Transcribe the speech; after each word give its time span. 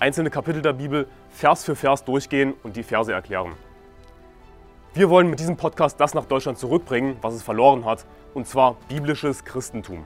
einzelne 0.00 0.30
Kapitel 0.30 0.62
der 0.62 0.72
Bibel 0.72 1.06
Vers 1.28 1.64
für 1.64 1.76
Vers 1.76 2.04
durchgehen 2.04 2.54
und 2.62 2.76
die 2.76 2.82
Verse 2.82 3.12
erklären. 3.12 3.52
Wir 4.94 5.10
wollen 5.10 5.28
mit 5.28 5.38
diesem 5.38 5.56
Podcast 5.56 6.00
das 6.00 6.14
nach 6.14 6.24
Deutschland 6.24 6.58
zurückbringen, 6.58 7.16
was 7.20 7.34
es 7.34 7.42
verloren 7.42 7.84
hat, 7.84 8.06
und 8.34 8.46
zwar 8.48 8.76
biblisches 8.88 9.44
Christentum. 9.44 10.04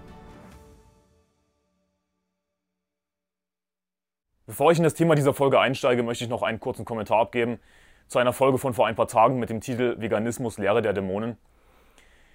Bevor 4.46 4.72
ich 4.72 4.78
in 4.78 4.84
das 4.84 4.94
Thema 4.94 5.14
dieser 5.14 5.32
Folge 5.32 5.58
einsteige, 5.58 6.02
möchte 6.02 6.24
ich 6.24 6.30
noch 6.30 6.42
einen 6.42 6.60
kurzen 6.60 6.84
Kommentar 6.84 7.20
abgeben 7.20 7.60
zu 8.08 8.18
einer 8.18 8.34
Folge 8.34 8.58
von 8.58 8.74
vor 8.74 8.86
ein 8.86 8.96
paar 8.96 9.08
Tagen 9.08 9.38
mit 9.38 9.48
dem 9.48 9.62
Titel 9.62 9.96
Veganismus 9.98 10.58
Lehre 10.58 10.82
der 10.82 10.92
Dämonen. 10.92 11.38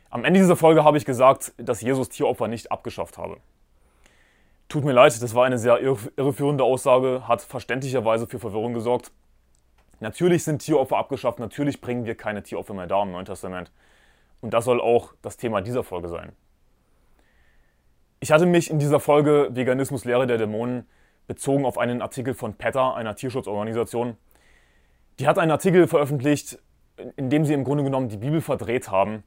Am 0.10 0.26
Ende 0.26 0.40
dieser 0.40 0.56
Folge 0.56 0.84
habe 0.84 0.98
ich 0.98 1.06
gesagt, 1.06 1.54
dass 1.58 1.82
Jesus 1.82 2.10
Tieropfer 2.10 2.48
nicht 2.48 2.72
abgeschafft 2.72 3.20
habe. 3.20 3.38
Tut 4.70 4.86
mir 4.86 4.92
leid, 4.92 5.20
das 5.20 5.34
war 5.34 5.46
eine 5.46 5.58
sehr 5.58 5.82
irreführende 5.82 6.64
Aussage, 6.64 7.28
hat 7.28 7.42
verständlicherweise 7.42 8.28
für 8.28 8.38
Verwirrung 8.38 8.76
gesorgt. 8.76 9.12
Natürlich 10.00 10.44
sind 10.44 10.60
Tieropfer 10.60 10.98
abgeschafft, 10.98 11.40
natürlich 11.40 11.82
bringen 11.82 12.06
wir 12.06 12.14
keine 12.14 12.44
Tieropfer 12.44 12.76
mehr 12.76 12.86
da 12.86 13.02
im 13.02 13.12
Neuen 13.12 13.26
Testament. 13.26 13.72
Und 14.42 14.54
das 14.54 14.66
soll 14.66 14.80
auch 14.80 15.14
das 15.24 15.38
Thema 15.38 15.62
dieser 15.62 15.84
Folge 15.84 16.08
sein. 16.08 16.34
Ich 18.20 18.32
hatte 18.32 18.46
mich 18.46 18.70
in 18.70 18.78
dieser 18.78 19.00
Folge 19.00 19.50
Veganismus 19.52 20.06
Lehre 20.06 20.28
der 20.28 20.38
Dämonen 20.38 20.88
bezogen 21.26 21.66
auf 21.66 21.80
einen 21.80 22.04
Artikel 22.04 22.36
von 22.36 22.54
PETA, 22.54 22.94
einer 22.94 23.16
Tierschutzorganisation. 23.16 24.18
Die 25.18 25.28
hat 25.28 25.40
einen 25.40 25.52
Artikel 25.52 25.88
veröffentlicht, 25.88 26.60
in 27.16 27.32
dem 27.32 27.44
sie 27.44 27.54
im 27.56 27.64
Grunde 27.64 27.84
genommen 27.84 28.10
die 28.10 28.18
Bibel 28.18 28.40
verdreht 28.40 28.92
haben, 28.92 29.24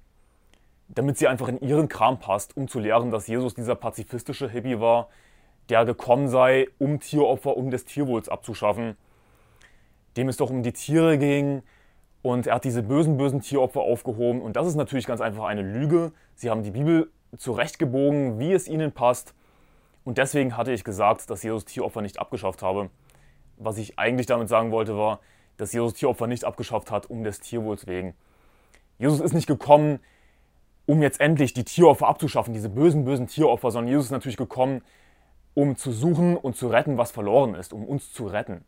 damit 0.87 1.19
sie 1.19 1.27
einfach 1.27 1.48
in 1.48 1.61
ihren 1.61 1.89
Kram 1.89 2.20
passt, 2.20 2.57
um 2.57 2.69
zu 2.69 2.79
lehren, 2.79 3.11
dass 3.11 3.27
Jesus 3.27 3.55
dieser 3.55 3.75
pazifistische 3.75 4.48
Hippie 4.48 4.79
war, 4.79 5.09
der 5.69 5.85
gekommen 5.85 6.29
sei, 6.29 6.69
um 6.79 7.01
Tieropfer, 7.01 7.57
um 7.57 7.71
des 7.71 7.85
Tierwohls 7.85 8.29
abzuschaffen, 8.29 8.97
dem 10.17 10.29
es 10.29 10.37
doch 10.37 10.51
um 10.51 10.63
die 10.63 10.73
Tiere 10.73 11.19
ging 11.19 11.63
und 12.23 12.47
er 12.47 12.57
hat 12.57 12.65
diese 12.65 12.83
bösen, 12.83 13.17
bösen 13.17 13.41
Tieropfer 13.41 13.81
aufgehoben 13.81 14.43
und 14.43 14.57
das 14.57 14.67
ist 14.67 14.75
natürlich 14.75 15.07
ganz 15.07 15.21
einfach 15.21 15.45
eine 15.45 15.63
Lüge. 15.63 16.13
Sie 16.35 16.51
haben 16.51 16.63
die 16.63 16.71
Bibel 16.71 17.11
zurechtgebogen, 17.37 18.39
wie 18.39 18.53
es 18.53 18.69
ihnen 18.69 18.93
passt 18.93 19.35
und 20.05 20.19
deswegen 20.19 20.57
hatte 20.57 20.73
ich 20.73 20.85
gesagt, 20.85 21.31
dass 21.31 21.43
Jesus 21.43 21.65
Tieropfer 21.65 22.03
nicht 22.03 22.19
abgeschafft 22.19 22.63
habe. 22.63 22.91
Was 23.57 23.79
ich 23.79 23.99
eigentlich 23.99 24.27
damit 24.27 24.49
sagen 24.49 24.73
wollte 24.73 24.97
war, 24.97 25.21
dass 25.57 25.73
Jesus 25.73 25.95
Tieropfer 25.95 26.27
nicht 26.27 26.45
abgeschafft 26.45 26.91
hat, 26.91 27.09
um 27.09 27.23
des 27.23 27.41
Tierwohls 27.41 27.87
wegen. 27.87 28.15
Jesus 28.99 29.21
ist 29.21 29.33
nicht 29.33 29.47
gekommen, 29.47 30.01
um 30.87 31.03
jetzt 31.03 31.21
endlich 31.21 31.53
die 31.53 31.65
Tieropfer 31.65 32.09
abzuschaffen, 32.09 32.53
diese 32.53 32.69
bösen, 32.69 33.05
bösen 33.05 33.27
Tieropfer, 33.27 33.71
sondern 33.71 33.89
Jesus 33.89 34.07
ist 34.07 34.11
natürlich 34.11 34.37
gekommen, 34.37 34.83
um 35.55 35.77
zu 35.77 35.92
suchen 35.92 36.36
und 36.36 36.56
zu 36.56 36.69
retten, 36.69 36.98
was 36.98 37.11
verloren 37.11 37.55
ist, 37.55 37.72
um 37.72 37.84
uns 37.84 38.12
zu 38.12 38.27
retten. 38.27 38.64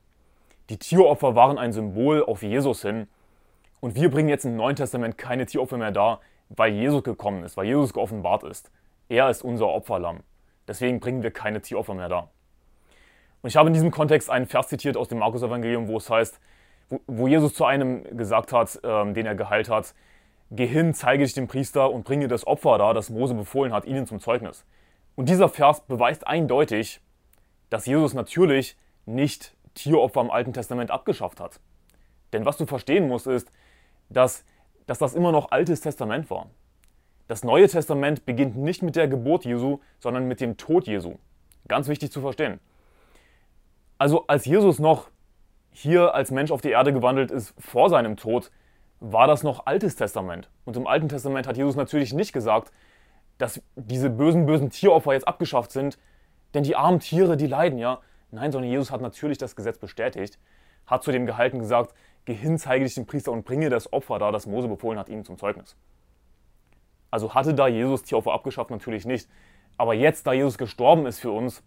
Die 0.71 0.79
Tieropfer 0.79 1.35
waren 1.35 1.59
ein 1.59 1.73
Symbol 1.73 2.25
auf 2.25 2.43
Jesus 2.43 2.83
hin. 2.83 3.07
Und 3.81 3.97
wir 3.97 4.11
bringen 4.11 4.29
jetzt 4.29 4.45
im 4.45 4.57
Neuen 4.57 4.77
Testament 4.77 5.19
keine 5.19 5.47
Tieropfer 5.47 5.77
mehr 5.77 5.93
dar, 5.93 6.21
weil 6.49 6.73
Jesus 6.73 7.03
gekommen 7.03 7.45
ist, 7.45 7.57
weil 7.57 7.67
Jesus 7.67 7.93
geoffenbart 7.93 8.45
ist. 8.45 8.71
Er 9.09 9.29
ist 9.29 9.43
unser 9.43 9.69
Opferlamm. 9.69 10.21
Deswegen 10.67 11.01
bringen 11.01 11.23
wir 11.23 11.31
keine 11.31 11.61
Tieropfer 11.61 11.95
mehr 11.95 12.09
dar. 12.09 12.31
Und 13.43 13.49
ich 13.49 13.57
habe 13.57 13.69
in 13.69 13.75
diesem 13.75 13.91
Kontext 13.91 14.31
einen 14.31 14.47
Vers 14.47 14.69
zitiert 14.69 14.97
aus 14.97 15.09
dem 15.09 15.19
Markus-Evangelium, 15.19 15.89
wo 15.89 15.99
es 15.99 16.09
heißt, 16.09 16.41
wo, 17.07 17.29
Jesus 17.29 17.53
zu 17.55 17.67
einem 17.67 18.17
gesagt 18.17 18.53
hat, 18.53 18.81
ähm, 18.83 19.13
den 19.13 19.27
er 19.27 19.35
geheilt 19.35 19.69
hat, 19.69 19.95
Geh 20.51 20.67
hin, 20.67 20.95
zeige 20.95 21.25
dich 21.25 21.33
dem 21.33 21.49
Priester 21.49 21.91
und 21.91 22.05
bringe 22.05 22.29
das 22.29 22.47
Opfer 22.47 22.79
da, 22.79 22.93
das 22.93 23.11
Mose 23.11 23.35
befohlen 23.35 23.73
hat, 23.73 23.87
ihnen 23.87 24.07
zum 24.07 24.21
Zeugnis. 24.21 24.65
Und 25.17 25.29
dieser 25.29 25.49
Vers 25.49 25.87
beweist 25.87 26.27
eindeutig, 26.27 27.01
dass 27.71 27.87
Jesus 27.87 28.15
natürlich 28.15 28.77
nicht 29.07 29.55
Tieropfer 29.75 30.21
im 30.21 30.31
Alten 30.31 30.53
Testament 30.53 30.91
abgeschafft 30.91 31.41
hat. 31.41 31.61
Denn 32.33 32.45
was 32.45 32.57
du 32.57 32.67
verstehen 32.67 33.09
musst, 33.09 33.27
ist, 33.27 33.51
dass, 34.09 34.45
dass 34.87 34.99
das 34.99 35.15
immer 35.15 35.33
noch 35.33 35.51
Altes 35.51 35.81
Testament 35.81 36.31
war. 36.31 36.51
Das 37.27 37.43
Neue 37.43 37.69
Testament 37.69 38.27
beginnt 38.27 38.57
nicht 38.57 38.83
mit 38.83 38.97
der 38.97 39.09
Geburt 39.09 39.45
Jesu, 39.45 39.81
sondern 39.99 40.29
mit 40.29 40.41
dem 40.41 40.57
Tod 40.57 40.87
Jesu. 40.87 41.17
Ganz 41.69 41.89
wichtig 41.89 42.13
zu 42.13 42.21
verstehen. 42.21 42.61
Also 43.99 44.27
als 44.27 44.45
Jesus 44.45 44.79
noch 44.79 45.09
hier 45.71 46.15
als 46.15 46.31
Mensch 46.31 46.51
auf 46.51 46.61
die 46.61 46.71
Erde 46.71 46.93
gewandelt 46.93 47.31
ist 47.31 47.55
vor 47.59 47.89
seinem 47.89 48.17
Tod, 48.17 48.51
war 49.01 49.27
das 49.27 49.43
noch 49.43 49.67
Altes 49.67 49.97
Testament. 49.97 50.51
Und 50.65 50.77
im 50.77 50.87
Alten 50.87 51.09
Testament 51.09 51.47
hat 51.47 51.57
Jesus 51.57 51.77
natürlich 51.77 52.13
nicht 52.13 52.33
gesagt, 52.33 52.73
dass 53.39 53.63
diese 53.77 54.11
bösen, 54.11 54.47
bösen 54.47 54.71
Tieropfer 54.71 55.13
jetzt 55.13 55.27
abgeschafft 55.27 55.73
sind, 55.73 55.99
denn 56.55 56.63
die 56.63 56.77
armen 56.77 57.01
Tiere, 57.01 57.37
die 57.37 57.47
leiden 57.47 57.79
ja. 57.79 58.01
Nein, 58.31 58.53
sondern 58.53 58.71
Jesus 58.71 58.91
hat 58.91 59.01
natürlich 59.01 59.39
das 59.39 59.55
Gesetz 59.57 59.79
bestätigt, 59.79 60.39
hat 60.87 61.03
zu 61.03 61.13
dem 61.13 61.27
Gehalten 61.27 61.59
gesagt, 61.59 61.95
geh 62.25 62.35
hin, 62.35 62.59
zeige 62.59 62.85
dich 62.85 62.95
dem 62.95 63.07
Priester 63.07 63.33
und 63.33 63.45
bringe 63.45 63.71
das 63.71 63.93
Opfer 63.93 64.19
da, 64.19 64.33
das 64.33 64.47
Mose 64.47 64.69
befohlen 64.69 64.99
hat, 64.99 65.09
ihm 65.09 65.25
zum 65.25 65.39
Zeugnis. 65.39 65.77
Also 67.11 67.35
hatte 67.35 67.55
da 67.55 67.69
Jesus 67.69 68.03
Tieropfer 68.03 68.33
abgeschafft? 68.33 68.71
Natürlich 68.71 69.07
nicht. 69.07 69.29
Aber 69.77 69.95
jetzt, 69.95 70.27
da 70.27 70.33
Jesus 70.33 70.59
gestorben 70.59 71.07
ist 71.07 71.21
für 71.21 71.31
uns, 71.31 71.63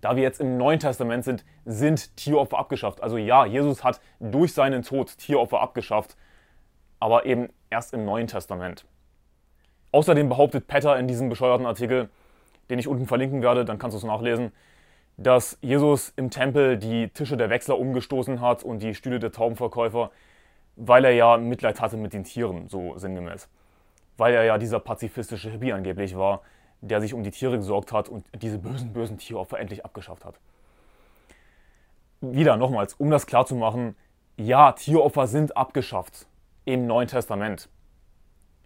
da 0.00 0.16
wir 0.16 0.22
jetzt 0.22 0.40
im 0.40 0.56
Neuen 0.56 0.80
Testament 0.80 1.24
sind, 1.24 1.44
sind 1.64 2.16
Tieropfer 2.16 2.58
abgeschafft. 2.58 3.02
Also 3.02 3.16
ja, 3.16 3.46
Jesus 3.46 3.84
hat 3.84 4.00
durch 4.20 4.52
seinen 4.52 4.82
Tod 4.82 5.16
Tieropfer 5.18 5.60
abgeschafft, 5.60 6.16
aber 6.98 7.24
eben 7.24 7.50
erst 7.70 7.94
im 7.94 8.04
Neuen 8.04 8.26
Testament. 8.26 8.84
Außerdem 9.92 10.28
behauptet 10.28 10.66
Petter 10.66 10.98
in 10.98 11.06
diesem 11.06 11.28
bescheuerten 11.28 11.66
Artikel, 11.66 12.08
den 12.70 12.78
ich 12.78 12.88
unten 12.88 13.06
verlinken 13.06 13.42
werde, 13.42 13.64
dann 13.64 13.78
kannst 13.78 13.94
du 13.94 13.98
es 13.98 14.04
nachlesen, 14.04 14.52
dass 15.18 15.58
Jesus 15.60 16.12
im 16.16 16.30
Tempel 16.30 16.78
die 16.78 17.08
Tische 17.08 17.36
der 17.36 17.50
Wechsler 17.50 17.78
umgestoßen 17.78 18.40
hat 18.40 18.62
und 18.62 18.82
die 18.82 18.94
Stühle 18.94 19.18
der 19.18 19.32
Taubenverkäufer, 19.32 20.10
weil 20.76 21.04
er 21.04 21.12
ja 21.12 21.36
Mitleid 21.36 21.80
hatte 21.80 21.98
mit 21.98 22.14
den 22.14 22.24
Tieren, 22.24 22.68
so 22.68 22.96
sinngemäß. 22.96 23.48
Weil 24.16 24.34
er 24.34 24.44
ja 24.44 24.56
dieser 24.56 24.80
pazifistische 24.80 25.50
Hippie 25.50 25.72
angeblich 25.72 26.16
war, 26.16 26.40
der 26.80 27.00
sich 27.00 27.12
um 27.12 27.22
die 27.22 27.30
Tiere 27.30 27.58
gesorgt 27.58 27.92
hat 27.92 28.08
und 28.08 28.24
diese 28.40 28.58
bösen, 28.58 28.92
bösen 28.92 29.18
Tieropfer 29.18 29.60
endlich 29.60 29.84
abgeschafft 29.84 30.24
hat. 30.24 30.34
Wieder 32.20 32.56
nochmals, 32.56 32.94
um 32.94 33.10
das 33.10 33.26
klarzumachen, 33.26 33.96
ja, 34.36 34.72
Tieropfer 34.72 35.26
sind 35.26 35.56
abgeschafft 35.56 36.26
im 36.64 36.86
Neuen 36.86 37.08
Testament. 37.08 37.68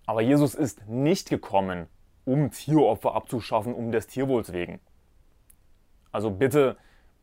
Aber 0.07 0.21
Jesus 0.21 0.55
ist 0.55 0.87
nicht 0.89 1.29
gekommen, 1.29 1.87
um 2.25 2.51
Tieropfer 2.51 3.15
abzuschaffen, 3.15 3.75
um 3.75 3.91
des 3.93 4.07
Tierwohls 4.07 4.53
wegen. 4.53 4.81
Also 6.13 6.31
bitte 6.31 6.77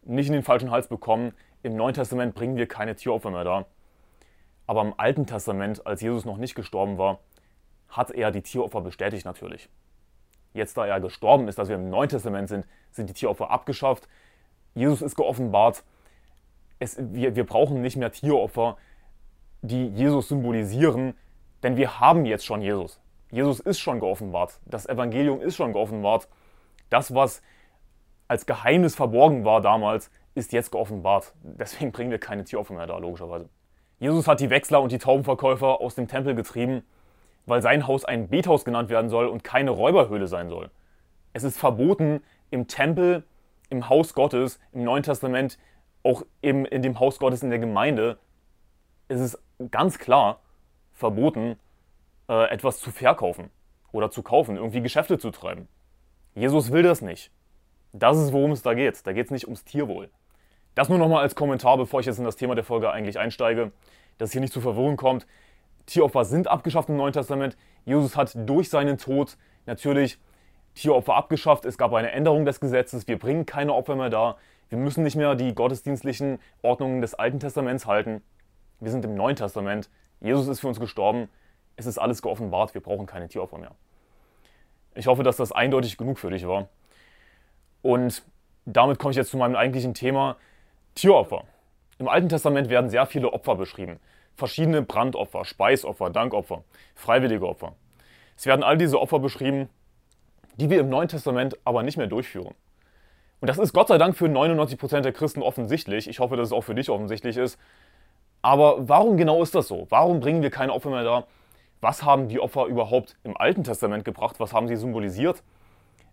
nicht 0.03 0.27
in 0.27 0.33
den 0.33 0.43
falschen 0.43 0.69
Hals 0.69 0.87
bekommen. 0.87 1.33
Im 1.63 1.75
Neuen 1.75 1.93
Testament 1.93 2.35
bringen 2.35 2.57
wir 2.57 2.67
keine 2.67 2.95
Tieropfer 2.95 3.31
mehr 3.31 3.43
da. 3.43 3.65
Aber 4.67 4.81
im 4.81 4.93
Alten 4.97 5.25
Testament, 5.25 5.85
als 5.87 6.01
Jesus 6.01 6.25
noch 6.25 6.37
nicht 6.37 6.55
gestorben 6.55 6.97
war, 6.97 7.19
hat 7.89 8.11
er 8.11 8.31
die 8.31 8.41
Tieropfer 8.41 8.81
bestätigt 8.81 9.25
natürlich. 9.25 9.69
Jetzt, 10.53 10.77
da 10.77 10.85
er 10.85 10.99
gestorben 10.99 11.47
ist, 11.47 11.57
dass 11.57 11.69
wir 11.69 11.75
im 11.75 11.89
Neuen 11.89 12.09
Testament 12.09 12.49
sind, 12.49 12.65
sind 12.91 13.09
die 13.09 13.13
Tieropfer 13.13 13.49
abgeschafft. 13.49 14.07
Jesus 14.75 15.01
ist 15.01 15.15
geoffenbart. 15.15 15.83
Es, 16.79 16.97
wir, 16.99 17.35
wir 17.35 17.45
brauchen 17.45 17.81
nicht 17.81 17.97
mehr 17.97 18.11
Tieropfer, 18.11 18.77
die 19.61 19.87
Jesus 19.87 20.27
symbolisieren, 20.27 21.15
denn 21.63 21.77
wir 21.77 21.99
haben 21.99 22.25
jetzt 22.25 22.45
schon 22.45 22.61
Jesus. 22.61 22.99
Jesus 23.31 23.59
ist 23.59 23.79
schon 23.79 23.99
geoffenbart. 23.99 24.59
Das 24.65 24.85
Evangelium 24.85 25.41
ist 25.41 25.55
schon 25.55 25.73
geoffenbart. 25.73 26.27
Das, 26.89 27.15
was 27.15 27.41
als 28.27 28.45
Geheimnis 28.45 28.95
verborgen 28.95 29.43
war 29.45 29.61
damals, 29.61 30.11
ist 30.35 30.53
jetzt 30.53 30.71
geoffenbart. 30.71 31.33
Deswegen 31.41 31.91
bringen 31.91 32.11
wir 32.11 32.19
keine 32.19 32.43
Tieropfer 32.43 32.73
mehr 32.73 32.87
da, 32.87 32.97
logischerweise. 32.97 33.49
Jesus 33.99 34.27
hat 34.27 34.39
die 34.39 34.49
Wechsler 34.49 34.81
und 34.81 34.91
die 34.91 34.97
Taubenverkäufer 34.97 35.81
aus 35.81 35.95
dem 35.95 36.07
Tempel 36.07 36.35
getrieben, 36.35 36.83
weil 37.45 37.61
sein 37.61 37.87
Haus 37.87 38.05
ein 38.05 38.29
Bethaus 38.29 38.65
genannt 38.65 38.89
werden 38.89 39.09
soll 39.09 39.27
und 39.27 39.43
keine 39.43 39.71
Räuberhöhle 39.71 40.27
sein 40.27 40.49
soll. 40.49 40.69
Es 41.33 41.43
ist 41.43 41.57
verboten, 41.57 42.21
im 42.51 42.67
Tempel, 42.67 43.23
im 43.69 43.89
Haus 43.89 44.13
Gottes, 44.13 44.59
im 44.71 44.83
Neuen 44.83 45.03
Testament, 45.03 45.57
auch 46.03 46.23
im, 46.41 46.65
in 46.65 46.81
dem 46.81 46.99
Haus 46.99 47.17
Gottes 47.17 47.41
in 47.41 47.49
der 47.49 47.59
Gemeinde, 47.59 48.19
ist 49.07 49.21
es 49.21 49.41
ganz 49.71 49.97
klar, 49.97 50.39
verboten, 50.93 51.57
äh, 52.29 52.49
etwas 52.49 52.79
zu 52.79 52.91
verkaufen 52.91 53.49
oder 53.91 54.11
zu 54.11 54.23
kaufen, 54.23 54.55
irgendwie 54.55 54.81
Geschäfte 54.81 55.17
zu 55.17 55.31
treiben. 55.31 55.67
Jesus 56.35 56.71
will 56.71 56.83
das 56.83 57.01
nicht. 57.01 57.31
Das 57.91 58.17
ist, 58.17 58.33
worum 58.33 58.51
es 58.51 58.63
da 58.63 58.73
geht. 58.73 59.05
Da 59.05 59.13
geht 59.13 59.25
es 59.25 59.31
nicht 59.31 59.45
ums 59.45 59.63
Tierwohl. 59.63 60.09
Das 60.75 60.89
nur 60.89 60.97
nochmal 60.97 61.21
als 61.21 61.35
Kommentar, 61.35 61.77
bevor 61.77 61.99
ich 61.99 62.07
jetzt 62.07 62.17
in 62.17 62.25
das 62.25 62.35
Thema 62.35 62.55
der 62.55 62.63
Folge 62.63 62.91
eigentlich 62.91 63.19
einsteige, 63.19 63.71
dass 64.17 64.31
hier 64.31 64.41
nicht 64.41 64.53
zu 64.53 64.61
Verwirrung 64.61 64.97
kommt. 64.97 65.27
Tieropfer 65.85 66.25
sind 66.25 66.47
abgeschafft 66.47 66.89
im 66.89 66.97
Neuen 66.97 67.13
Testament. 67.13 67.55
Jesus 67.85 68.15
hat 68.15 68.31
durch 68.35 68.69
seinen 68.69 68.97
Tod 68.97 69.37
natürlich 69.65 70.17
Tieropfer 70.73 71.15
abgeschafft. 71.15 71.65
Es 71.65 71.77
gab 71.77 71.93
eine 71.93 72.11
Änderung 72.11 72.45
des 72.45 72.59
Gesetzes. 72.59 73.07
Wir 73.07 73.19
bringen 73.19 73.45
keine 73.45 73.73
Opfer 73.73 73.95
mehr 73.95 74.09
dar. 74.09 74.37
Wir 74.69 74.79
müssen 74.79 75.03
nicht 75.03 75.15
mehr 75.15 75.35
die 75.35 75.53
gottesdienstlichen 75.53 76.39
Ordnungen 76.63 77.01
des 77.01 77.13
Alten 77.13 77.39
Testaments 77.39 77.85
halten. 77.85 78.23
Wir 78.79 78.89
sind 78.89 79.05
im 79.05 79.13
Neuen 79.13 79.35
Testament. 79.35 79.89
Jesus 80.23 80.47
ist 80.47 80.61
für 80.61 80.69
uns 80.69 80.79
gestorben. 80.79 81.29
Es 81.75 81.85
ist 81.85 81.99
alles 81.99 82.21
geoffenbart. 82.21 82.73
Wir 82.73 82.81
brauchen 82.81 83.05
keine 83.05 83.27
Tieropfer 83.27 83.59
mehr. 83.59 83.75
Ich 84.95 85.07
hoffe, 85.07 85.21
dass 85.21 85.37
das 85.37 85.51
eindeutig 85.51 85.97
genug 85.97 86.17
für 86.17 86.31
dich 86.31 86.47
war. 86.47 86.69
Und 87.81 88.23
damit 88.65 88.97
komme 88.97 89.11
ich 89.11 89.17
jetzt 89.17 89.31
zu 89.31 89.37
meinem 89.37 89.55
eigentlichen 89.55 89.93
Thema, 89.93 90.37
Tieropfer. 90.95 91.43
Im 91.99 92.07
Alten 92.07 92.29
Testament 92.29 92.69
werden 92.69 92.89
sehr 92.89 93.05
viele 93.05 93.33
Opfer 93.33 93.55
beschrieben. 93.55 93.99
Verschiedene 94.35 94.81
Brandopfer, 94.81 95.45
Speisopfer, 95.45 96.09
Dankopfer, 96.09 96.63
freiwillige 96.95 97.47
Opfer. 97.47 97.75
Es 98.37 98.45
werden 98.45 98.63
all 98.63 98.77
diese 98.77 98.99
Opfer 98.99 99.19
beschrieben, 99.19 99.69
die 100.55 100.69
wir 100.69 100.79
im 100.79 100.89
Neuen 100.89 101.09
Testament 101.09 101.57
aber 101.65 101.83
nicht 101.83 101.97
mehr 101.97 102.07
durchführen. 102.07 102.53
Und 103.41 103.47
das 103.47 103.57
ist 103.57 103.73
Gott 103.73 103.89
sei 103.89 103.97
Dank 103.97 104.15
für 104.15 104.27
99% 104.27 105.01
der 105.01 105.11
Christen 105.11 105.41
offensichtlich. 105.41 106.07
Ich 106.07 106.19
hoffe, 106.19 106.37
dass 106.37 106.47
es 106.47 106.53
auch 106.53 106.63
für 106.63 106.75
dich 106.75 106.89
offensichtlich 106.89 107.35
ist. 107.35 107.59
Aber 108.43 108.87
warum 108.89 109.17
genau 109.17 109.41
ist 109.41 109.55
das 109.55 109.67
so? 109.67 109.87
Warum 109.89 110.19
bringen 110.19 110.43
wir 110.43 110.51
keine 110.51 110.73
Opfer 110.73 110.89
mehr 110.89 111.03
da? 111.03 111.25
Was 111.81 112.03
haben 112.03 112.27
die 112.27 112.39
Opfer 112.39 112.65
überhaupt 112.65 113.15
im 113.23 113.35
Alten 113.35 113.63
Testament 113.63 114.05
gebracht? 114.05 114.39
Was 114.39 114.53
haben 114.53 114.67
sie 114.67 114.75
symbolisiert? 114.75 115.41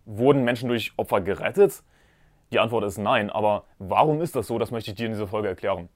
Wurden 0.06 0.44
Menschen 0.44 0.68
durch 0.68 0.92
Opfer 0.96 1.20
gerettet? 1.20 1.82
Die 2.52 2.60
Antwort 2.60 2.84
ist 2.84 2.98
nein. 2.98 3.30
Aber 3.30 3.64
warum 3.78 4.22
ist 4.22 4.36
das 4.36 4.46
so? 4.46 4.58
Das 4.58 4.70
möchte 4.70 4.90
ich 4.92 4.96
dir 4.96 5.06
in 5.06 5.12
dieser 5.12 5.26
Folge 5.26 5.48
erklären. 5.48 5.88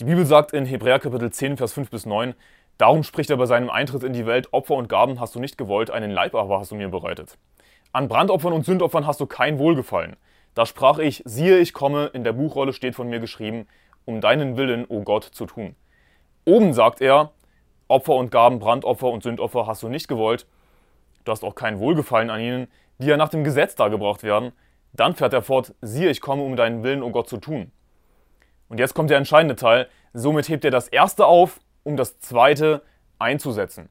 Die 0.00 0.04
Bibel 0.04 0.24
sagt 0.24 0.52
in 0.52 0.66
Hebräer 0.66 1.00
Kapitel 1.00 1.30
10, 1.30 1.56
Vers 1.56 1.72
5 1.72 1.90
bis 1.90 2.06
9, 2.06 2.34
Darum 2.78 3.02
spricht 3.02 3.30
er 3.30 3.36
bei 3.36 3.46
seinem 3.46 3.70
Eintritt 3.70 4.02
in 4.02 4.12
die 4.12 4.26
Welt, 4.26 4.52
Opfer 4.52 4.74
und 4.74 4.88
Gaben 4.88 5.20
hast 5.20 5.34
du 5.34 5.40
nicht 5.40 5.58
gewollt, 5.58 5.90
einen 5.90 6.10
Leib 6.10 6.34
aber 6.34 6.58
hast 6.58 6.72
du 6.72 6.74
mir 6.74 6.88
bereitet. 6.88 7.38
An 7.92 8.08
Brandopfern 8.08 8.52
und 8.52 8.64
Sündopfern 8.64 9.06
hast 9.06 9.20
du 9.20 9.26
kein 9.26 9.58
Wohlgefallen. 9.58 10.16
Da 10.54 10.66
sprach 10.66 10.98
ich, 10.98 11.22
siehe, 11.24 11.58
ich 11.58 11.72
komme, 11.72 12.06
in 12.06 12.24
der 12.24 12.32
Buchrolle 12.32 12.72
steht 12.72 12.96
von 12.96 13.08
mir 13.08 13.20
geschrieben, 13.20 13.66
um 14.04 14.20
deinen 14.20 14.56
Willen, 14.56 14.84
o 14.88 15.02
Gott, 15.02 15.24
zu 15.24 15.46
tun. 15.46 15.74
Oben 16.44 16.72
sagt 16.74 17.00
er, 17.00 17.32
Opfer 17.88 18.14
und 18.14 18.30
Gaben, 18.30 18.58
Brandopfer 18.58 19.08
und 19.08 19.22
Sündopfer 19.22 19.66
hast 19.66 19.82
du 19.82 19.88
nicht 19.88 20.08
gewollt. 20.08 20.46
Du 21.24 21.32
hast 21.32 21.44
auch 21.44 21.54
kein 21.54 21.78
Wohlgefallen 21.78 22.30
an 22.30 22.40
ihnen, 22.40 22.68
die 22.98 23.06
ja 23.06 23.16
nach 23.16 23.28
dem 23.28 23.44
Gesetz 23.44 23.74
dargebracht 23.74 24.22
werden. 24.22 24.52
Dann 24.92 25.14
fährt 25.14 25.32
er 25.32 25.42
fort, 25.42 25.74
siehe, 25.80 26.10
ich 26.10 26.20
komme, 26.20 26.42
um 26.42 26.56
deinen 26.56 26.82
Willen, 26.82 27.02
o 27.02 27.10
Gott, 27.10 27.28
zu 27.28 27.38
tun. 27.38 27.72
Und 28.68 28.78
jetzt 28.78 28.94
kommt 28.94 29.10
der 29.10 29.18
entscheidende 29.18 29.56
Teil. 29.56 29.88
Somit 30.12 30.48
hebt 30.48 30.64
er 30.64 30.70
das 30.70 30.88
erste 30.88 31.26
auf, 31.26 31.60
um 31.82 31.96
das 31.96 32.18
zweite 32.20 32.82
einzusetzen. 33.18 33.88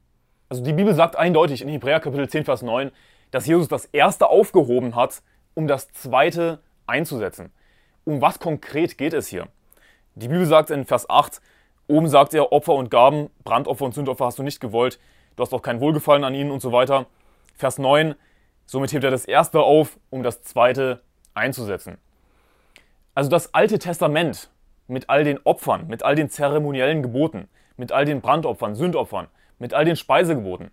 Also 0.49 0.63
die 0.63 0.73
Bibel 0.73 0.93
sagt 0.93 1.15
eindeutig 1.15 1.61
in 1.61 1.69
Hebräer 1.69 1.99
Kapitel 1.99 2.29
10, 2.29 2.45
Vers 2.45 2.61
9, 2.61 2.91
dass 3.31 3.47
Jesus 3.47 3.67
das 3.67 3.85
erste 3.85 4.27
aufgehoben 4.27 4.95
hat, 4.95 5.21
um 5.55 5.67
das 5.67 5.91
zweite 5.91 6.59
einzusetzen. 6.85 7.51
Um 8.05 8.21
was 8.21 8.39
konkret 8.39 8.97
geht 8.97 9.13
es 9.13 9.27
hier? 9.27 9.47
Die 10.15 10.27
Bibel 10.27 10.45
sagt 10.45 10.69
in 10.69 10.85
Vers 10.85 11.09
8, 11.09 11.41
oben 11.87 12.07
sagt 12.07 12.33
er, 12.33 12.51
Opfer 12.51 12.73
und 12.73 12.91
Gaben, 12.91 13.29
Brandopfer 13.43 13.85
und 13.85 13.93
Sündopfer 13.93 14.25
hast 14.25 14.39
du 14.39 14.43
nicht 14.43 14.59
gewollt, 14.59 14.99
du 15.35 15.43
hast 15.43 15.53
auch 15.53 15.61
kein 15.61 15.79
Wohlgefallen 15.79 16.23
an 16.23 16.35
ihnen 16.35 16.51
und 16.51 16.61
so 16.61 16.71
weiter. 16.71 17.07
Vers 17.55 17.79
9, 17.79 18.15
Somit 18.65 18.93
hebt 18.93 19.03
er 19.03 19.11
das 19.11 19.25
erste 19.25 19.59
auf, 19.59 19.99
um 20.09 20.23
das 20.23 20.41
zweite 20.43 21.01
einzusetzen. 21.33 21.97
Also 23.13 23.29
das 23.29 23.53
Alte 23.53 23.77
Testament 23.77 24.49
mit 24.87 25.09
all 25.09 25.23
den 25.23 25.39
Opfern, 25.43 25.87
mit 25.87 26.03
all 26.03 26.15
den 26.15 26.29
zeremoniellen 26.29 27.03
Geboten, 27.03 27.49
mit 27.75 27.91
all 27.91 28.05
den 28.05 28.21
Brandopfern, 28.21 28.75
Sündopfern, 28.75 29.27
mit 29.59 29.73
all 29.73 29.85
den 29.85 29.95
Speisegeboten, 29.95 30.71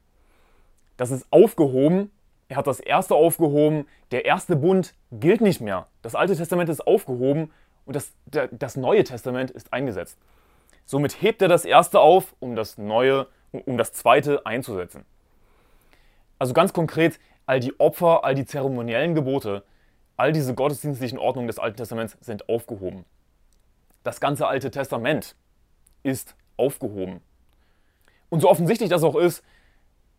das 1.01 1.11
ist 1.11 1.27
aufgehoben. 1.31 2.11
Er 2.49 2.57
hat 2.57 2.67
das 2.67 2.79
erste 2.79 3.15
aufgehoben. 3.15 3.87
Der 4.11 4.27
erste 4.27 4.55
Bund 4.55 4.95
gilt 5.11 5.41
nicht 5.41 5.63
mehr. 5.63 5.87
Das 6.03 6.15
Alte 6.15 6.37
Testament 6.37 6.69
ist 6.69 6.87
aufgehoben 6.87 7.51
und 7.91 7.97
das, 7.97 8.13
das 8.53 8.77
Neue 8.77 9.03
Testament 9.03 9.51
ist 9.51 9.73
eingesetzt. 9.73 10.17
Somit 10.85 11.23
hebt 11.23 11.43
er 11.43 11.49
das 11.49 11.65
erste 11.65 11.99
auf, 11.99 12.37
um 12.39 12.55
das 12.55 12.79
Neue, 12.79 13.27
um 13.51 13.77
das 13.79 13.93
zweite 13.93 14.47
einzusetzen. 14.47 15.05
Also 16.39 16.55
ganz 16.55 16.73
konkret, 16.73 17.19
all 17.47 17.59
die 17.59 17.81
Opfer, 17.81 18.23
all 18.23 18.37
die 18.37 18.47
zeremoniellen 18.47 19.17
Gebote, 19.17 19.65
all 20.17 20.31
diese 20.31 20.55
gottesdienstlichen 20.55 21.19
Ordnungen 21.19 21.49
des 21.49 21.59
Alten 21.59 21.79
Testaments 21.79 22.17
sind 22.21 22.49
aufgehoben. 22.49 23.05
Das 24.05 24.21
ganze 24.21 24.47
Alte 24.47 24.71
Testament 24.71 25.35
ist 26.05 26.37
aufgehoben. 26.57 27.21
Und 28.29 28.39
so 28.39 28.49
offensichtlich 28.49 28.89
das 28.89 29.03
auch 29.03 29.17
ist, 29.17 29.43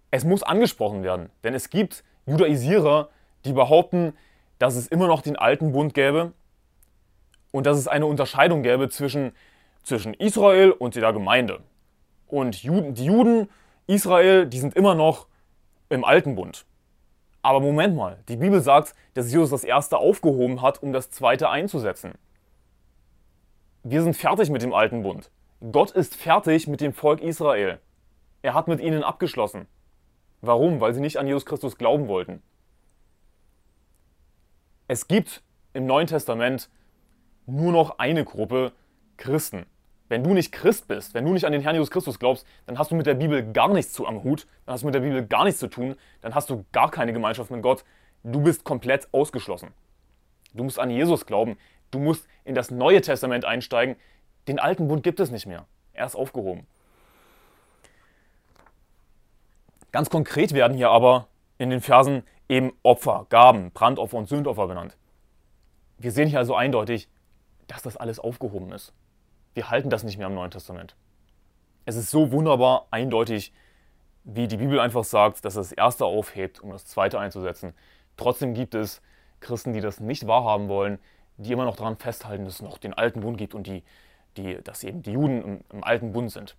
es 0.09 0.25
muss 0.25 0.43
angesprochen 0.43 1.03
werden. 1.03 1.29
Denn 1.45 1.53
es 1.53 1.69
gibt 1.69 2.03
Judaisierer, 2.25 3.07
die 3.45 3.53
behaupten, 3.53 4.11
dass 4.59 4.75
es 4.75 4.87
immer 4.87 5.07
noch 5.07 5.21
den 5.21 5.37
alten 5.37 5.71
Bund 5.71 5.93
gäbe 5.93 6.33
und 7.51 7.65
dass 7.65 7.77
es 7.77 7.87
eine 7.87 8.05
Unterscheidung 8.05 8.63
gäbe 8.63 8.89
zwischen, 8.89 9.33
zwischen 9.83 10.13
Israel 10.13 10.71
und 10.71 10.95
der 10.95 11.13
Gemeinde. 11.13 11.61
Und 12.27 12.63
Juden, 12.63 12.93
die 12.93 13.05
Juden, 13.05 13.49
Israel, 13.87 14.47
die 14.47 14.59
sind 14.59 14.75
immer 14.75 14.95
noch 14.95 15.27
im 15.89 16.05
alten 16.05 16.35
Bund. 16.35 16.65
Aber 17.41 17.59
Moment 17.59 17.95
mal, 17.95 18.19
die 18.29 18.37
Bibel 18.37 18.61
sagt, 18.61 18.95
dass 19.13 19.31
Jesus 19.31 19.49
das 19.49 19.63
erste 19.63 19.97
aufgehoben 19.97 20.61
hat, 20.61 20.81
um 20.81 20.93
das 20.93 21.09
zweite 21.09 21.49
einzusetzen. 21.49 22.13
Wir 23.83 24.03
sind 24.03 24.15
fertig 24.15 24.49
mit 24.49 24.61
dem 24.61 24.73
alten 24.73 25.01
Bund. 25.01 25.31
Gott 25.71 25.91
ist 25.91 26.15
fertig 26.15 26.67
mit 26.67 26.81
dem 26.81 26.93
Volk 26.93 27.21
Israel. 27.21 27.79
Er 28.43 28.53
hat 28.53 28.67
mit 28.67 28.79
ihnen 28.79 29.03
abgeschlossen. 29.03 29.67
Warum? 30.41 30.81
Weil 30.81 30.93
sie 30.93 31.01
nicht 31.01 31.17
an 31.17 31.27
Jesus 31.27 31.45
Christus 31.45 31.77
glauben 31.77 32.07
wollten. 32.07 32.41
Es 34.87 35.07
gibt 35.07 35.41
im 35.73 35.85
Neuen 35.85 36.07
Testament 36.07 36.69
nur 37.45 37.71
noch 37.71 37.99
eine 37.99 38.25
Gruppe 38.25 38.71
Christen. 39.17 39.65
Wenn 40.09 40.23
du 40.23 40.33
nicht 40.33 40.51
Christ 40.51 40.87
bist, 40.87 41.13
wenn 41.13 41.23
du 41.23 41.31
nicht 41.31 41.45
an 41.45 41.53
den 41.53 41.61
Herrn 41.61 41.75
Jesus 41.75 41.89
Christus 41.89 42.19
glaubst, 42.19 42.45
dann 42.65 42.77
hast 42.77 42.91
du 42.91 42.95
mit 42.95 43.05
der 43.05 43.13
Bibel 43.13 43.53
gar 43.53 43.69
nichts 43.69 43.93
zu 43.93 44.05
am 44.05 44.23
Hut, 44.23 44.45
dann 44.65 44.73
hast 44.73 44.81
du 44.81 44.87
mit 44.87 44.95
der 44.95 44.99
Bibel 44.99 45.25
gar 45.25 45.45
nichts 45.45 45.59
zu 45.59 45.67
tun, 45.67 45.95
dann 46.19 46.35
hast 46.35 46.49
du 46.49 46.65
gar 46.71 46.91
keine 46.91 47.13
Gemeinschaft 47.13 47.49
mit 47.49 47.61
Gott. 47.61 47.85
Du 48.23 48.41
bist 48.41 48.63
komplett 48.65 49.07
ausgeschlossen. 49.13 49.69
Du 50.53 50.63
musst 50.63 50.79
an 50.79 50.89
Jesus 50.89 51.25
glauben. 51.25 51.57
Du 51.91 51.99
musst 51.99 52.27
in 52.43 52.55
das 52.55 52.71
Neue 52.71 53.01
Testament 53.01 53.45
einsteigen. 53.45 53.95
Den 54.47 54.59
alten 54.59 54.87
Bund 54.87 55.03
gibt 55.03 55.19
es 55.19 55.31
nicht 55.31 55.45
mehr. 55.45 55.65
Er 55.93 56.05
ist 56.05 56.15
aufgehoben. 56.15 56.67
Ganz 59.91 60.09
konkret 60.09 60.53
werden 60.53 60.75
hier 60.75 60.89
aber 60.89 61.27
in 61.57 61.69
den 61.69 61.81
Versen 61.81 62.23
eben 62.47 62.73
Opfer, 62.83 63.27
Gaben, 63.29 63.71
Brandopfer 63.71 64.17
und 64.17 64.27
Sündopfer 64.27 64.67
benannt. 64.67 64.97
Wir 65.97 66.11
sehen 66.11 66.27
hier 66.27 66.39
also 66.39 66.55
eindeutig, 66.55 67.07
dass 67.71 67.81
das 67.81 67.97
alles 67.97 68.19
aufgehoben 68.19 68.71
ist 68.71 68.93
wir 69.53 69.69
halten 69.69 69.89
das 69.89 70.03
nicht 70.03 70.17
mehr 70.17 70.27
im 70.27 70.33
Neuen 70.33 70.51
Testament. 70.51 70.95
Es 71.85 71.95
ist 71.95 72.09
so 72.09 72.31
wunderbar 72.31 72.87
eindeutig, 72.91 73.53
wie 74.23 74.47
die 74.47 74.57
Bibel 74.57 74.79
einfach 74.79 75.03
sagt, 75.03 75.43
dass 75.45 75.55
das 75.55 75.71
Erste 75.71 76.05
aufhebt, 76.05 76.59
um 76.59 76.71
das 76.71 76.85
Zweite 76.85 77.19
einzusetzen. 77.19 77.73
Trotzdem 78.17 78.53
gibt 78.53 78.75
es 78.75 79.01
Christen, 79.39 79.73
die 79.73 79.81
das 79.81 79.99
nicht 79.99 80.27
wahrhaben 80.27 80.69
wollen, 80.69 80.99
die 81.37 81.51
immer 81.51 81.65
noch 81.65 81.75
daran 81.75 81.97
festhalten, 81.97 82.45
dass 82.45 82.55
es 82.55 82.61
noch 82.61 82.77
den 82.77 82.93
alten 82.93 83.21
Bund 83.21 83.37
gibt 83.37 83.55
und 83.55 83.65
die, 83.65 83.83
die, 84.37 84.61
dass 84.63 84.83
eben 84.83 85.01
die 85.01 85.13
Juden 85.13 85.41
im, 85.41 85.63
im 85.71 85.83
alten 85.83 86.11
Bund 86.13 86.31
sind. 86.31 86.55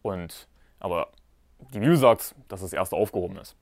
Und, 0.00 0.48
aber 0.80 1.08
die 1.74 1.80
Bibel 1.80 1.96
sagt, 1.96 2.34
dass 2.48 2.62
das 2.62 2.72
Erste 2.72 2.96
aufgehoben 2.96 3.36
ist. 3.36 3.54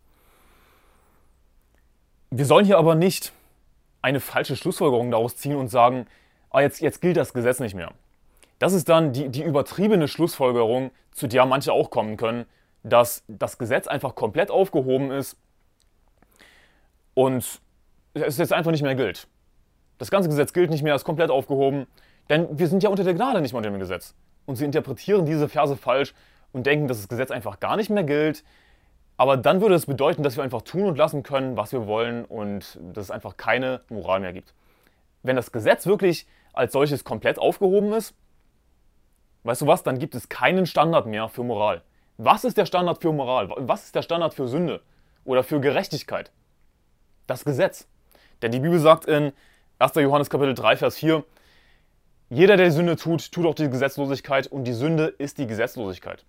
Wir 2.31 2.47
sollen 2.47 2.65
hier 2.65 2.79
aber 2.79 2.95
nicht 2.95 3.33
eine 4.03 4.21
falsche 4.21 4.55
Schlussfolgerung 4.55 5.11
daraus 5.11 5.37
ziehen 5.37 5.57
und 5.57 5.69
sagen, 5.69 6.07
ah, 6.55 6.63
jetzt, 6.63 6.81
jetzt 6.81 7.01
gilt 7.01 7.17
das 7.17 7.33
Gesetz 7.33 7.61
nicht 7.61 7.75
mehr. 7.75 7.93
Das 8.59 8.73
ist 8.73 8.89
dann 8.89 9.13
die, 9.13 9.29
die 9.29 9.43
übertriebene 9.43 10.09
Schlussfolgerung, 10.09 10.91
zu 11.13 11.27
der 11.27 11.45
manche 11.47 11.73
auch 11.73 11.91
kommen 11.91 12.17
können, 12.17 12.47
dass 12.83 13.25
das 13.29 13.59
Gesetz 13.59 13.87
einfach 13.87 14.15
komplett 14.15 14.51
aufgehoben 14.51 15.11
ist 15.11 15.37
und 17.15 17.61
es 18.15 18.39
jetzt 18.39 18.53
einfach 18.53 18.71
nicht 18.71 18.83
mehr 18.83 18.95
gilt. 18.95 19.27
Das 19.99 20.11
ganze 20.11 20.29
Gesetz 20.29 20.53
gilt 20.53 20.71
nicht 20.71 20.83
mehr, 20.83 20.95
ist 20.95 21.05
komplett 21.05 21.31
aufgehoben, 21.31 21.87
denn 22.29 22.59
wir 22.59 22.69
sind 22.69 22.83
ja 22.83 22.91
unter 22.91 23.05
der 23.05 23.15
Gnade, 23.15 23.41
nicht 23.41 23.53
mal 23.53 23.59
unter 23.59 23.71
dem 23.71 23.79
Gesetz. 23.79 24.15
Und 24.47 24.57
sie 24.57 24.65
interpretieren 24.65 25.27
diese 25.27 25.49
Verse 25.49 25.77
falsch 25.77 26.15
und 26.53 26.67
denken, 26.67 26.89
dass 26.89 26.99
das 26.99 27.09
Gesetz 27.09 27.31
einfach 27.31 27.61
gar 27.61 27.77
nicht 27.77 27.91
mehr 27.91 28.05
gilt. 28.05 28.45
Aber 29.17 29.37
dann 29.37 29.61
würde 29.61 29.75
es 29.75 29.87
bedeuten, 29.87 30.23
dass 30.23 30.37
wir 30.37 30.45
einfach 30.45 30.63
tun 30.63 30.85
und 30.85 30.99
lassen 30.99 31.23
können, 31.23 31.57
was 31.57 31.73
wir 31.73 31.87
wollen 31.87 32.25
und 32.25 32.79
dass 32.93 33.05
es 33.05 33.11
einfach 33.11 33.37
keine 33.37 33.81
Moral 33.89 34.21
mehr 34.21 34.33
gibt. 34.33 34.55
Wenn 35.23 35.37
das 35.37 35.53
Gesetz 35.53 35.87
wirklich 35.87 36.27
als 36.55 36.73
solches 36.73 37.05
komplett 37.05 37.39
aufgehoben 37.39 37.93
ist, 37.93 38.15
weißt 39.43 39.63
du 39.63 39.67
was, 39.67 39.83
dann 39.83 39.99
gibt 39.99 40.15
es 40.15 40.29
keinen 40.29 40.67
Standard 40.67 41.07
mehr 41.07 41.29
für 41.29 41.45
Moral. 41.45 41.83
Was 42.17 42.45
ist 42.45 42.57
der 42.57 42.67
Standard 42.67 43.03
für 43.03 43.13
Moral? 43.13 43.51
Was 43.57 43.85
ist 43.85 43.95
der 43.95 44.03
Standard 44.03 44.35
für 44.35 44.49
Sünde 44.49 44.81
oder 45.25 45.43
für 45.43 45.61
Gerechtigkeit? 45.61 46.31
Das 47.27 47.45
Gesetz. 47.45 47.89
Denn 48.43 48.53
die 48.53 48.61
Bibel 48.61 48.79
sagt 48.79 49.07
in 49.07 49.33
1. 49.79 49.95
Johannes 49.97 50.31
Kapitel 50.31 50.55
3, 50.55 50.77
Vers 50.77 50.97
4, 50.97 51.25
Jeder, 52.31 52.57
der 52.57 52.71
Sünde 52.71 52.97
tut, 52.97 53.33
tut 53.33 53.47
auch 53.47 53.55
die 53.55 53.69
Gesetzlosigkeit 53.69 54.47
und 54.47 54.65
die 54.65 54.73
Sünde 54.73 55.07
ist 55.07 55.39
die 55.39 55.47
Gesetzlosigkeit. 55.47 56.25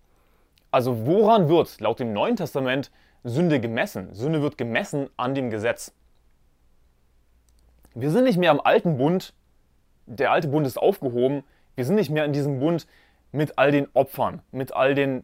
Also 0.71 1.05
woran 1.05 1.47
wird 1.47 1.79
laut 1.79 1.99
dem 1.99 2.13
Neuen 2.13 2.35
Testament 2.35 2.91
Sünde 3.23 3.59
gemessen? 3.59 4.13
Sünde 4.13 4.41
wird 4.41 4.57
gemessen 4.57 5.09
an 5.17 5.35
dem 5.35 5.49
Gesetz. 5.49 5.93
Wir 7.93 8.11
sind 8.11 8.25
nicht 8.25 8.37
mehr 8.37 8.51
am 8.51 8.59
alten 8.59 8.97
Bund, 8.97 9.33
der 10.05 10.31
alte 10.31 10.47
Bund 10.47 10.65
ist 10.67 10.77
aufgehoben, 10.77 11.43
wir 11.75 11.85
sind 11.85 11.95
nicht 11.95 12.09
mehr 12.09 12.25
in 12.25 12.33
diesem 12.33 12.59
Bund 12.59 12.87
mit 13.31 13.57
all 13.57 13.71
den 13.71 13.87
Opfern, 13.93 14.41
mit 14.51 14.73
all 14.73 14.95
den 14.95 15.23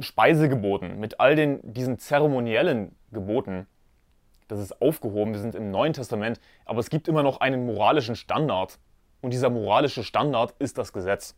Speisegeboten, 0.00 0.98
mit 0.98 1.20
all 1.20 1.36
den, 1.36 1.60
diesen 1.62 1.98
zeremoniellen 1.98 2.94
Geboten. 3.12 3.66
Das 4.48 4.60
ist 4.60 4.80
aufgehoben, 4.80 5.32
wir 5.32 5.40
sind 5.40 5.54
im 5.54 5.70
Neuen 5.70 5.92
Testament, 5.92 6.40
aber 6.64 6.80
es 6.80 6.90
gibt 6.90 7.08
immer 7.08 7.22
noch 7.22 7.40
einen 7.40 7.66
moralischen 7.66 8.14
Standard. 8.14 8.78
Und 9.20 9.32
dieser 9.32 9.50
moralische 9.50 10.04
Standard 10.04 10.54
ist 10.58 10.78
das 10.78 10.92
Gesetz. 10.92 11.34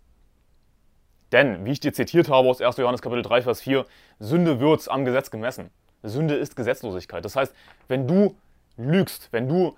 Denn, 1.32 1.64
wie 1.64 1.72
ich 1.72 1.80
dir 1.80 1.92
zitiert 1.92 2.28
habe 2.28 2.48
aus 2.48 2.60
1. 2.60 2.76
Johannes 2.76 3.02
Kapitel 3.02 3.22
3, 3.22 3.42
Vers 3.42 3.60
4, 3.60 3.84
Sünde 4.18 4.60
wird 4.60 4.88
am 4.90 5.04
Gesetz 5.04 5.30
gemessen. 5.30 5.70
Sünde 6.02 6.34
ist 6.34 6.56
Gesetzlosigkeit. 6.56 7.24
Das 7.24 7.36
heißt, 7.36 7.54
wenn 7.86 8.06
du 8.06 8.36
lügst, 8.76 9.28
wenn 9.32 9.48
du 9.48 9.76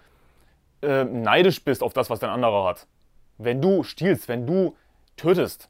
äh, 0.82 1.04
neidisch 1.04 1.64
bist 1.64 1.82
auf 1.82 1.92
das, 1.92 2.10
was 2.10 2.20
dein 2.20 2.30
anderer 2.30 2.64
hat, 2.64 2.86
wenn 3.38 3.60
du 3.60 3.82
stiehlst, 3.82 4.28
wenn 4.28 4.46
du 4.46 4.76
tötest, 5.16 5.68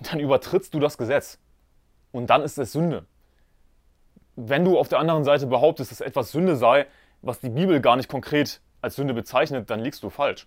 dann 0.00 0.20
übertrittst 0.20 0.72
du 0.74 0.80
das 0.80 0.98
Gesetz. 0.98 1.38
Und 2.12 2.28
dann 2.28 2.42
ist 2.42 2.58
es 2.58 2.72
Sünde. 2.72 3.06
Wenn 4.36 4.64
du 4.64 4.78
auf 4.78 4.88
der 4.88 4.98
anderen 4.98 5.24
Seite 5.24 5.46
behauptest, 5.46 5.90
dass 5.90 6.00
etwas 6.00 6.32
Sünde 6.32 6.56
sei, 6.56 6.86
was 7.22 7.40
die 7.40 7.50
Bibel 7.50 7.80
gar 7.80 7.96
nicht 7.96 8.08
konkret 8.08 8.60
als 8.80 8.96
Sünde 8.96 9.14
bezeichnet, 9.14 9.70
dann 9.70 9.80
liegst 9.80 10.02
du 10.02 10.10
falsch. 10.10 10.46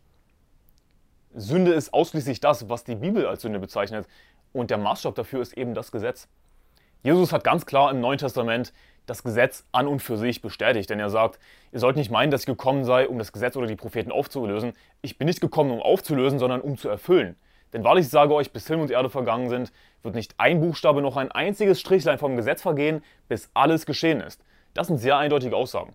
Sünde 1.36 1.74
ist 1.74 1.94
ausschließlich 1.94 2.40
das, 2.40 2.70
was 2.70 2.84
die 2.84 2.96
Bibel 2.96 3.26
als 3.26 3.42
Sünde 3.42 3.60
bezeichnet. 3.60 4.08
Und 4.52 4.72
der 4.72 4.78
Maßstab 4.78 5.16
dafür 5.16 5.42
ist 5.42 5.58
eben 5.58 5.74
das 5.74 5.92
Gesetz. 5.92 6.28
Jesus 7.02 7.34
hat 7.34 7.44
ganz 7.44 7.66
klar 7.66 7.92
im 7.92 8.00
Neuen 8.00 8.18
Testament 8.18 8.74
das 9.06 9.24
Gesetz 9.24 9.66
an 9.72 9.88
und 9.88 10.02
für 10.02 10.18
sich 10.18 10.42
bestätigt, 10.42 10.90
denn 10.90 11.00
er 11.00 11.10
sagt, 11.10 11.40
ihr 11.72 11.80
sollt 11.80 11.98
nicht 11.98 12.12
meinen, 12.12 12.32
dass 12.32 12.42
ich 12.42 12.48
gekommen 12.48 12.86
sei, 12.86 13.08
um 13.08 13.20
das 13.20 13.32
Gesetz 13.32 13.56
oder 13.56 13.68
die 13.68 13.76
Propheten 13.76 14.12
aufzulösen. 14.12 14.74
Ich 15.02 15.18
bin 15.18 15.28
nicht 15.28 15.42
gekommen, 15.42 15.72
um 15.72 15.82
aufzulösen, 15.82 16.40
sondern 16.40 16.62
um 16.62 16.78
zu 16.78 16.90
erfüllen. 16.90 17.36
Denn 17.74 17.84
wahrlich 17.84 18.08
sage 18.08 18.34
euch, 18.34 18.52
bis 18.52 18.68
Himmel 18.68 18.84
und 18.84 18.92
Erde 18.92 19.10
vergangen 19.10 19.50
sind, 19.50 19.72
wird 20.04 20.16
nicht 20.16 20.36
ein 20.38 20.62
Buchstabe 20.62 21.02
noch 21.02 21.18
ein 21.18 21.32
einziges 21.32 21.80
Strichlein 21.80 22.20
vom 22.20 22.36
Gesetz 22.36 22.62
vergehen, 22.62 23.04
bis 23.28 23.50
alles 23.54 23.86
geschehen 23.86 24.22
ist. 24.22 24.42
Das 24.74 24.88
sind 24.88 24.98
sehr 24.98 25.18
eindeutige 25.18 25.56
Aussagen. 25.56 25.94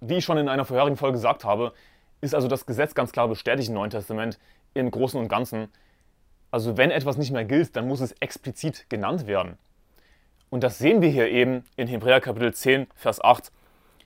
Wie 0.00 0.16
ich 0.16 0.24
schon 0.24 0.38
in 0.38 0.48
einer 0.48 0.64
vorherigen 0.64 0.96
Folge 0.96 1.14
gesagt 1.14 1.44
habe, 1.44 1.72
ist 2.20 2.34
also 2.34 2.48
das 2.48 2.64
Gesetz 2.64 2.94
ganz 2.94 3.12
klar 3.12 3.28
bestätigt 3.28 3.68
im 3.68 3.74
Neuen 3.74 3.90
Testament 3.90 4.38
im 4.74 4.90
Großen 4.90 5.18
und 5.18 5.28
Ganzen. 5.28 5.68
Also 6.50 6.76
wenn 6.76 6.90
etwas 6.90 7.16
nicht 7.16 7.32
mehr 7.32 7.44
gilt, 7.44 7.76
dann 7.76 7.88
muss 7.88 8.00
es 8.00 8.12
explizit 8.20 8.86
genannt 8.88 9.26
werden. 9.26 9.58
Und 10.50 10.64
das 10.64 10.78
sehen 10.78 11.00
wir 11.00 11.08
hier 11.08 11.28
eben 11.28 11.64
in 11.76 11.86
Hebräer 11.86 12.20
Kapitel 12.20 12.52
10, 12.52 12.88
Vers 12.96 13.22
8, 13.22 13.52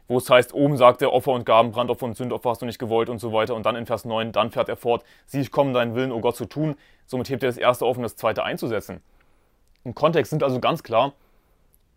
wo 0.06 0.18
es 0.18 0.28
heißt, 0.28 0.52
oben 0.52 0.76
sagt 0.76 1.00
er, 1.00 1.14
Opfer 1.14 1.32
und 1.32 1.46
Gaben, 1.46 1.70
Brandopfer 1.70 2.04
und 2.04 2.16
Sündopfer 2.16 2.50
hast 2.50 2.60
du 2.60 2.66
nicht 2.66 2.78
gewollt 2.78 3.08
und 3.08 3.18
so 3.18 3.32
weiter. 3.32 3.54
Und 3.54 3.64
dann 3.64 3.76
in 3.76 3.86
Vers 3.86 4.04
9, 4.04 4.32
dann 4.32 4.50
fährt 4.50 4.68
er 4.68 4.76
fort, 4.76 5.04
sieh, 5.24 5.40
ich 5.40 5.50
komme 5.50 5.72
deinen 5.72 5.94
Willen, 5.94 6.12
o 6.12 6.16
oh 6.16 6.20
Gott, 6.20 6.36
zu 6.36 6.44
tun. 6.44 6.76
Somit 7.06 7.30
hebt 7.30 7.42
er 7.42 7.48
das 7.48 7.56
erste 7.56 7.86
auf, 7.86 7.96
um 7.96 8.02
das 8.02 8.16
zweite 8.16 8.44
einzusetzen. 8.44 9.00
Im 9.84 9.94
Kontext 9.94 10.30
sind 10.30 10.42
also 10.42 10.60
ganz 10.60 10.82
klar, 10.82 11.14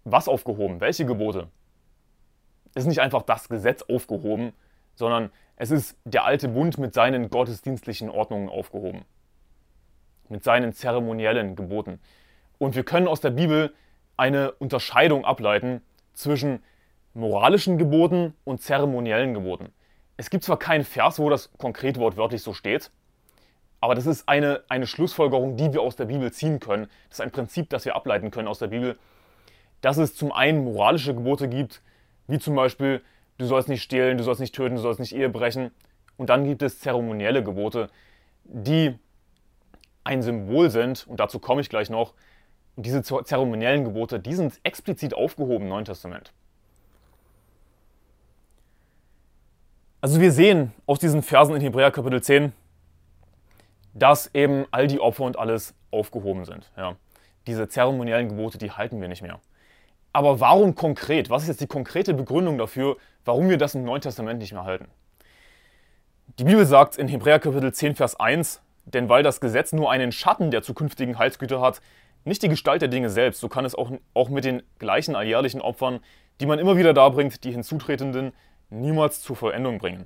was 0.05 0.29
aufgehoben, 0.29 0.79
welche 0.79 1.05
Gebote. 1.05 1.49
Es 2.73 2.83
ist 2.83 2.87
nicht 2.87 3.01
einfach 3.01 3.23
das 3.23 3.49
Gesetz 3.49 3.83
aufgehoben, 3.83 4.53
sondern 4.95 5.29
es 5.57 5.71
ist 5.71 5.97
der 6.05 6.23
alte 6.23 6.47
Bund 6.47 6.77
mit 6.77 6.93
seinen 6.93 7.29
gottesdienstlichen 7.29 8.09
Ordnungen 8.09 8.47
aufgehoben. 8.47 9.03
Mit 10.29 10.43
seinen 10.43 10.71
zeremoniellen 10.71 11.57
Geboten. 11.57 11.99
Und 12.57 12.75
wir 12.75 12.83
können 12.83 13.07
aus 13.07 13.19
der 13.19 13.31
Bibel 13.31 13.73
eine 14.17 14.51
Unterscheidung 14.53 15.25
ableiten 15.25 15.81
zwischen 16.13 16.63
moralischen 17.13 17.77
Geboten 17.77 18.33
und 18.43 18.61
zeremoniellen 18.61 19.33
Geboten. 19.33 19.69
Es 20.17 20.29
gibt 20.29 20.43
zwar 20.43 20.57
keinen 20.57 20.83
Vers, 20.83 21.19
wo 21.19 21.29
das 21.29 21.51
konkret 21.57 21.97
wortwörtlich 21.97 22.41
so 22.41 22.53
steht, 22.53 22.91
aber 23.79 23.95
das 23.95 24.07
ist 24.07 24.27
eine, 24.27 24.63
eine 24.69 24.87
Schlussfolgerung, 24.87 25.55
die 25.55 25.71
wir 25.71 25.81
aus 25.81 25.95
der 25.95 26.05
Bibel 26.05 26.31
ziehen 26.31 26.59
können. 26.59 26.87
Das 27.09 27.19
ist 27.19 27.21
ein 27.21 27.31
Prinzip, 27.31 27.69
das 27.69 27.85
wir 27.85 27.95
ableiten 27.95 28.31
können 28.31 28.47
aus 28.47 28.59
der 28.59 28.67
Bibel, 28.67 28.97
dass 29.81 29.97
es 29.97 30.15
zum 30.15 30.31
einen 30.31 30.63
moralische 30.63 31.13
Gebote 31.13 31.47
gibt, 31.47 31.81
wie 32.27 32.39
zum 32.39 32.55
Beispiel, 32.55 33.01
du 33.37 33.45
sollst 33.45 33.69
nicht 33.69 33.83
stehlen, 33.83 34.17
du 34.17 34.23
sollst 34.23 34.41
nicht 34.41 34.55
töten, 34.55 34.75
du 34.75 34.81
sollst 34.81 34.99
nicht 34.99 35.15
Ehe 35.15 35.29
brechen. 35.29 35.71
Und 36.17 36.29
dann 36.29 36.45
gibt 36.45 36.63
es 36.63 36.79
zeremonielle 36.79 37.43
Gebote, 37.43 37.89
die 38.43 38.97
ein 40.03 40.23
Symbol 40.23 40.71
sind, 40.71 41.05
und 41.07 41.19
dazu 41.19 41.37
komme 41.37 41.61
ich 41.61 41.69
gleich 41.69 41.91
noch, 41.91 42.13
und 42.77 42.85
diese 42.85 43.01
zeremoniellen 43.01 43.83
Gebote, 43.83 44.19
die 44.19 44.35
sind 44.35 44.59
explizit 44.63 45.15
aufgehoben 45.15 45.63
im 45.63 45.69
Neuen 45.69 45.85
Testament. 45.85 46.31
Also 49.99 50.21
wir 50.21 50.31
sehen 50.31 50.71
aus 50.85 50.99
diesen 50.99 51.23
Versen 51.23 51.55
in 51.55 51.61
Hebräer 51.61 51.89
Kapitel 51.89 52.21
10, 52.21 52.53
dass 53.95 54.33
eben 54.35 54.67
all 54.69 54.85
die 54.85 54.99
Opfer 54.99 55.23
und 55.23 55.39
alles 55.39 55.73
aufgehoben 55.89 56.45
sind. 56.45 56.71
Ja. 56.77 56.95
Diese 57.47 57.67
zeremoniellen 57.67 58.29
Gebote, 58.29 58.59
die 58.59 58.69
halten 58.69 59.01
wir 59.01 59.07
nicht 59.07 59.23
mehr. 59.23 59.39
Aber 60.13 60.39
warum 60.39 60.75
konkret? 60.75 61.31
Was 61.31 61.41
ist 61.43 61.49
jetzt 61.49 61.61
die 61.61 61.67
konkrete 61.67 62.13
Begründung 62.13 62.59
dafür, 62.59 62.97
warum 63.25 63.49
wir 63.49 63.57
das 63.57 63.73
im 63.73 63.85
Neuen 63.85 64.01
Testament 64.01 64.39
nicht 64.39 64.53
mehr 64.53 64.65
halten? 64.65 64.87
Die 66.37 66.43
Bibel 66.43 66.65
sagt 66.67 66.97
in 66.97 67.07
Hebräer 67.07 67.39
Kapitel 67.39 67.73
10, 67.73 67.95
Vers 67.95 68.19
1, 68.19 68.61
denn 68.85 69.09
weil 69.09 69.23
das 69.23 69.41
Gesetz 69.41 69.73
nur 69.73 69.89
einen 69.89 70.11
Schatten 70.11 70.51
der 70.51 70.61
zukünftigen 70.61 71.17
Heilsgüter 71.17 71.59
hat, 71.59 71.81
nicht 72.27 72.43
die 72.43 72.49
Gestalt 72.49 72.81
der 72.81 72.89
Dinge 72.89 73.09
selbst, 73.09 73.39
so 73.39 73.47
kann 73.47 73.65
es 73.65 73.73
auch, 73.73 73.91
auch 74.13 74.29
mit 74.29 74.43
den 74.43 74.61
gleichen 74.79 75.15
alljährlichen 75.15 75.61
Opfern, 75.61 75.99
die 76.39 76.45
man 76.45 76.59
immer 76.59 76.77
wieder 76.77 76.93
darbringt, 76.93 77.43
die 77.43 77.51
Hinzutretenden 77.51 78.33
niemals 78.69 79.21
zur 79.21 79.35
Vollendung 79.35 79.79
bringen. 79.79 80.05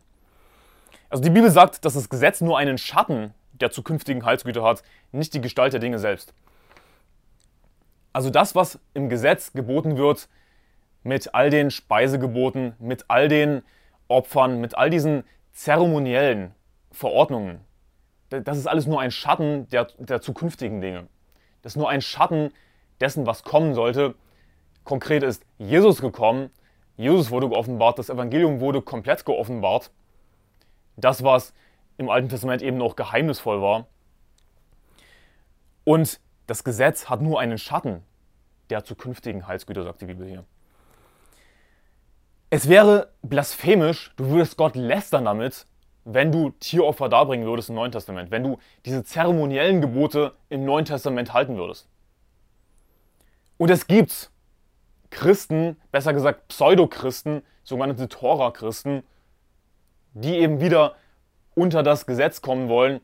Also 1.10 1.24
die 1.24 1.30
Bibel 1.30 1.50
sagt, 1.50 1.84
dass 1.84 1.96
das 1.96 2.10
Gesetz 2.10 2.40
nur 2.40 2.58
einen 2.58 2.78
Schatten 2.78 3.34
der 3.54 3.72
zukünftigen 3.72 4.24
Heilsgüter 4.24 4.64
hat, 4.64 4.84
nicht 5.12 5.34
die 5.34 5.42
Gestalt 5.42 5.74
der 5.74 5.80
Dinge 5.80 6.00
selbst. 6.00 6.34
Also 8.14 8.30
das, 8.30 8.56
was 8.56 8.80
im 8.94 9.10
Gesetz 9.10 9.54
geboten 9.54 9.98
wird, 9.98 10.30
mit 11.04 11.34
all 11.34 11.50
den 11.50 11.72
Speisegeboten, 11.72 12.74
mit 12.80 13.06
all 13.08 13.28
den 13.28 13.64
Opfern, 14.08 14.62
mit 14.62 14.78
all 14.78 14.90
diesen 14.90 15.24
zeremoniellen 15.54 16.54
Verordnungen, 16.92 17.62
das 18.30 18.58
ist 18.58 18.68
alles 18.68 18.86
nur 18.86 19.02
ein 19.02 19.12
Schatten 19.12 19.68
der, 19.70 19.88
der 19.98 20.22
zukünftigen 20.22 20.82
Dinge. 20.82 21.08
Das 21.62 21.74
ist 21.74 21.78
nur 21.78 21.90
ein 21.90 22.02
Schatten 22.02 22.52
dessen, 23.00 23.26
was 23.26 23.44
kommen 23.44 23.74
sollte. 23.74 24.16
Konkret 24.84 25.24
ist 25.24 25.44
Jesus 25.58 26.02
gekommen, 26.02 26.50
Jesus 26.98 27.32
wurde 27.32 27.50
geoffenbart, 27.50 28.00
das 28.00 28.10
Evangelium 28.10 28.60
wurde 28.60 28.82
komplett 28.82 29.26
geoffenbart. 29.26 29.92
Das, 30.98 31.24
was 31.24 31.54
im 31.98 32.10
Alten 32.10 32.30
Testament 32.30 32.62
eben 32.62 32.78
noch 32.78 32.96
geheimnisvoll 32.96 33.62
war. 33.62 33.88
Und 35.84 36.20
das 36.48 36.64
Gesetz 36.64 37.10
hat 37.10 37.22
nur 37.22 37.40
einen 37.40 37.58
Schatten 37.58 38.04
der 38.70 38.84
zukünftigen 38.84 39.48
Heilsgüter, 39.48 39.84
sagt 39.84 40.02
die 40.02 40.06
Bibel 40.06 40.28
hier. 40.28 40.46
Es 42.50 42.68
wäre 42.68 43.14
blasphemisch, 43.22 44.14
du 44.18 44.30
würdest 44.30 44.58
Gott 44.58 44.76
lästern 44.76 45.26
damit, 45.26 45.66
wenn 46.06 46.32
du 46.32 46.52
Tieropfer 46.60 47.10
darbringen 47.10 47.46
würdest 47.46 47.70
im 47.70 47.76
Neuen 47.76 47.92
Testament, 47.92 48.32
wenn 48.32 48.44
du 48.44 48.58
diese 48.86 49.04
zeremoniellen 49.04 49.82
Gebote 49.82 50.34
im 50.50 50.66
Neuen 50.66 50.86
Testament 50.86 51.34
halten 51.34 51.58
würdest. 51.58 51.88
Und 53.58 53.70
es 53.70 53.86
gibt 53.86 54.32
Christen, 55.12 55.78
besser 55.92 56.14
gesagt 56.14 56.48
Pseudochristen, 56.48 57.44
sogenannte 57.64 58.10
Tora-Christen, 58.10 59.04
die 60.14 60.38
eben 60.38 60.60
wieder 60.60 60.96
unter 61.54 61.84
das 61.84 62.06
Gesetz 62.06 62.42
kommen 62.42 62.70
wollen, 62.70 63.02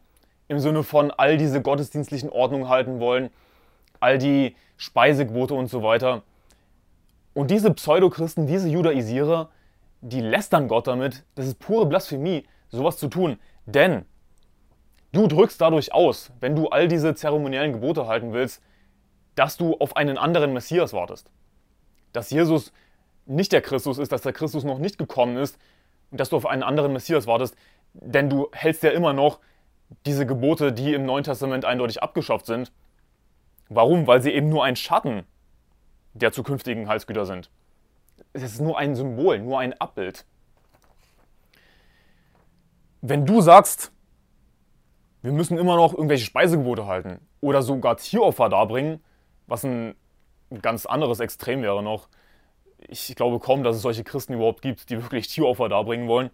im 0.48 0.60
Sinne 0.60 0.84
von 0.84 1.12
all 1.12 1.38
diese 1.38 1.62
gottesdienstlichen 1.62 2.30
Ordnungen 2.30 2.70
halten 2.70 3.00
wollen, 3.00 3.30
all 4.00 4.18
die 4.18 4.56
Speisegebote 4.78 5.54
und 5.54 5.68
so 5.68 5.84
weiter. 5.84 6.24
Und 7.34 7.52
diese 7.52 7.74
Pseudochristen, 7.74 8.48
diese 8.48 8.70
Judaisierer, 8.70 9.50
die 10.02 10.22
lästern 10.22 10.68
Gott 10.68 10.88
damit, 10.88 11.24
das 11.36 11.48
ist 11.48 11.60
pure 11.60 11.86
Blasphemie, 11.86 12.46
sowas 12.70 12.98
zu 12.98 13.08
tun. 13.08 13.40
Denn 13.66 14.06
du 15.12 15.28
drückst 15.28 15.60
dadurch 15.60 15.94
aus, 15.94 16.32
wenn 16.40 16.56
du 16.56 16.70
all 16.70 16.88
diese 16.88 17.16
zeremoniellen 17.16 17.74
Gebote 17.74 18.08
halten 18.08 18.34
willst, 18.34 18.62
dass 19.36 19.58
du 19.58 19.76
auf 19.76 19.96
einen 19.96 20.18
anderen 20.18 20.54
Messias 20.54 20.94
wartest. 20.94 21.32
Dass 22.14 22.30
Jesus 22.30 22.74
nicht 23.26 23.52
der 23.52 23.62
Christus 23.62 23.98
ist, 23.98 24.12
dass 24.12 24.22
der 24.22 24.34
Christus 24.34 24.64
noch 24.64 24.80
nicht 24.80 24.98
gekommen 24.98 25.38
ist 25.38 25.60
und 26.12 26.20
dass 26.20 26.30
du 26.30 26.38
auf 26.38 26.46
einen 26.46 26.64
anderen 26.64 26.94
Messias 26.94 27.28
wartest, 27.28 27.56
denn 27.94 28.30
du 28.30 28.50
hältst 28.54 28.84
ja 28.84 28.92
immer 28.92 29.14
noch 29.14 29.40
diese 30.06 30.26
Gebote, 30.26 30.74
die 30.74 30.94
im 30.94 31.06
Neuen 31.06 31.24
Testament 31.24 31.66
eindeutig 31.66 32.02
abgeschafft 32.02 32.46
sind. 32.46 32.72
Warum? 33.70 34.08
Weil 34.08 34.22
sie 34.22 34.32
eben 34.32 34.50
nur 34.50 34.64
ein 34.64 34.76
Schatten 34.76 35.24
der 36.14 36.32
zukünftigen 36.32 36.88
Heilsgüter 36.88 37.26
sind. 37.26 37.52
Es 38.34 38.44
ist 38.44 38.60
nur 38.60 38.78
ein 38.78 38.96
Symbol, 38.96 39.40
nur 39.40 39.60
ein 39.60 39.74
Abbild 39.80 40.26
wenn 43.10 43.26
du 43.26 43.42
sagst, 43.42 43.92
wir 45.22 45.32
müssen 45.32 45.58
immer 45.58 45.76
noch 45.76 45.94
irgendwelche 45.94 46.26
Speisegebote 46.26 46.86
halten 46.86 47.20
oder 47.42 47.62
sogar 47.62 47.98
Tieropfer 47.98 48.50
darbringen, 48.50 49.04
was 49.48 49.64
ein 49.64 49.96
ganz 50.62 50.86
anderes 50.86 51.20
Extrem 51.20 51.62
wäre 51.62 51.84
noch. 51.84 52.10
Ich 52.88 53.16
glaube 53.16 53.40
kaum, 53.40 53.64
dass 53.64 53.76
es 53.76 53.82
solche 53.82 54.04
Christen 54.04 54.34
überhaupt 54.34 54.62
gibt, 54.62 54.90
die 54.90 55.02
wirklich 55.02 55.28
Tieropfer 55.28 55.70
darbringen 55.70 56.08
wollen. 56.08 56.30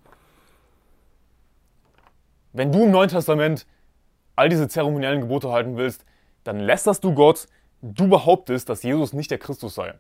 Wenn 2.52 2.72
du 2.72 2.84
im 2.84 2.92
Neuen 2.92 3.10
Testament 3.10 3.66
all 4.36 4.50
diese 4.50 4.68
zeremoniellen 4.68 5.22
Gebote 5.22 5.52
halten 5.52 5.78
willst, 5.78 6.06
dann 6.44 6.60
lästerst 6.60 7.04
du 7.04 7.14
Gott, 7.14 7.48
du 7.82 8.08
behauptest, 8.08 8.70
dass 8.70 8.84
Jesus 8.84 9.14
nicht 9.14 9.32
der 9.32 9.38
Christus 9.38 9.76
sei. 9.76 9.96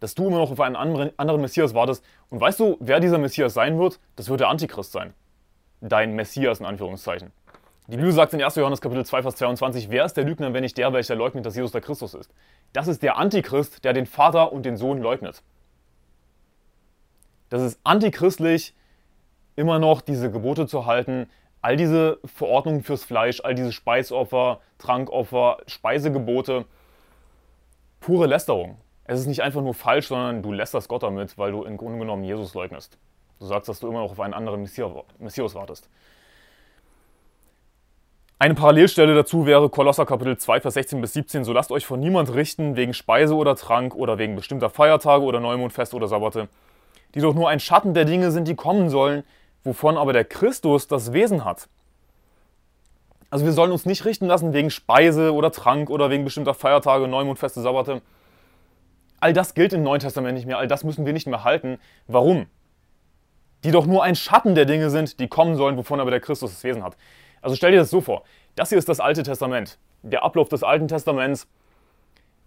Dass 0.00 0.14
du 0.14 0.26
immer 0.26 0.38
noch 0.38 0.50
auf 0.50 0.60
einen 0.60 0.76
anderen, 0.76 1.18
anderen 1.18 1.40
Messias 1.40 1.74
wartest. 1.74 2.04
Und 2.28 2.40
weißt 2.40 2.60
du, 2.60 2.76
wer 2.80 3.00
dieser 3.00 3.18
Messias 3.18 3.54
sein 3.54 3.78
wird? 3.78 4.00
Das 4.16 4.28
wird 4.28 4.40
der 4.40 4.48
Antichrist 4.48 4.92
sein. 4.92 5.14
Dein 5.86 6.14
Messias 6.14 6.60
in 6.60 6.66
Anführungszeichen. 6.66 7.30
Die 7.88 7.98
Bibel 7.98 8.10
sagt 8.10 8.32
in 8.32 8.42
1. 8.42 8.54
Johannes 8.54 8.80
Kapitel 8.80 9.04
2, 9.04 9.20
Vers 9.20 9.36
22, 9.36 9.90
wer 9.90 10.06
ist 10.06 10.14
der 10.14 10.24
Lügner, 10.24 10.54
wenn 10.54 10.62
nicht 10.62 10.78
der, 10.78 10.94
welcher 10.94 11.14
leugnet, 11.14 11.44
dass 11.44 11.56
Jesus 11.56 11.72
der 11.72 11.82
Christus 11.82 12.14
ist? 12.14 12.32
Das 12.72 12.88
ist 12.88 13.02
der 13.02 13.18
Antichrist, 13.18 13.84
der 13.84 13.92
den 13.92 14.06
Vater 14.06 14.50
und 14.50 14.64
den 14.64 14.78
Sohn 14.78 14.96
leugnet. 15.02 15.42
Das 17.50 17.60
ist 17.60 17.78
antichristlich, 17.84 18.74
immer 19.56 19.78
noch 19.78 20.00
diese 20.00 20.30
Gebote 20.30 20.66
zu 20.66 20.86
halten, 20.86 21.28
all 21.60 21.76
diese 21.76 22.18
Verordnungen 22.24 22.82
fürs 22.82 23.04
Fleisch, 23.04 23.42
all 23.44 23.54
diese 23.54 23.70
Speisopfer, 23.70 24.60
Trankopfer, 24.78 25.58
Speisegebote, 25.66 26.64
pure 28.00 28.26
Lästerung. 28.26 28.78
Es 29.04 29.20
ist 29.20 29.26
nicht 29.26 29.42
einfach 29.42 29.60
nur 29.60 29.74
falsch, 29.74 30.08
sondern 30.08 30.42
du 30.42 30.50
lästerst 30.50 30.88
Gott 30.88 31.02
damit, 31.02 31.36
weil 31.36 31.52
du 31.52 31.64
im 31.64 31.76
Grunde 31.76 31.98
genommen 31.98 32.24
Jesus 32.24 32.54
leugnest. 32.54 32.96
Du 33.40 33.46
sagst, 33.46 33.68
dass 33.68 33.80
du 33.80 33.88
immer 33.88 34.00
noch 34.00 34.12
auf 34.12 34.20
einen 34.20 34.34
anderen 34.34 34.60
Messias 34.62 35.54
wartest. 35.54 35.88
Eine 38.38 38.54
Parallelstelle 38.54 39.14
dazu 39.14 39.46
wäre 39.46 39.70
Kolosser 39.70 40.06
Kapitel 40.06 40.36
2, 40.36 40.60
Vers 40.60 40.74
16 40.74 41.00
bis 41.00 41.12
17. 41.12 41.44
So 41.44 41.52
lasst 41.52 41.70
euch 41.70 41.86
von 41.86 42.00
niemand 42.00 42.34
richten 42.34 42.76
wegen 42.76 42.92
Speise 42.92 43.34
oder 43.36 43.56
Trank 43.56 43.94
oder 43.94 44.18
wegen 44.18 44.36
bestimmter 44.36 44.70
Feiertage 44.70 45.24
oder 45.24 45.40
Neumondfeste 45.40 45.96
oder 45.96 46.08
Sabbate, 46.08 46.48
die 47.14 47.20
doch 47.20 47.34
nur 47.34 47.48
ein 47.48 47.60
Schatten 47.60 47.94
der 47.94 48.04
Dinge 48.04 48.32
sind, 48.32 48.48
die 48.48 48.54
kommen 48.56 48.90
sollen, 48.90 49.22
wovon 49.62 49.96
aber 49.96 50.12
der 50.12 50.24
Christus 50.24 50.88
das 50.88 51.12
Wesen 51.12 51.44
hat. 51.44 51.68
Also 53.30 53.46
wir 53.46 53.52
sollen 53.52 53.72
uns 53.72 53.86
nicht 53.86 54.04
richten 54.04 54.26
lassen 54.26 54.52
wegen 54.52 54.70
Speise 54.70 55.32
oder 55.32 55.50
Trank 55.50 55.88
oder 55.88 56.10
wegen 56.10 56.24
bestimmter 56.24 56.54
Feiertage, 56.54 57.08
Neumondfeste, 57.08 57.62
Sabbate. 57.62 58.02
All 59.20 59.32
das 59.32 59.54
gilt 59.54 59.72
im 59.72 59.82
Neuen 59.82 60.00
Testament 60.00 60.34
nicht 60.34 60.46
mehr, 60.46 60.58
all 60.58 60.68
das 60.68 60.84
müssen 60.84 61.06
wir 61.06 61.12
nicht 61.12 61.26
mehr 61.26 61.44
halten. 61.44 61.78
Warum? 62.08 62.46
Die 63.64 63.70
doch 63.70 63.86
nur 63.86 64.04
ein 64.04 64.14
Schatten 64.14 64.54
der 64.54 64.66
Dinge 64.66 64.90
sind, 64.90 65.18
die 65.18 65.26
kommen 65.26 65.56
sollen, 65.56 65.76
wovon 65.76 65.98
aber 65.98 66.10
der 66.10 66.20
Christus 66.20 66.52
das 66.52 66.62
Wesen 66.64 66.84
hat. 66.84 66.96
Also 67.42 67.56
stell 67.56 67.72
dir 67.72 67.78
das 67.78 67.90
so 67.90 68.00
vor. 68.00 68.22
Das 68.54 68.68
hier 68.68 68.78
ist 68.78 68.88
das 68.88 69.00
Alte 69.00 69.22
Testament. 69.22 69.78
Der 70.02 70.22
Ablauf 70.22 70.48
des 70.48 70.62
Alten 70.62 70.86
Testaments. 70.86 71.48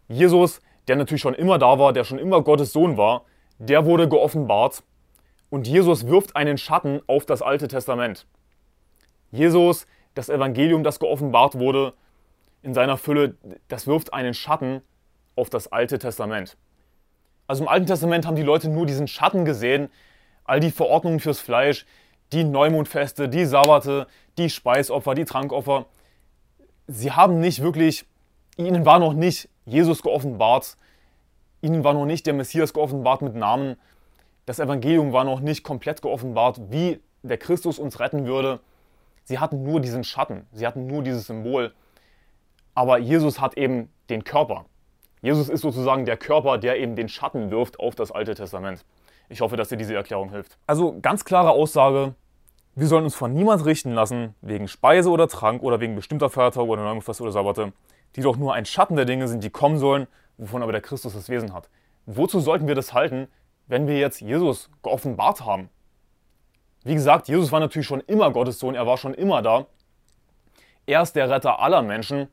Jesus, 0.08 0.62
der 0.88 0.96
natürlich 0.96 1.22
schon 1.22 1.34
immer 1.34 1.58
da 1.58 1.80
war, 1.80 1.92
der 1.92 2.04
schon 2.04 2.20
immer 2.20 2.42
Gottes 2.42 2.72
Sohn 2.72 2.98
war, 2.98 3.26
der 3.58 3.86
wurde 3.86 4.08
geoffenbart 4.08 4.84
und 5.50 5.68
Jesus 5.68 6.08
wirft 6.08 6.36
einen 6.36 6.58
Schatten 6.58 7.02
auf 7.08 7.26
das 7.26 7.42
Alte 7.42 7.68
Testament. 7.68 8.28
Jesus, 9.32 9.88
das 10.14 10.30
Evangelium, 10.30 10.84
das 10.84 11.00
geoffenbart 11.00 11.58
wurde 11.58 11.94
in 12.62 12.74
seiner 12.74 12.98
Fülle, 12.98 13.36
das 13.68 13.88
wirft 13.88 14.14
einen 14.14 14.34
Schatten 14.34 14.82
auf 15.36 15.50
das 15.50 15.72
Alte 15.72 16.00
Testament. 16.00 16.58
Also 17.48 17.64
im 17.64 17.70
Alten 17.70 17.86
Testament 17.86 18.26
haben 18.26 18.36
die 18.36 18.44
Leute 18.44 18.70
nur 18.70 18.86
diesen 18.86 19.08
Schatten 19.08 19.46
gesehen, 19.46 19.90
all 20.48 20.60
die 20.60 20.72
Verordnungen 20.72 21.20
fürs 21.20 21.40
Fleisch, 21.40 21.86
die 22.34 22.44
Neumondfeste, 22.44 23.30
die 23.30 23.46
Sabbate, 23.46 24.08
die 24.38 24.50
Speisopfer, 24.50 25.14
die 25.14 25.26
Trankopfer. 25.26 25.86
Sie 26.88 27.12
haben 27.12 27.40
nicht 27.40 27.62
wirklich, 27.62 28.06
ihnen 28.58 28.86
war 28.86 29.00
noch 29.00 29.14
nicht 29.14 29.50
Jesus 29.66 30.02
geoffenbart, 30.02 30.78
ihnen 31.62 31.84
war 31.84 31.94
noch 31.94 32.06
nicht 32.06 32.26
der 32.26 32.34
Messias 32.34 32.74
geoffenbart 32.74 33.22
mit 33.22 33.36
Namen, 33.36 33.76
das 34.46 34.60
Evangelium 34.60 35.12
war 35.12 35.26
noch 35.26 35.42
nicht 35.42 35.64
komplett 35.64 36.02
geoffenbart, 36.02 36.72
wie 36.72 37.02
der 37.22 37.38
Christus 37.38 37.80
uns 37.80 38.00
retten 38.00 38.26
würde. 38.26 38.62
Sie 39.26 39.40
hatten 39.40 39.64
nur 39.64 39.82
diesen 39.82 40.06
Schatten, 40.06 40.48
sie 40.54 40.66
hatten 40.66 40.88
nur 40.88 41.04
dieses 41.04 41.28
Symbol. 41.28 41.74
Aber 42.74 42.98
Jesus 42.98 43.42
hat 43.42 43.58
eben 43.58 43.92
den 44.10 44.24
Körper. 44.24 44.66
Jesus 45.22 45.50
ist 45.50 45.62
sozusagen 45.62 46.06
der 46.06 46.16
Körper, 46.16 46.58
der 46.58 46.80
eben 46.80 46.96
den 46.96 47.10
Schatten 47.10 47.52
wirft 47.52 47.78
auf 47.80 47.96
das 47.96 48.12
Alte 48.12 48.36
Testament. 48.36 48.86
Ich 49.30 49.42
hoffe, 49.42 49.58
dass 49.58 49.70
dir 49.70 49.78
diese 49.78 49.96
Erklärung 49.96 50.30
hilft. 50.30 50.58
Also 50.68 51.00
ganz 51.02 51.26
klare 51.26 51.52
Aussage, 51.52 52.16
wir 52.76 52.88
sollen 52.88 53.06
uns 53.06 53.16
von 53.16 53.34
niemand 53.34 53.66
richten 53.66 53.92
lassen, 53.94 54.36
wegen 54.42 54.68
Speise 54.68 55.10
oder 55.10 55.28
Trank 55.28 55.64
oder 55.64 55.80
wegen 55.80 55.96
bestimmter 55.96 56.30
Feiertage 56.30 56.68
oder 56.68 56.84
Neumondfeste 56.84 57.24
oder 57.24 57.32
Sabbate, 57.32 57.74
die 58.16 58.22
doch 58.22 58.38
nur 58.38 58.54
ein 58.54 58.66
Schatten 58.66 58.96
der 58.96 59.06
Dinge 59.06 59.28
sind, 59.28 59.44
die 59.44 59.50
kommen 59.50 59.80
sollen, 59.80 60.08
wovon 60.38 60.62
aber 60.64 60.72
der 60.72 60.82
Christus 60.82 61.14
das 61.14 61.28
Wesen 61.30 61.54
hat. 61.54 61.70
Wozu 62.06 62.40
sollten 62.40 62.68
wir 62.68 62.76
das 62.76 62.94
halten, 62.94 63.28
wenn 63.66 63.88
wir 63.88 63.98
jetzt 64.00 64.22
Jesus 64.22 64.70
geoffenbart 64.82 65.44
haben. 65.44 65.70
Wie 66.84 66.94
gesagt, 66.94 67.28
Jesus 67.28 67.52
war 67.52 67.60
natürlich 67.60 67.88
schon 67.88 68.00
immer 68.02 68.32
Gottes 68.32 68.60
Sohn, 68.60 68.76
er 68.76 68.88
war 68.88 68.98
schon 68.98 69.14
immer 69.14 69.42
da. 69.42 69.66
Er 70.86 71.02
ist 71.02 71.18
der 71.18 71.30
Retter 71.30 71.60
aller 71.60 71.82
Menschen, 71.82 72.30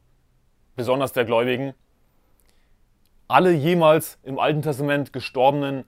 besonders 0.77 1.13
der 1.13 1.25
Gläubigen. 1.25 1.75
Alle 3.27 3.51
jemals 3.51 4.19
im 4.23 4.39
Alten 4.39 4.63
Testament 4.63 5.13
gestorbenen 5.13 5.85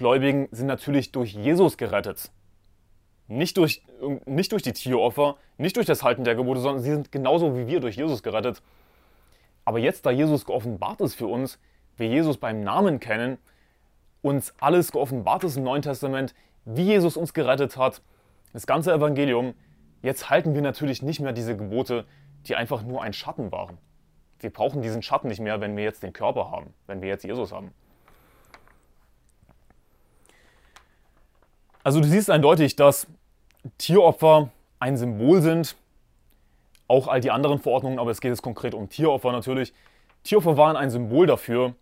Gläubigen 0.00 0.48
sind 0.50 0.66
natürlich 0.66 1.12
durch 1.12 1.34
Jesus 1.34 1.76
gerettet. 1.76 2.30
Nicht 3.28 3.58
durch, 3.58 3.82
nicht 4.24 4.50
durch 4.50 4.62
die 4.62 4.72
Tieropfer, 4.72 5.36
nicht 5.58 5.76
durch 5.76 5.84
das 5.84 6.02
Halten 6.02 6.24
der 6.24 6.34
Gebote, 6.34 6.60
sondern 6.60 6.82
sie 6.82 6.90
sind 6.90 7.12
genauso 7.12 7.54
wie 7.54 7.66
wir 7.66 7.80
durch 7.80 7.96
Jesus 7.96 8.22
gerettet. 8.22 8.62
Aber 9.66 9.78
jetzt, 9.78 10.06
da 10.06 10.10
Jesus 10.10 10.46
geoffenbart 10.46 11.02
ist 11.02 11.16
für 11.16 11.26
uns, 11.26 11.58
wir 11.98 12.08
Jesus 12.08 12.38
beim 12.38 12.62
Namen 12.62 12.98
kennen, 12.98 13.36
uns 14.22 14.54
alles 14.58 14.90
geoffenbart 14.90 15.44
ist 15.44 15.58
im 15.58 15.64
Neuen 15.64 15.82
Testament, 15.82 16.34
wie 16.64 16.84
Jesus 16.84 17.18
uns 17.18 17.34
gerettet 17.34 17.76
hat, 17.76 18.00
das 18.54 18.66
ganze 18.66 18.94
Evangelium. 18.94 19.52
Jetzt 20.00 20.30
halten 20.30 20.54
wir 20.54 20.62
natürlich 20.62 21.02
nicht 21.02 21.20
mehr 21.20 21.34
diese 21.34 21.58
Gebote, 21.58 22.06
die 22.46 22.56
einfach 22.56 22.82
nur 22.82 23.02
ein 23.02 23.12
Schatten 23.12 23.52
waren. 23.52 23.76
Wir 24.38 24.48
brauchen 24.48 24.80
diesen 24.80 25.02
Schatten 25.02 25.28
nicht 25.28 25.40
mehr, 25.40 25.60
wenn 25.60 25.76
wir 25.76 25.84
jetzt 25.84 26.02
den 26.02 26.14
Körper 26.14 26.50
haben, 26.50 26.72
wenn 26.86 27.02
wir 27.02 27.10
jetzt 27.10 27.24
Jesus 27.24 27.52
haben. 27.52 27.74
Also 31.82 32.00
du 32.00 32.06
siehst 32.06 32.30
eindeutig, 32.30 32.76
dass 32.76 33.06
Tieropfer 33.78 34.50
ein 34.78 34.96
Symbol 34.96 35.40
sind, 35.40 35.76
auch 36.88 37.08
all 37.08 37.20
die 37.20 37.30
anderen 37.30 37.58
Verordnungen, 37.58 37.98
aber 37.98 38.10
es 38.10 38.20
geht 38.20 38.30
jetzt 38.30 38.42
konkret 38.42 38.74
um 38.74 38.88
Tieropfer 38.88 39.32
natürlich. 39.32 39.72
Tieropfer 40.24 40.56
waren 40.56 40.76
ein 40.76 40.90
Symbol 40.90 41.26
dafür, 41.26 41.74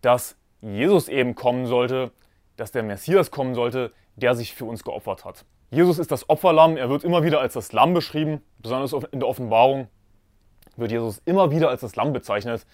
dass 0.00 0.36
Jesus 0.60 1.08
eben 1.08 1.34
kommen 1.34 1.66
sollte, 1.66 2.12
dass 2.56 2.70
der 2.70 2.82
Messias 2.82 3.30
kommen 3.30 3.54
sollte, 3.54 3.92
der 4.14 4.34
sich 4.34 4.54
für 4.54 4.64
uns 4.64 4.84
geopfert 4.84 5.24
hat. 5.24 5.44
Jesus 5.70 5.98
ist 5.98 6.12
das 6.12 6.28
Opferlamm, 6.28 6.76
er 6.76 6.88
wird 6.88 7.02
immer 7.02 7.24
wieder 7.24 7.40
als 7.40 7.54
das 7.54 7.72
Lamm 7.72 7.94
beschrieben, 7.94 8.40
besonders 8.58 8.92
in 9.10 9.20
der 9.20 9.28
Offenbarung 9.28 9.88
wird 10.76 10.92
Jesus 10.92 11.20
immer 11.24 11.50
wieder 11.50 11.70
als 11.70 11.80
das 11.80 11.96
Lamm 11.96 12.12
bezeichnet. 12.12 12.66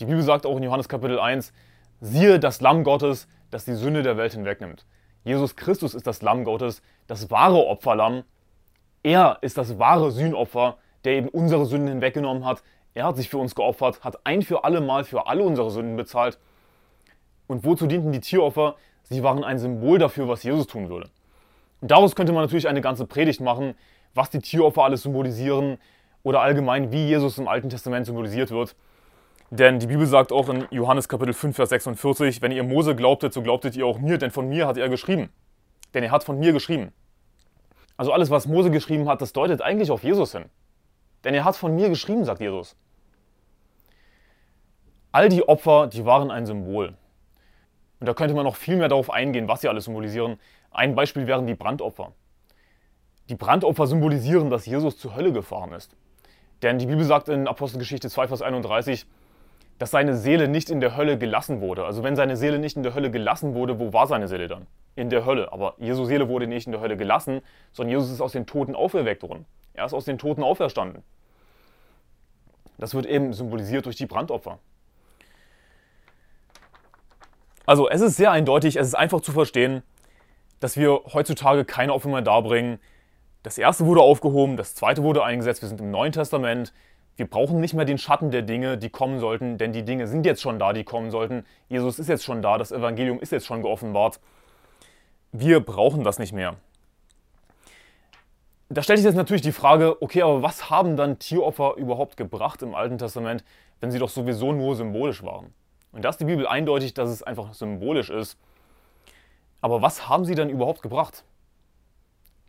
Die 0.00 0.04
Bibel 0.04 0.22
sagt 0.22 0.44
auch 0.44 0.56
in 0.56 0.62
Johannes 0.62 0.88
Kapitel 0.88 1.18
1, 1.18 1.52
siehe 2.00 2.38
das 2.38 2.60
Lamm 2.60 2.84
Gottes, 2.84 3.28
das 3.50 3.64
die 3.64 3.74
Sünde 3.74 4.02
der 4.02 4.16
Welt 4.16 4.32
hinwegnimmt. 4.32 4.84
Jesus 5.26 5.56
Christus 5.56 5.92
ist 5.92 6.06
das 6.06 6.22
Lamm 6.22 6.44
Gottes, 6.44 6.82
das 7.08 7.32
wahre 7.32 7.66
Opferlamm. 7.66 8.22
Er 9.02 9.38
ist 9.40 9.58
das 9.58 9.76
wahre 9.76 10.12
Sühnopfer, 10.12 10.76
der 11.04 11.14
eben 11.14 11.28
unsere 11.28 11.66
Sünden 11.66 11.88
hinweggenommen 11.88 12.44
hat. 12.44 12.62
Er 12.94 13.06
hat 13.06 13.16
sich 13.16 13.28
für 13.28 13.38
uns 13.38 13.56
geopfert, 13.56 14.04
hat 14.04 14.24
ein 14.24 14.42
für 14.42 14.62
alle 14.62 14.80
Mal 14.80 15.02
für 15.02 15.26
alle 15.26 15.42
unsere 15.42 15.72
Sünden 15.72 15.96
bezahlt 15.96 16.38
und 17.48 17.64
wozu 17.64 17.88
dienten 17.88 18.12
die 18.12 18.20
Tieropfer? 18.20 18.76
Sie 19.02 19.24
waren 19.24 19.42
ein 19.42 19.58
Symbol 19.58 19.98
dafür, 19.98 20.28
was 20.28 20.44
Jesus 20.44 20.68
tun 20.68 20.88
würde. 20.88 21.10
Und 21.80 21.90
daraus 21.90 22.14
könnte 22.14 22.32
man 22.32 22.42
natürlich 22.42 22.68
eine 22.68 22.80
ganze 22.80 23.04
Predigt 23.04 23.40
machen, 23.40 23.74
was 24.14 24.30
die 24.30 24.38
Tieropfer 24.38 24.84
alles 24.84 25.02
symbolisieren 25.02 25.78
oder 26.22 26.40
allgemein, 26.40 26.92
wie 26.92 27.08
Jesus 27.08 27.36
im 27.38 27.48
Alten 27.48 27.68
Testament 27.68 28.06
symbolisiert 28.06 28.52
wird. 28.52 28.76
Denn 29.50 29.78
die 29.78 29.86
Bibel 29.86 30.06
sagt 30.06 30.32
auch 30.32 30.48
in 30.48 30.66
Johannes 30.70 31.08
Kapitel 31.08 31.32
5, 31.32 31.54
Vers 31.54 31.68
46, 31.68 32.42
wenn 32.42 32.50
ihr 32.50 32.64
Mose 32.64 32.96
glaubtet, 32.96 33.32
so 33.32 33.42
glaubtet 33.42 33.76
ihr 33.76 33.86
auch 33.86 33.98
mir, 33.98 34.18
denn 34.18 34.30
von 34.30 34.48
mir 34.48 34.66
hat 34.66 34.76
er 34.76 34.88
geschrieben. 34.88 35.30
Denn 35.94 36.02
er 36.02 36.10
hat 36.10 36.24
von 36.24 36.38
mir 36.38 36.52
geschrieben. 36.52 36.92
Also 37.96 38.12
alles, 38.12 38.28
was 38.30 38.46
Mose 38.46 38.70
geschrieben 38.70 39.08
hat, 39.08 39.22
das 39.22 39.32
deutet 39.32 39.62
eigentlich 39.62 39.90
auf 39.90 40.02
Jesus 40.02 40.32
hin. 40.32 40.46
Denn 41.24 41.32
er 41.32 41.44
hat 41.44 41.56
von 41.56 41.74
mir 41.74 41.88
geschrieben, 41.88 42.24
sagt 42.24 42.40
Jesus. 42.40 42.76
All 45.12 45.28
die 45.28 45.48
Opfer, 45.48 45.86
die 45.86 46.04
waren 46.04 46.30
ein 46.30 46.44
Symbol. 46.44 46.94
Und 48.00 48.06
da 48.06 48.14
könnte 48.14 48.34
man 48.34 48.44
noch 48.44 48.56
viel 48.56 48.76
mehr 48.76 48.88
darauf 48.88 49.10
eingehen, 49.10 49.48
was 49.48 49.60
sie 49.60 49.68
alles 49.68 49.84
symbolisieren. 49.84 50.38
Ein 50.70 50.94
Beispiel 50.94 51.26
wären 51.26 51.46
die 51.46 51.54
Brandopfer. 51.54 52.12
Die 53.28 53.34
Brandopfer 53.34 53.86
symbolisieren, 53.86 54.50
dass 54.50 54.66
Jesus 54.66 54.98
zur 54.98 55.16
Hölle 55.16 55.32
gefahren 55.32 55.72
ist. 55.72 55.96
Denn 56.62 56.78
die 56.78 56.86
Bibel 56.86 57.04
sagt 57.04 57.28
in 57.28 57.48
Apostelgeschichte 57.48 58.10
2, 58.10 58.28
Vers 58.28 58.42
31, 58.42 59.06
dass 59.78 59.90
seine 59.90 60.16
Seele 60.16 60.48
nicht 60.48 60.70
in 60.70 60.80
der 60.80 60.96
Hölle 60.96 61.18
gelassen 61.18 61.60
wurde. 61.60 61.84
Also 61.84 62.02
wenn 62.02 62.16
seine 62.16 62.36
Seele 62.36 62.58
nicht 62.58 62.76
in 62.76 62.82
der 62.82 62.94
Hölle 62.94 63.10
gelassen 63.10 63.54
wurde, 63.54 63.78
wo 63.78 63.92
war 63.92 64.06
seine 64.06 64.28
Seele 64.28 64.48
dann? 64.48 64.66
In 64.94 65.10
der 65.10 65.26
Hölle. 65.26 65.52
Aber 65.52 65.74
Jesu 65.78 66.04
Seele 66.04 66.28
wurde 66.28 66.46
nicht 66.46 66.66
in 66.66 66.72
der 66.72 66.80
Hölle 66.80 66.96
gelassen, 66.96 67.42
sondern 67.72 67.92
Jesus 67.92 68.10
ist 68.10 68.20
aus 68.20 68.32
den 68.32 68.46
Toten 68.46 68.74
auferweckt 68.74 69.22
worden. 69.22 69.44
Er 69.74 69.84
ist 69.84 69.92
aus 69.92 70.06
den 70.06 70.16
Toten 70.16 70.42
auferstanden. 70.42 71.02
Das 72.78 72.94
wird 72.94 73.06
eben 73.06 73.32
symbolisiert 73.32 73.84
durch 73.86 73.96
die 73.96 74.06
Brandopfer. 74.06 74.58
Also 77.66 77.88
es 77.88 78.00
ist 78.00 78.16
sehr 78.16 78.30
eindeutig, 78.30 78.76
es 78.76 78.86
ist 78.86 78.94
einfach 78.94 79.20
zu 79.20 79.32
verstehen, 79.32 79.82
dass 80.60 80.76
wir 80.76 81.00
heutzutage 81.12 81.64
keine 81.64 81.92
Opfer 81.92 82.08
mehr 82.08 82.22
darbringen. 82.22 82.78
Das 83.42 83.58
erste 83.58 83.86
wurde 83.86 84.00
aufgehoben, 84.00 84.56
das 84.56 84.74
zweite 84.74 85.02
wurde 85.02 85.24
eingesetzt, 85.24 85.62
wir 85.62 85.68
sind 85.68 85.80
im 85.80 85.90
Neuen 85.90 86.12
Testament. 86.12 86.72
Wir 87.16 87.26
brauchen 87.26 87.60
nicht 87.60 87.72
mehr 87.72 87.86
den 87.86 87.96
Schatten 87.96 88.30
der 88.30 88.42
Dinge, 88.42 88.76
die 88.76 88.90
kommen 88.90 89.20
sollten, 89.20 89.56
denn 89.56 89.72
die 89.72 89.84
Dinge 89.84 90.06
sind 90.06 90.26
jetzt 90.26 90.42
schon 90.42 90.58
da, 90.58 90.74
die 90.74 90.84
kommen 90.84 91.10
sollten. 91.10 91.46
Jesus 91.68 91.98
ist 91.98 92.08
jetzt 92.08 92.24
schon 92.24 92.42
da, 92.42 92.58
das 92.58 92.72
Evangelium 92.72 93.20
ist 93.20 93.32
jetzt 93.32 93.46
schon 93.46 93.62
geoffenbart. 93.62 94.20
Wir 95.32 95.60
brauchen 95.60 96.04
das 96.04 96.18
nicht 96.18 96.32
mehr. 96.32 96.56
Da 98.68 98.82
stellt 98.82 98.98
sich 98.98 99.06
jetzt 99.06 99.16
natürlich 99.16 99.42
die 99.42 99.52
Frage, 99.52 100.02
okay, 100.02 100.22
aber 100.22 100.42
was 100.42 100.68
haben 100.70 100.96
dann 100.96 101.18
Tieropfer 101.18 101.76
überhaupt 101.76 102.16
gebracht 102.16 102.62
im 102.62 102.74
Alten 102.74 102.98
Testament, 102.98 103.44
wenn 103.80 103.90
sie 103.90 103.98
doch 103.98 104.08
sowieso 104.08 104.52
nur 104.52 104.76
symbolisch 104.76 105.22
waren? 105.22 105.54
Und 105.92 106.04
da 106.04 106.10
ist 106.10 106.20
die 106.20 106.24
Bibel 106.24 106.46
eindeutig, 106.46 106.92
dass 106.92 107.08
es 107.08 107.22
einfach 107.22 107.54
symbolisch 107.54 108.10
ist. 108.10 108.36
Aber 109.62 109.80
was 109.80 110.08
haben 110.08 110.26
sie 110.26 110.34
dann 110.34 110.50
überhaupt 110.50 110.82
gebracht? 110.82 111.24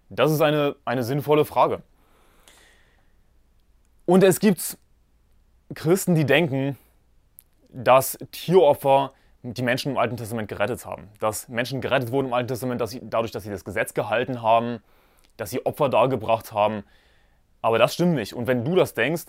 Das 0.09 0.31
ist 0.31 0.41
eine, 0.41 0.75
eine 0.85 1.03
sinnvolle 1.03 1.45
Frage. 1.45 1.81
Und 4.07 4.23
es 4.23 4.39
gibt 4.39 4.77
Christen, 5.75 6.15
die 6.15 6.25
denken, 6.25 6.77
dass 7.67 8.17
Tieropfer 8.31 9.11
die 9.43 9.61
Menschen 9.61 9.91
im 9.91 9.97
Alten 9.97 10.15
Testament 10.15 10.47
gerettet 10.47 10.85
haben. 10.85 11.09
Dass 11.19 11.49
Menschen 11.49 11.81
gerettet 11.81 12.13
wurden 12.13 12.27
im 12.27 12.33
Alten 12.33 12.47
Testament 12.47 12.79
dass 12.79 12.91
sie, 12.91 13.01
dadurch, 13.03 13.31
dass 13.33 13.43
sie 13.43 13.49
das 13.49 13.65
Gesetz 13.65 13.93
gehalten 13.93 14.41
haben, 14.41 14.79
dass 15.35 15.49
sie 15.49 15.65
Opfer 15.65 15.89
dargebracht 15.89 16.53
haben. 16.53 16.85
Aber 17.61 17.79
das 17.79 17.95
stimmt 17.95 18.13
nicht. 18.13 18.33
Und 18.33 18.47
wenn 18.47 18.63
du 18.63 18.75
das 18.75 18.93
denkst, 18.93 19.25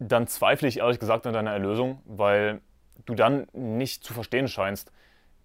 dann 0.00 0.26
zweifle 0.26 0.66
ich 0.66 0.78
ehrlich 0.78 0.98
gesagt 0.98 1.24
an 1.28 1.32
deiner 1.32 1.52
Erlösung, 1.52 2.02
weil 2.04 2.60
du 3.06 3.14
dann 3.14 3.46
nicht 3.52 4.02
zu 4.02 4.14
verstehen 4.14 4.48
scheinst, 4.48 4.90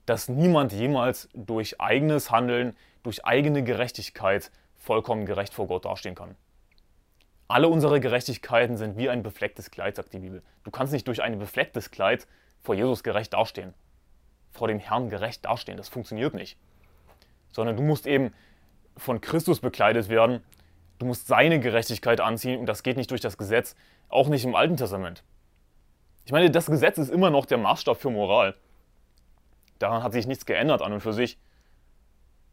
dass 0.07 0.29
niemand 0.29 0.73
jemals 0.73 1.29
durch 1.35 1.79
eigenes 1.79 2.31
Handeln, 2.31 2.75
durch 3.03 3.23
eigene 3.23 3.63
Gerechtigkeit 3.63 4.51
vollkommen 4.77 5.27
gerecht 5.27 5.53
vor 5.53 5.67
Gott 5.67 5.85
dastehen 5.85 6.15
kann. 6.15 6.35
Alle 7.47 7.69
unsere 7.69 7.99
Gerechtigkeiten 8.01 8.75
sind 8.75 8.97
wie 8.97 9.09
ein 9.09 9.23
beflecktes 9.23 9.71
Kleid, 9.71 9.95
sagt 9.95 10.13
die 10.13 10.19
Bibel. 10.19 10.43
Du 10.63 10.71
kannst 10.71 10.91
nicht 10.91 11.07
durch 11.07 11.21
ein 11.21 11.39
beflecktes 11.39 11.91
Kleid 11.91 12.27
vor 12.59 12.75
Jesus 12.75 13.03
gerecht 13.03 13.33
dastehen, 13.33 13.73
vor 14.51 14.67
dem 14.67 14.79
Herrn 14.79 15.09
gerecht 15.09 15.45
dastehen. 15.45 15.77
Das 15.77 15.87
funktioniert 15.87 16.33
nicht. 16.33 16.57
Sondern 17.51 17.77
du 17.77 17.83
musst 17.83 18.05
eben 18.05 18.33
von 18.97 19.21
Christus 19.21 19.61
bekleidet 19.61 20.09
werden. 20.09 20.43
Du 20.99 21.05
musst 21.05 21.27
seine 21.27 21.59
Gerechtigkeit 21.59 22.19
anziehen 22.19 22.59
und 22.59 22.65
das 22.65 22.83
geht 22.83 22.97
nicht 22.97 23.11
durch 23.11 23.21
das 23.21 23.37
Gesetz, 23.37 23.75
auch 24.09 24.27
nicht 24.27 24.43
im 24.43 24.55
Alten 24.55 24.75
Testament. 24.75 25.23
Ich 26.25 26.31
meine, 26.33 26.51
das 26.51 26.65
Gesetz 26.65 26.97
ist 26.97 27.09
immer 27.09 27.29
noch 27.29 27.45
der 27.45 27.57
Maßstab 27.59 28.01
für 28.01 28.09
Moral. 28.09 28.55
Daran 29.79 30.03
hat 30.03 30.11
sich 30.11 30.27
nichts 30.27 30.45
geändert 30.45 30.81
an 30.81 30.91
und 30.91 30.99
für 30.99 31.13
sich. 31.13 31.37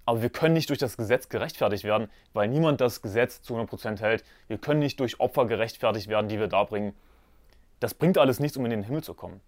Aber 0.07 0.23
wir 0.23 0.31
können 0.31 0.55
nicht 0.55 0.69
durch 0.69 0.79
das 0.79 0.97
Gesetz 0.97 1.29
gerechtfertigt 1.29 1.85
werden, 1.85 2.09
weil 2.33 2.49
niemand 2.49 2.81
das 2.81 3.01
Gesetz 3.01 3.41
zu 3.43 3.57
100% 3.57 4.01
hält. 4.01 4.25
Wir 4.49 4.59
können 4.59 4.81
nicht 4.81 5.01
durch 5.01 5.21
Opfer 5.21 5.47
gerechtfertigt 5.47 6.09
werden, 6.09 6.29
die 6.29 6.39
wir 6.39 6.49
darbringen. 6.49 6.95
Das 7.81 7.95
bringt 7.95 8.19
alles 8.19 8.41
nichts, 8.41 8.57
um 8.57 8.65
in 8.65 8.71
den 8.71 8.83
Himmel 8.83 9.03
zu 9.03 9.15
kommen. 9.15 9.41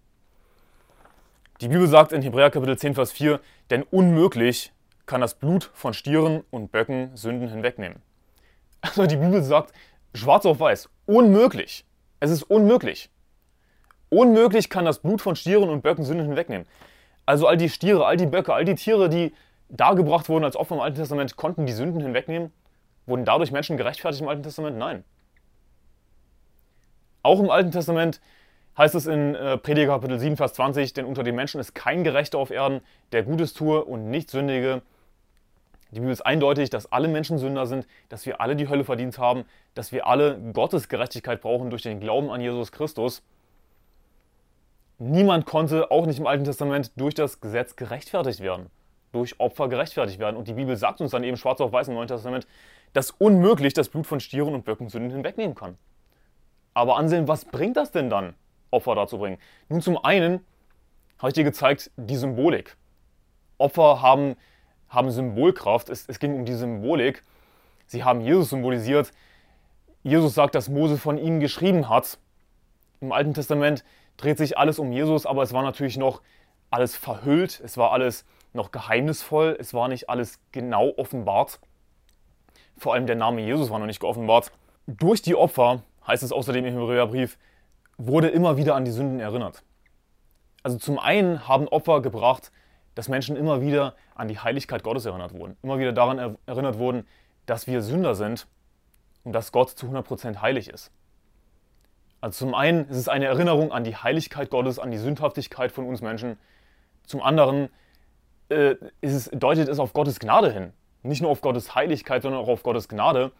Die 1.61 1.67
Bibel 1.67 1.87
sagt 1.87 2.11
in 2.11 2.21
Hebräer 2.21 2.51
Kapitel 2.51 2.77
10, 2.77 2.95
Vers 2.95 3.11
4, 3.11 3.39
denn 3.71 3.83
unmöglich 3.83 4.71
kann 5.07 5.21
das 5.21 5.35
Blut 5.35 5.71
von 5.73 5.93
Stieren 5.93 6.43
und 6.51 6.71
Böcken 6.71 7.15
Sünden 7.15 7.49
hinwegnehmen. 7.49 8.01
Also 8.81 9.07
die 9.07 9.15
Bibel 9.15 9.41
sagt, 9.41 9.73
schwarz 10.13 10.45
auf 10.45 10.59
weiß, 10.59 10.89
unmöglich. 11.05 11.85
Es 12.19 12.29
ist 12.29 12.43
unmöglich. 12.43 13.09
Unmöglich 14.09 14.69
kann 14.69 14.85
das 14.85 14.99
Blut 14.99 15.21
von 15.21 15.35
Stieren 15.35 15.69
und 15.69 15.81
Böcken 15.81 16.03
Sünden 16.03 16.27
hinwegnehmen. 16.27 16.67
Also 17.25 17.47
all 17.47 17.57
die 17.57 17.69
Stiere, 17.69 18.05
all 18.05 18.17
die 18.17 18.25
Böcke, 18.25 18.53
all 18.53 18.63
die 18.63 18.75
Tiere, 18.75 19.09
die 19.09 19.33
dargebracht 19.69 20.29
wurden 20.29 20.43
als 20.43 20.55
Opfer 20.55 20.75
im 20.75 20.81
Alten 20.81 20.97
Testament, 20.97 21.35
konnten 21.35 21.65
die 21.65 21.73
Sünden 21.73 22.01
hinwegnehmen? 22.01 22.51
Wurden 23.05 23.25
dadurch 23.25 23.51
Menschen 23.51 23.77
gerechtfertigt 23.77 24.21
im 24.21 24.27
Alten 24.27 24.43
Testament? 24.43 24.77
Nein. 24.77 25.03
Auch 27.23 27.39
im 27.39 27.49
Alten 27.49 27.71
Testament 27.71 28.21
heißt 28.77 28.95
es 28.95 29.07
in 29.07 29.35
äh, 29.35 29.57
Prediger 29.57 29.93
Kapitel 29.93 30.19
7, 30.19 30.37
Vers 30.37 30.53
20, 30.53 30.93
denn 30.93 31.05
unter 31.05 31.23
den 31.23 31.35
Menschen 31.35 31.59
ist 31.59 31.73
kein 31.73 32.03
Gerechter 32.03 32.37
auf 32.37 32.51
Erden, 32.51 32.81
der 33.11 33.23
Gutes 33.23 33.53
tue 33.53 33.83
und 33.83 34.09
nicht 34.09 34.29
sündige. 34.29 34.81
Die 35.91 35.99
Bibel 35.99 36.11
ist 36.11 36.25
eindeutig, 36.25 36.69
dass 36.69 36.91
alle 36.91 37.07
Menschen 37.07 37.37
Sünder 37.37 37.65
sind, 37.65 37.87
dass 38.09 38.25
wir 38.25 38.41
alle 38.41 38.55
die 38.55 38.67
Hölle 38.67 38.83
verdient 38.83 39.17
haben, 39.17 39.45
dass 39.73 39.91
wir 39.91 40.05
alle 40.05 40.37
Gottes 40.53 40.89
Gerechtigkeit 40.89 41.41
brauchen 41.41 41.69
durch 41.69 41.81
den 41.81 41.99
Glauben 41.99 42.29
an 42.29 42.41
Jesus 42.41 42.71
Christus. 42.71 43.23
Niemand 44.99 45.45
konnte, 45.45 45.91
auch 45.91 46.05
nicht 46.05 46.19
im 46.19 46.27
Alten 46.27 46.43
Testament, 46.43 46.91
durch 46.97 47.13
das 47.13 47.39
Gesetz 47.39 47.75
gerechtfertigt 47.75 48.41
werden, 48.41 48.69
durch 49.17 49.39
Opfer 49.39 49.67
gerechtfertigt 49.67 50.19
werden. 50.19 50.35
Und 50.37 50.47
die 50.47 50.53
Bibel 50.53 50.75
sagt 50.77 51.01
uns 51.01 51.11
dann 51.11 51.23
eben 51.23 51.37
schwarz 51.37 51.59
auf 51.59 51.71
weiß 51.71 51.87
im 51.87 51.95
Neuen 51.95 52.07
Testament, 52.07 52.47
dass 52.93 53.11
unmöglich 53.11 53.73
das 53.73 53.89
Blut 53.89 54.05
von 54.05 54.19
Stieren 54.19 54.53
und 54.53 54.63
Böcken 54.63 54.89
Sünden 54.89 55.11
hinwegnehmen 55.11 55.55
kann. 55.55 55.77
Aber 56.73 56.97
ansehen, 56.97 57.27
was 57.27 57.45
bringt 57.45 57.75
das 57.75 57.91
denn 57.91 58.09
dann, 58.09 58.35
Opfer 58.69 58.95
dazu 58.95 59.17
bringen? 59.17 59.39
Nun, 59.69 59.81
zum 59.81 60.03
einen 60.03 60.45
habe 61.17 61.29
ich 61.29 61.33
dir 61.33 61.43
gezeigt, 61.43 61.91
die 61.97 62.15
Symbolik. 62.15 62.77
Opfer 63.57 64.01
haben, 64.01 64.35
haben 64.89 65.09
Symbolkraft. 65.09 65.89
Es, 65.89 66.07
es 66.07 66.19
ging 66.19 66.35
um 66.35 66.45
die 66.45 66.53
Symbolik. 66.53 67.23
Sie 67.87 68.03
haben 68.03 68.21
Jesus 68.21 68.49
symbolisiert. 68.51 69.11
Jesus 70.03 70.35
sagt, 70.35 70.53
dass 70.53 70.69
Mose 70.69 70.97
von 70.97 71.17
ihnen 71.17 71.39
geschrieben 71.39 71.89
hat. 71.89 72.19
Im 73.01 73.11
Alten 73.11 73.33
Testament 73.33 73.83
dreht 74.17 74.37
sich 74.37 74.57
alles 74.57 74.77
um 74.77 74.91
Jesus, 74.91 75.25
aber 75.25 75.41
es 75.41 75.53
war 75.53 75.63
natürlich 75.63 75.97
noch 75.97 76.21
alles 76.69 76.95
verhüllt, 76.95 77.61
es 77.63 77.77
war 77.77 77.91
alles 77.91 78.25
noch 78.57 78.71
geheimnisvoll, 78.71 79.55
es 79.59 79.73
war 79.73 79.87
nicht 79.87 80.09
alles 80.09 80.39
genau 80.51 80.91
offenbart. 80.97 81.59
Vor 82.77 82.93
allem 82.93 83.07
der 83.07 83.15
Name 83.15 83.41
Jesus 83.41 83.69
war 83.69 83.79
noch 83.79 83.85
nicht 83.85 84.01
geoffenbart. 84.01 84.51
Durch 84.85 85.21
die 85.21 85.35
Opfer, 85.35 85.83
heißt 86.05 86.23
es 86.23 86.31
außerdem 86.31 86.65
im 86.65 86.73
Hebräerbrief, 86.73 87.37
wurde 87.97 88.27
immer 88.27 88.57
wieder 88.57 88.75
an 88.75 88.85
die 88.85 88.91
Sünden 88.91 89.19
erinnert. 89.19 89.63
Also 90.63 90.77
zum 90.77 90.99
einen 90.99 91.47
haben 91.47 91.67
Opfer 91.67 92.01
gebracht, 92.01 92.51
dass 92.93 93.07
Menschen 93.07 93.35
immer 93.35 93.61
wieder 93.61 93.95
an 94.15 94.27
die 94.27 94.39
Heiligkeit 94.39 94.83
Gottes 94.83 95.05
erinnert 95.05 95.33
wurden, 95.33 95.55
immer 95.61 95.79
wieder 95.79 95.93
daran 95.93 96.37
erinnert 96.45 96.77
wurden, 96.77 97.07
dass 97.45 97.67
wir 97.67 97.81
Sünder 97.81 98.15
sind 98.15 98.47
und 99.23 99.33
dass 99.33 99.51
Gott 99.51 99.69
zu 99.69 99.87
100% 99.87 100.41
heilig 100.41 100.69
ist. 100.69 100.91
Also 102.19 102.45
zum 102.45 102.55
einen 102.55 102.87
ist 102.89 102.97
es 102.97 103.07
eine 103.07 103.25
Erinnerung 103.25 103.71
an 103.71 103.83
die 103.83 103.95
Heiligkeit 103.95 104.49
Gottes, 104.49 104.79
an 104.79 104.91
die 104.91 104.97
Sündhaftigkeit 104.97 105.71
von 105.71 105.85
uns 105.85 106.01
Menschen. 106.01 106.37
Zum 107.05 107.21
anderen 107.21 107.69
äh, 108.49 108.75
es, 109.01 109.29
deutet 109.31 109.67
es 109.67 109.79
auf 109.79 109.93
Gottes 109.93 110.19
Gnade 110.19 110.51
hin. 110.51 110.73
Nicht 111.03 111.21
nur 111.21 111.31
auf 111.31 111.41
Gottes 111.41 111.75
Heiligkeit, 111.75 112.21
sondern 112.21 112.41
auch 112.41 112.47
auf 112.47 112.63
Gottes 112.63 112.87
Gnade, 112.87 113.31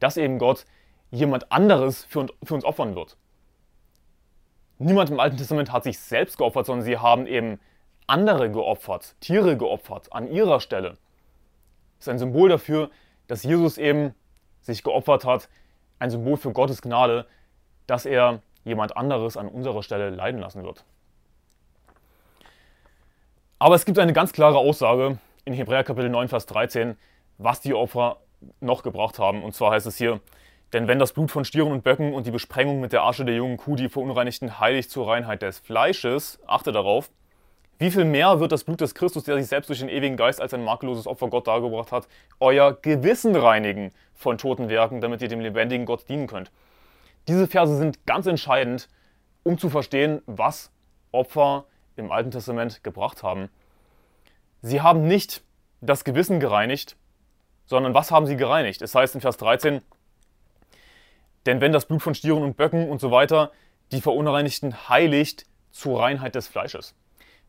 dass 0.00 0.16
eben 0.16 0.38
Gott 0.38 0.64
jemand 1.10 1.50
anderes 1.52 2.04
für, 2.04 2.26
für 2.42 2.54
uns 2.54 2.64
opfern 2.64 2.94
wird. 2.94 3.16
Niemand 4.78 5.10
im 5.10 5.20
Alten 5.20 5.36
Testament 5.36 5.72
hat 5.72 5.84
sich 5.84 5.98
selbst 5.98 6.38
geopfert, 6.38 6.66
sondern 6.66 6.84
sie 6.84 6.98
haben 6.98 7.26
eben 7.26 7.58
andere 8.06 8.50
geopfert, 8.50 9.16
Tiere 9.20 9.56
geopfert, 9.56 10.12
an 10.12 10.30
ihrer 10.30 10.60
Stelle. 10.60 10.90
Das 11.98 12.06
ist 12.06 12.08
ein 12.08 12.18
Symbol 12.18 12.48
dafür, 12.48 12.90
dass 13.26 13.42
Jesus 13.42 13.76
eben 13.76 14.14
sich 14.60 14.82
geopfert 14.82 15.24
hat, 15.24 15.48
ein 15.98 16.10
Symbol 16.10 16.36
für 16.36 16.52
Gottes 16.52 16.80
Gnade, 16.80 17.26
dass 17.86 18.06
er 18.06 18.42
jemand 18.64 18.96
anderes 18.96 19.36
an 19.36 19.48
unserer 19.48 19.82
Stelle 19.82 20.10
leiden 20.10 20.40
lassen 20.40 20.62
wird. 20.62 20.84
Aber 23.60 23.74
es 23.74 23.84
gibt 23.84 23.98
eine 23.98 24.12
ganz 24.12 24.32
klare 24.32 24.56
Aussage 24.56 25.18
in 25.44 25.52
Hebräer 25.52 25.82
Kapitel 25.82 26.08
9, 26.08 26.28
Vers 26.28 26.46
13, 26.46 26.96
was 27.38 27.60
die 27.60 27.74
Opfer 27.74 28.18
noch 28.60 28.84
gebracht 28.84 29.18
haben. 29.18 29.42
Und 29.42 29.52
zwar 29.52 29.72
heißt 29.72 29.86
es 29.88 29.96
hier, 29.96 30.20
denn 30.72 30.86
wenn 30.86 31.00
das 31.00 31.12
Blut 31.12 31.32
von 31.32 31.44
Stieren 31.44 31.72
und 31.72 31.82
Böcken 31.82 32.14
und 32.14 32.24
die 32.24 32.30
Besprengung 32.30 32.78
mit 32.78 32.92
der 32.92 33.02
Asche 33.02 33.24
der 33.24 33.34
jungen 33.34 33.56
Kuh 33.56 33.74
die 33.74 33.88
Verunreinigten 33.88 34.60
heiligt 34.60 34.92
zur 34.92 35.08
Reinheit 35.08 35.42
des 35.42 35.58
Fleisches, 35.58 36.38
achte 36.46 36.70
darauf, 36.70 37.10
wie 37.80 37.90
viel 37.90 38.04
mehr 38.04 38.38
wird 38.38 38.52
das 38.52 38.62
Blut 38.62 38.80
des 38.80 38.94
Christus, 38.94 39.24
der 39.24 39.36
sich 39.36 39.48
selbst 39.48 39.68
durch 39.68 39.80
den 39.80 39.88
ewigen 39.88 40.16
Geist 40.16 40.40
als 40.40 40.54
ein 40.54 40.62
makelloses 40.62 41.08
Opfer 41.08 41.26
Gott 41.26 41.48
dargebracht 41.48 41.90
hat, 41.90 42.06
euer 42.38 42.74
Gewissen 42.80 43.34
reinigen 43.34 43.90
von 44.14 44.38
toten 44.38 44.68
Werken, 44.68 45.00
damit 45.00 45.20
ihr 45.20 45.28
dem 45.28 45.40
lebendigen 45.40 45.84
Gott 45.84 46.08
dienen 46.08 46.28
könnt. 46.28 46.52
Diese 47.26 47.48
Verse 47.48 47.76
sind 47.76 48.06
ganz 48.06 48.26
entscheidend, 48.26 48.88
um 49.42 49.58
zu 49.58 49.68
verstehen, 49.68 50.22
was 50.26 50.70
Opfer 51.10 51.64
im 51.98 52.12
Alten 52.12 52.30
Testament 52.30 52.82
gebracht 52.84 53.22
haben. 53.22 53.48
Sie 54.62 54.80
haben 54.80 55.06
nicht 55.06 55.42
das 55.80 56.04
Gewissen 56.04 56.40
gereinigt, 56.40 56.96
sondern 57.66 57.94
was 57.94 58.10
haben 58.10 58.26
sie 58.26 58.36
gereinigt? 58.36 58.82
Es 58.82 58.94
heißt 58.94 59.14
in 59.14 59.20
Vers 59.20 59.36
13, 59.36 59.82
denn 61.46 61.60
wenn 61.60 61.72
das 61.72 61.86
Blut 61.86 62.02
von 62.02 62.14
Stieren 62.14 62.42
und 62.42 62.56
Böcken 62.56 62.88
und 62.88 63.00
so 63.00 63.10
weiter 63.10 63.52
die 63.92 64.00
Verunreinigten 64.00 64.88
heiligt 64.88 65.46
zur 65.70 66.00
Reinheit 66.00 66.34
des 66.34 66.48
Fleisches. 66.48 66.94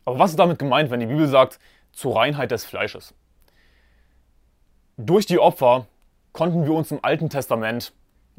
Aber 0.05 0.19
was 0.19 0.31
ist 0.31 0.39
damit 0.39 0.59
gemeint, 0.59 0.91
wenn 0.91 0.99
die 0.99 1.05
Bibel 1.05 1.27
sagt, 1.27 1.59
zur 1.91 2.15
Reinheit 2.15 2.51
des 2.51 2.65
Fleisches? 2.65 3.13
Durch 4.97 5.25
die 5.25 5.39
Opfer 5.39 5.87
konnten 6.33 6.65
wir 6.65 6.73
uns 6.73 6.91
im 6.91 6.99
Alten 7.03 7.29
Testament 7.29 7.93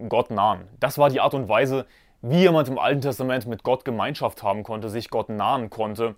Gott 0.09 0.31
nahen. 0.31 0.69
Das 0.79 0.99
war 0.99 1.11
die 1.11 1.21
Art 1.21 1.35
und 1.35 1.49
Weise, 1.49 1.87
wie 2.23 2.39
jemand 2.39 2.69
im 2.69 2.79
Alten 2.79 3.01
Testament 3.01 3.47
mit 3.47 3.63
Gott 3.63 3.85
Gemeinschaft 3.85 4.43
haben 4.43 4.63
konnte, 4.63 4.89
sich 4.91 5.11
Gott 5.11 5.29
nahen 5.29 5.71
konnte. 5.71 6.17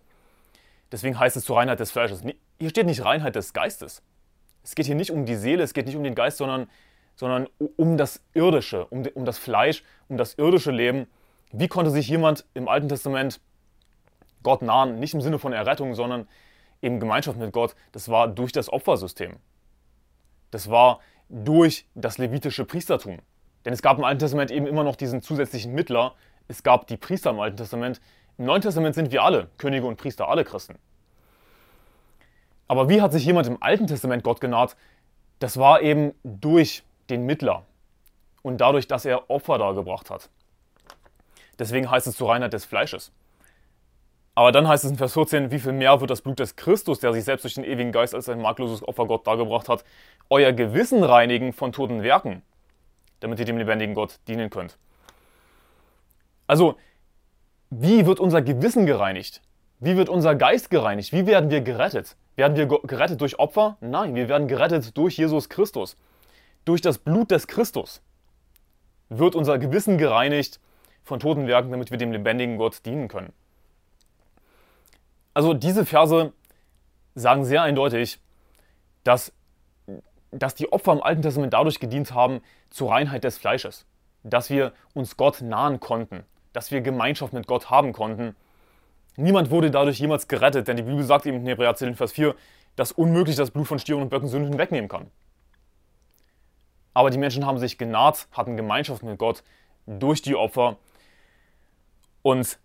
Deswegen 0.91 1.19
heißt 1.19 1.37
es 1.37 1.45
zur 1.45 1.57
Reinheit 1.57 1.81
des 1.81 1.91
Fleisches. 1.91 2.23
Hier 2.59 2.71
steht 2.71 2.87
nicht 2.87 3.05
Reinheit 3.05 3.37
des 3.37 3.53
Geistes. 3.53 4.03
Es 4.63 4.75
geht 4.75 4.87
hier 4.87 4.95
nicht 4.95 5.11
um 5.11 5.25
die 5.25 5.37
Seele, 5.37 5.63
es 5.63 5.75
geht 5.75 5.87
nicht 5.87 5.97
um 5.97 6.05
den 6.05 6.15
Geist, 6.15 6.39
sondern, 6.39 6.69
sondern 7.17 7.49
um 7.77 7.97
das 7.97 8.23
Irdische, 8.35 8.87
um, 8.87 9.05
um 9.15 9.25
das 9.25 9.39
Fleisch, 9.39 9.85
um 10.09 10.17
das 10.17 10.35
irdische 10.35 10.71
Leben. 10.71 11.07
Wie 11.53 11.69
konnte 11.69 11.91
sich 11.91 12.09
jemand 12.09 12.45
im 12.55 12.69
Alten 12.69 12.89
Testament 12.89 13.41
Gott 14.43 14.63
nahen? 14.63 14.99
Nicht 14.99 15.15
im 15.15 15.21
Sinne 15.21 15.39
von 15.39 15.53
Errettung, 15.53 15.95
sondern 15.95 16.29
eben 16.81 17.01
Gemeinschaft 17.01 17.39
mit 17.39 17.53
Gott. 17.53 17.75
Das 17.93 18.09
war 18.09 18.29
durch 18.29 18.53
das 18.53 18.73
Opfersystem. 18.73 19.37
Das 20.51 20.69
war 20.69 21.01
durch 21.29 21.87
das 21.95 22.19
levitische 22.19 22.65
Priestertum. 22.65 23.19
Denn 23.65 23.73
es 23.73 23.83
gab 23.83 23.99
im 23.99 24.05
Alten 24.05 24.19
Testament 24.19 24.51
eben 24.51 24.67
immer 24.67 24.85
noch 24.85 24.97
diesen 24.97 25.23
zusätzlichen 25.23 25.73
Mittler. 25.73 26.15
Es 26.49 26.63
gab 26.63 26.87
die 26.87 26.97
Priester 26.97 27.31
im 27.31 27.41
Alten 27.41 27.57
Testament. 27.57 28.01
Im 28.39 28.47
Neuen 28.47 28.63
Testament 28.63 28.95
sind 28.95 29.13
wir 29.13 29.23
alle 29.23 29.49
Könige 29.59 29.87
und 29.87 29.97
Priester, 29.97 30.29
alle 30.29 30.45
Christen. 30.45 30.77
Aber 32.69 32.89
wie 32.89 33.03
hat 33.03 33.13
sich 33.13 33.25
jemand 33.25 33.47
im 33.47 33.63
Alten 33.63 33.87
Testament 33.87 34.25
Gott 34.25 34.41
genaht? 34.41 34.77
Das 35.39 35.59
war 35.59 35.83
eben 35.83 36.15
durch 36.25 36.83
den 37.11 37.27
Mittler 37.27 37.65
und 38.43 38.61
dadurch, 38.61 38.89
dass 38.89 39.05
er 39.05 39.31
Opfer 39.31 39.59
dargebracht 39.59 40.11
hat. 40.11 40.31
Deswegen 41.59 41.91
heißt 41.91 42.07
es 42.07 42.17
zur 42.17 42.31
Reinheit 42.31 42.53
des 42.53 42.65
Fleisches. 42.65 43.13
Aber 44.35 44.51
dann 44.51 44.67
heißt 44.67 44.85
es 44.85 44.91
in 44.91 44.97
Vers 44.97 45.13
14, 45.13 45.51
wie 45.51 45.59
viel 45.59 45.73
mehr 45.73 46.01
wird 46.01 46.11
das 46.11 46.23
Blut 46.23 46.39
des 46.39 46.57
Christus, 46.57 47.01
der 47.01 47.13
sich 47.13 47.25
selbst 47.25 47.45
durch 47.45 47.55
den 47.55 47.65
ewigen 47.65 47.93
Geist 47.93 48.15
als 48.15 48.29
ein 48.29 48.41
makelloses 48.41 48.87
Opfer 48.87 49.07
Gott 49.07 49.27
dargebracht 49.27 49.69
hat, 49.69 49.85
euer 50.31 50.53
Gewissen 50.53 51.05
reinigen 51.05 51.53
von 51.53 51.73
toten 51.73 52.03
Werken, 52.03 52.43
damit 53.23 53.39
ihr 53.39 53.45
dem 53.45 53.59
lebendigen 53.59 53.95
Gott 53.95 54.19
dienen 54.29 54.51
könnt. 54.51 54.79
Also, 56.47 56.77
wie 57.71 58.07
wird 58.07 58.21
unser 58.21 58.43
Gewissen 58.43 58.87
gereinigt? 58.87 59.41
Wie 59.81 59.97
wird 59.97 60.09
unser 60.09 60.35
Geist 60.35 60.71
gereinigt? 60.71 61.13
Wie 61.13 61.27
werden 61.27 61.51
wir 61.51 61.61
gerettet? 61.61 62.17
Werden 62.37 62.57
wir 62.57 62.67
gerettet 62.67 63.21
durch 63.21 63.39
Opfer? 63.39 63.77
Nein, 63.81 64.15
wir 64.15 64.29
werden 64.29 64.49
gerettet 64.49 64.97
durch 64.97 65.17
Jesus 65.17 65.49
Christus. 65.49 65.97
Durch 66.65 66.81
das 66.81 66.99
Blut 66.99 67.31
des 67.31 67.47
Christus 67.47 68.03
wird 69.09 69.35
unser 69.35 69.59
Gewissen 69.59 69.99
gereinigt 69.99 70.61
von 71.03 71.21
toten 71.21 71.47
Werken, 71.47 71.71
damit 71.71 71.91
wir 71.91 71.99
dem 71.99 72.13
lebendigen 72.13 72.57
Gott 72.57 72.85
dienen 72.87 73.09
können. 73.09 73.33
Also 75.35 75.55
diese 75.55 75.85
Verse 75.85 76.33
sagen 77.15 77.45
sehr 77.45 77.63
eindeutig, 77.63 78.21
dass, 79.05 79.33
dass 80.33 80.55
die 80.55 80.73
Opfer 80.73 80.93
im 80.93 81.03
Alten 81.03 81.23
Testament 81.23 81.53
dadurch 81.53 81.79
gedient 81.79 82.13
haben 82.13 82.41
zur 82.71 82.91
Reinheit 82.91 83.25
des 83.25 83.39
Fleisches, 83.39 83.87
dass 84.25 84.51
wir 84.51 84.73
uns 84.95 85.17
Gott 85.17 85.41
nahen 85.41 85.79
konnten, 85.79 86.25
dass 86.53 86.71
wir 86.71 86.81
Gemeinschaft 86.81 87.33
mit 87.33 87.47
Gott 87.47 87.71
haben 87.71 87.93
konnten 87.93 88.35
Niemand 89.17 89.51
wurde 89.51 89.71
dadurch 89.71 89.99
jemals 89.99 90.27
gerettet, 90.27 90.69
denn 90.69 90.77
die 90.77 90.83
Bibel 90.85 91.03
sagt 91.03 91.27
eben 91.27 91.39
in 91.39 91.47
Hebräer 91.47 91.75
10, 91.75 91.97
Vers 91.97 92.13
4, 92.13 92.35
dass 92.77 92.93
unmöglich 92.93 93.37
das 93.37 93.51
Blut 93.51 93.67
von 93.67 93.79
Stieren 93.79 94.01
und 94.01 94.09
Böcken 94.09 94.29
Sünden 94.29 94.57
wegnehmen 94.57 94.89
kann. 94.89 95.11
Aber 96.95 97.11
die 97.11 97.19
Menschen 97.19 97.47
haben 97.47 97.59
sich 97.59 97.77
genaht, 97.77 98.27
hatten 98.33 98.57
Gemeinschaft 98.57 99.03
mit 99.03 99.19
Gott 99.19 99.43
durch 99.87 100.23
die 100.23 100.35
Opfer 100.35 100.79
und 102.23 102.59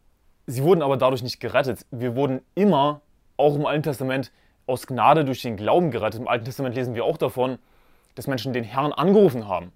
sie 0.45 0.63
wurden 0.63 0.81
aber 0.81 0.95
dadurch 0.95 1.23
nicht 1.23 1.39
gerettet. 1.39 1.85
Wir 1.91 2.15
wurden 2.15 2.41
immer, 2.55 3.01
auch 3.35 3.55
im 3.55 3.65
Alten 3.65 3.83
Testament, 3.83 4.31
aus 4.67 4.85
Gnade 4.85 5.25
durch 5.25 5.41
den 5.41 5.57
Glauben 5.57 5.91
gerettet. 5.91 6.19
Im 6.19 6.27
Alten 6.27 6.45
Testament 6.45 6.75
lesen 6.75 6.93
wir 6.93 7.05
auch 7.05 7.17
davon, 7.17 7.57
dass 8.15 8.27
Menschen 8.27 8.53
den 8.53 8.63
Herrn 8.63 8.93
angerufen 8.93 9.47
haben. 9.47 9.71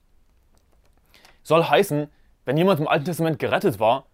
Soll 1.43 1.63
heißen, 1.63 2.10
wenn 2.45 2.58
jemand 2.58 2.80
im 2.80 2.88
Alten 2.88 3.06
Testament 3.06 3.39
gerettet 3.39 3.80
war, 3.80 4.06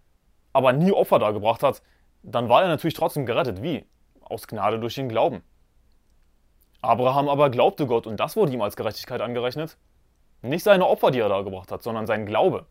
aber 0.52 0.72
nie 0.72 0.92
Opfer 0.92 1.18
dargebracht 1.18 1.62
hat, 1.62 1.82
dann 2.22 2.48
war 2.48 2.62
er 2.62 2.68
natürlich 2.68 2.94
trotzdem 2.94 3.26
gerettet. 3.26 3.62
Wie? 3.62 3.84
Aus 4.20 4.46
Gnade 4.46 4.78
durch 4.78 4.94
den 4.94 5.08
Glauben. 5.08 5.42
Abraham 6.80 7.28
aber 7.28 7.50
glaubte 7.50 7.86
Gott 7.86 8.06
und 8.06 8.20
das 8.20 8.36
wurde 8.36 8.52
ihm 8.52 8.62
als 8.62 8.76
Gerechtigkeit 8.76 9.20
angerechnet. 9.20 9.76
Nicht 10.42 10.62
seine 10.62 10.86
Opfer, 10.86 11.10
die 11.10 11.18
er 11.18 11.28
dargebracht 11.28 11.72
hat, 11.72 11.82
sondern 11.82 12.06
sein 12.06 12.24
Glaube. 12.24 12.66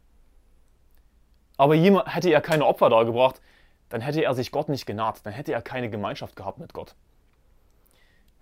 Aber 1.58 1.76
hätte 1.76 2.30
er 2.30 2.42
keine 2.42 2.66
Opfer 2.66 2.90
dargebracht, 2.90 3.42
dann 3.90 4.02
hätte 4.02 4.24
er 4.24 4.34
sich 4.34 4.52
Gott 4.52 4.70
nicht 4.70 4.86
genaht, 4.86 5.26
dann 5.26 5.34
hätte 5.34 5.52
er 5.52 5.62
keine 5.62 5.90
Gemeinschaft 5.90 6.36
gehabt 6.36 6.60
mit 6.60 6.74
Gott. 6.74 6.96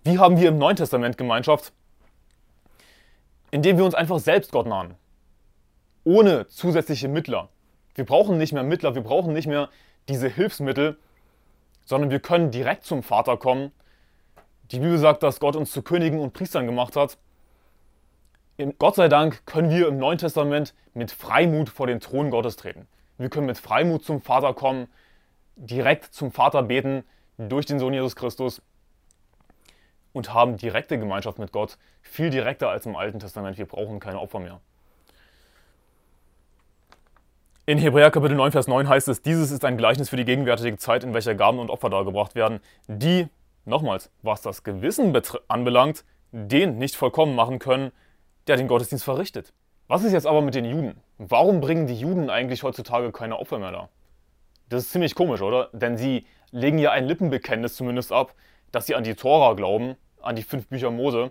Wie 0.06 0.20
haben 0.20 0.38
wir 0.38 0.50
im 0.50 0.58
Neuen 0.58 0.76
Testament 0.76 1.18
Gemeinschaft? 1.18 1.72
Indem 3.50 3.76
wir 3.76 3.84
uns 3.84 3.96
einfach 3.96 4.20
selbst 4.20 4.52
Gott 4.52 4.68
nahen. 4.68 4.94
Ohne 6.04 6.46
zusätzliche 6.46 7.08
Mittler. 7.08 7.48
Wir 7.96 8.04
brauchen 8.04 8.38
nicht 8.38 8.52
mehr 8.52 8.62
Mittler, 8.62 8.94
wir 8.94 9.02
brauchen 9.02 9.32
nicht 9.32 9.48
mehr 9.48 9.68
diese 10.08 10.28
Hilfsmittel, 10.28 10.96
sondern 11.84 12.10
wir 12.12 12.20
können 12.20 12.52
direkt 12.52 12.84
zum 12.84 13.02
Vater 13.02 13.36
kommen. 13.36 13.72
Die 14.70 14.78
Bibel 14.78 14.96
sagt, 14.96 15.24
dass 15.24 15.40
Gott 15.40 15.56
uns 15.56 15.72
zu 15.72 15.82
Königen 15.82 16.20
und 16.20 16.34
Priestern 16.34 16.66
gemacht 16.66 16.94
hat. 16.94 17.18
Gott 18.78 18.94
sei 18.94 19.08
Dank 19.08 19.44
können 19.44 19.70
wir 19.70 19.88
im 19.88 19.98
Neuen 19.98 20.18
Testament 20.18 20.72
mit 20.94 21.10
Freimut 21.10 21.68
vor 21.68 21.88
den 21.88 21.98
Thron 21.98 22.30
Gottes 22.30 22.54
treten. 22.54 22.86
Wir 23.18 23.28
können 23.28 23.46
mit 23.46 23.58
Freimut 23.58 24.04
zum 24.04 24.20
Vater 24.20 24.54
kommen, 24.54 24.86
direkt 25.56 26.14
zum 26.14 26.30
Vater 26.30 26.62
beten 26.62 27.02
durch 27.38 27.66
den 27.66 27.80
Sohn 27.80 27.92
Jesus 27.92 28.14
Christus 28.14 28.62
und 30.16 30.32
haben 30.32 30.56
direkte 30.56 30.98
Gemeinschaft 30.98 31.38
mit 31.38 31.52
Gott, 31.52 31.76
viel 32.00 32.30
direkter 32.30 32.70
als 32.70 32.86
im 32.86 32.96
Alten 32.96 33.20
Testament. 33.20 33.58
Wir 33.58 33.66
brauchen 33.66 34.00
keine 34.00 34.18
Opfer 34.18 34.40
mehr. 34.40 34.60
In 37.66 37.76
Hebräer 37.76 38.10
Kapitel 38.10 38.34
9, 38.34 38.50
Vers 38.50 38.66
9 38.66 38.88
heißt 38.88 39.08
es, 39.08 39.20
dieses 39.20 39.50
ist 39.50 39.62
ein 39.66 39.76
Gleichnis 39.76 40.08
für 40.08 40.16
die 40.16 40.24
gegenwärtige 40.24 40.78
Zeit, 40.78 41.04
in 41.04 41.12
welcher 41.12 41.34
Gaben 41.34 41.58
und 41.58 41.68
Opfer 41.68 41.90
dargebracht 41.90 42.34
werden, 42.34 42.60
die, 42.88 43.28
nochmals, 43.66 44.10
was 44.22 44.40
das 44.40 44.62
Gewissen 44.62 45.14
anbelangt, 45.48 46.02
den 46.32 46.78
nicht 46.78 46.96
vollkommen 46.96 47.34
machen 47.34 47.58
können, 47.58 47.92
der 48.46 48.56
den 48.56 48.68
Gottesdienst 48.68 49.04
verrichtet. 49.04 49.52
Was 49.86 50.02
ist 50.02 50.12
jetzt 50.12 50.26
aber 50.26 50.40
mit 50.40 50.54
den 50.54 50.64
Juden? 50.64 50.98
Warum 51.18 51.60
bringen 51.60 51.86
die 51.86 51.98
Juden 51.98 52.30
eigentlich 52.30 52.62
heutzutage 52.62 53.12
keine 53.12 53.38
Opfer 53.38 53.58
mehr 53.58 53.72
da? 53.72 53.88
Das 54.70 54.84
ist 54.84 54.92
ziemlich 54.92 55.14
komisch, 55.14 55.42
oder? 55.42 55.68
Denn 55.74 55.98
sie 55.98 56.24
legen 56.52 56.78
ja 56.78 56.92
ein 56.92 57.04
Lippenbekenntnis 57.04 57.76
zumindest 57.76 58.12
ab, 58.12 58.32
dass 58.72 58.86
sie 58.86 58.94
an 58.94 59.04
die 59.04 59.14
Tora 59.14 59.52
glauben, 59.54 59.96
an 60.20 60.36
die 60.36 60.42
fünf 60.42 60.66
Bücher 60.68 60.90
Mose, 60.90 61.30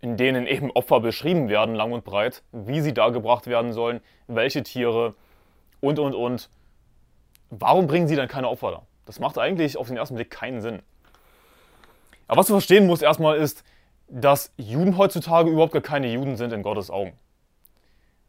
in 0.00 0.16
denen 0.16 0.46
eben 0.46 0.70
Opfer 0.70 1.00
beschrieben 1.00 1.48
werden, 1.48 1.74
lang 1.74 1.92
und 1.92 2.04
breit, 2.04 2.42
wie 2.52 2.80
sie 2.80 2.94
dargebracht 2.94 3.46
werden 3.46 3.72
sollen, 3.72 4.00
welche 4.26 4.62
Tiere 4.62 5.14
und, 5.80 5.98
und, 5.98 6.14
und. 6.14 6.50
Warum 7.50 7.86
bringen 7.86 8.08
sie 8.08 8.16
dann 8.16 8.28
keine 8.28 8.48
Opfer 8.48 8.70
da? 8.70 8.82
Das 9.04 9.20
macht 9.20 9.38
eigentlich 9.38 9.76
auf 9.76 9.86
den 9.88 9.96
ersten 9.96 10.16
Blick 10.16 10.30
keinen 10.30 10.60
Sinn. 10.60 10.82
Aber 12.26 12.40
was 12.40 12.46
du 12.46 12.54
verstehen 12.54 12.86
musst 12.86 13.02
erstmal 13.02 13.36
ist, 13.36 13.64
dass 14.08 14.52
Juden 14.56 14.96
heutzutage 14.96 15.50
überhaupt 15.50 15.72
gar 15.72 15.82
keine 15.82 16.12
Juden 16.12 16.36
sind 16.36 16.52
in 16.52 16.62
Gottes 16.62 16.90
Augen. 16.90 17.18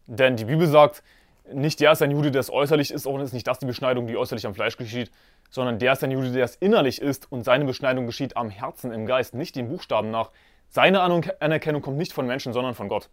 Denn 0.05 0.35
die 0.35 0.45
Bibel 0.45 0.67
sagt, 0.67 1.03
nicht 1.53 1.79
der 1.79 1.91
ist 1.91 2.01
ein 2.01 2.11
Jude, 2.11 2.31
der 2.31 2.41
es 2.41 2.49
äußerlich 2.49 2.91
ist, 2.91 3.07
auch 3.07 3.19
ist 3.19 3.33
nicht 3.33 3.47
das 3.47 3.59
die 3.59 3.65
Beschneidung, 3.65 4.07
die 4.07 4.17
äußerlich 4.17 4.45
am 4.45 4.53
Fleisch 4.53 4.77
geschieht, 4.77 5.11
sondern 5.49 5.79
der 5.79 5.93
ist 5.93 6.03
ein 6.03 6.11
Jude, 6.11 6.31
der 6.31 6.45
es 6.45 6.55
innerlich 6.55 7.01
ist 7.01 7.31
und 7.31 7.43
seine 7.43 7.65
Beschneidung 7.65 8.05
geschieht 8.05 8.35
am 8.37 8.49
Herzen, 8.49 8.91
im 8.91 9.05
Geist, 9.05 9.33
nicht 9.33 9.55
den 9.55 9.69
Buchstaben 9.69 10.11
nach, 10.11 10.31
seine 10.69 11.01
Anerkennung 11.01 11.81
kommt 11.81 11.97
nicht 11.97 12.13
von 12.13 12.27
Menschen, 12.27 12.53
sondern 12.53 12.75
von 12.75 12.89
Gott. 12.89 13.09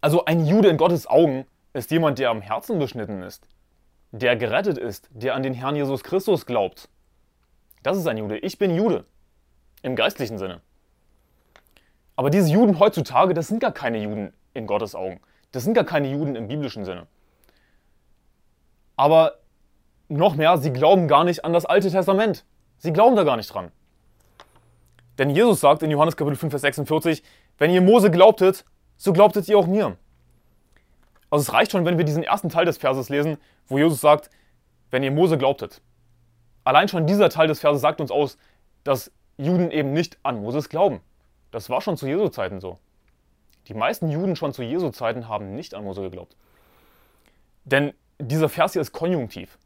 Also 0.00 0.24
ein 0.26 0.46
Jude 0.46 0.68
in 0.68 0.76
Gottes 0.76 1.06
Augen 1.06 1.46
ist 1.72 1.90
jemand, 1.90 2.18
der 2.18 2.30
am 2.30 2.40
Herzen 2.40 2.78
beschnitten 2.78 3.22
ist, 3.22 3.46
der 4.12 4.36
gerettet 4.36 4.78
ist, 4.78 5.08
der 5.10 5.34
an 5.34 5.42
den 5.42 5.54
Herrn 5.54 5.76
Jesus 5.76 6.04
Christus 6.04 6.46
glaubt. 6.46 6.88
Das 7.82 7.96
ist 7.96 8.06
ein 8.06 8.18
Jude. 8.18 8.38
Ich 8.38 8.58
bin 8.58 8.74
Jude. 8.74 9.04
Im 9.82 9.96
geistlichen 9.96 10.38
Sinne. 10.38 10.60
Aber 12.16 12.30
diese 12.30 12.50
Juden 12.50 12.78
heutzutage, 12.80 13.32
das 13.32 13.48
sind 13.48 13.60
gar 13.60 13.72
keine 13.72 14.02
Juden 14.02 14.32
in 14.52 14.66
Gottes 14.66 14.94
Augen. 14.94 15.20
Das 15.52 15.64
sind 15.64 15.74
gar 15.74 15.84
keine 15.84 16.10
Juden 16.10 16.36
im 16.36 16.48
biblischen 16.48 16.84
Sinne. 16.84 17.06
Aber 18.96 19.38
noch 20.08 20.34
mehr, 20.34 20.58
sie 20.58 20.72
glauben 20.72 21.08
gar 21.08 21.24
nicht 21.24 21.44
an 21.44 21.52
das 21.52 21.64
Alte 21.64 21.90
Testament. 21.90 22.44
Sie 22.78 22.92
glauben 22.92 23.16
da 23.16 23.24
gar 23.24 23.36
nicht 23.36 23.52
dran. 23.52 23.70
Denn 25.18 25.30
Jesus 25.30 25.60
sagt 25.60 25.82
in 25.82 25.90
Johannes 25.90 26.16
Kapitel 26.16 26.36
5, 26.36 26.52
Vers 26.52 26.62
46, 26.62 27.22
wenn 27.58 27.70
ihr 27.70 27.80
Mose 27.80 28.10
glaubtet, 28.10 28.64
so 28.96 29.12
glaubtet 29.12 29.48
ihr 29.48 29.58
auch 29.58 29.66
mir. 29.66 29.96
Also 31.30 31.42
es 31.42 31.52
reicht 31.52 31.72
schon, 31.72 31.84
wenn 31.84 31.98
wir 31.98 32.04
diesen 32.04 32.22
ersten 32.22 32.48
Teil 32.48 32.64
des 32.64 32.78
Verses 32.78 33.08
lesen, 33.08 33.38
wo 33.66 33.78
Jesus 33.78 34.00
sagt, 34.00 34.30
wenn 34.90 35.02
ihr 35.02 35.10
Mose 35.10 35.36
glaubtet. 35.36 35.82
Allein 36.64 36.88
schon 36.88 37.06
dieser 37.06 37.30
Teil 37.30 37.48
des 37.48 37.60
Verses 37.60 37.82
sagt 37.82 38.00
uns 38.00 38.10
aus, 38.10 38.38
dass 38.84 39.10
Juden 39.36 39.70
eben 39.70 39.92
nicht 39.92 40.18
an 40.22 40.40
Moses 40.40 40.68
glauben. 40.68 41.00
Das 41.50 41.68
war 41.70 41.80
schon 41.80 41.96
zu 41.96 42.06
Jesu 42.06 42.28
Zeiten 42.28 42.60
so. 42.60 42.78
Die 43.68 43.74
meisten 43.74 44.10
Juden 44.10 44.34
schon 44.34 44.52
zu 44.52 44.62
Jesu 44.62 44.90
Zeiten 44.90 45.28
haben 45.28 45.54
nicht 45.54 45.74
an 45.74 45.84
Mose 45.84 46.02
geglaubt. 46.02 46.36
Denn 47.64 47.92
dieser 48.18 48.48
Vers 48.48 48.72
hier 48.72 48.82
ist 48.82 48.92
konjunktiv. 48.92 49.58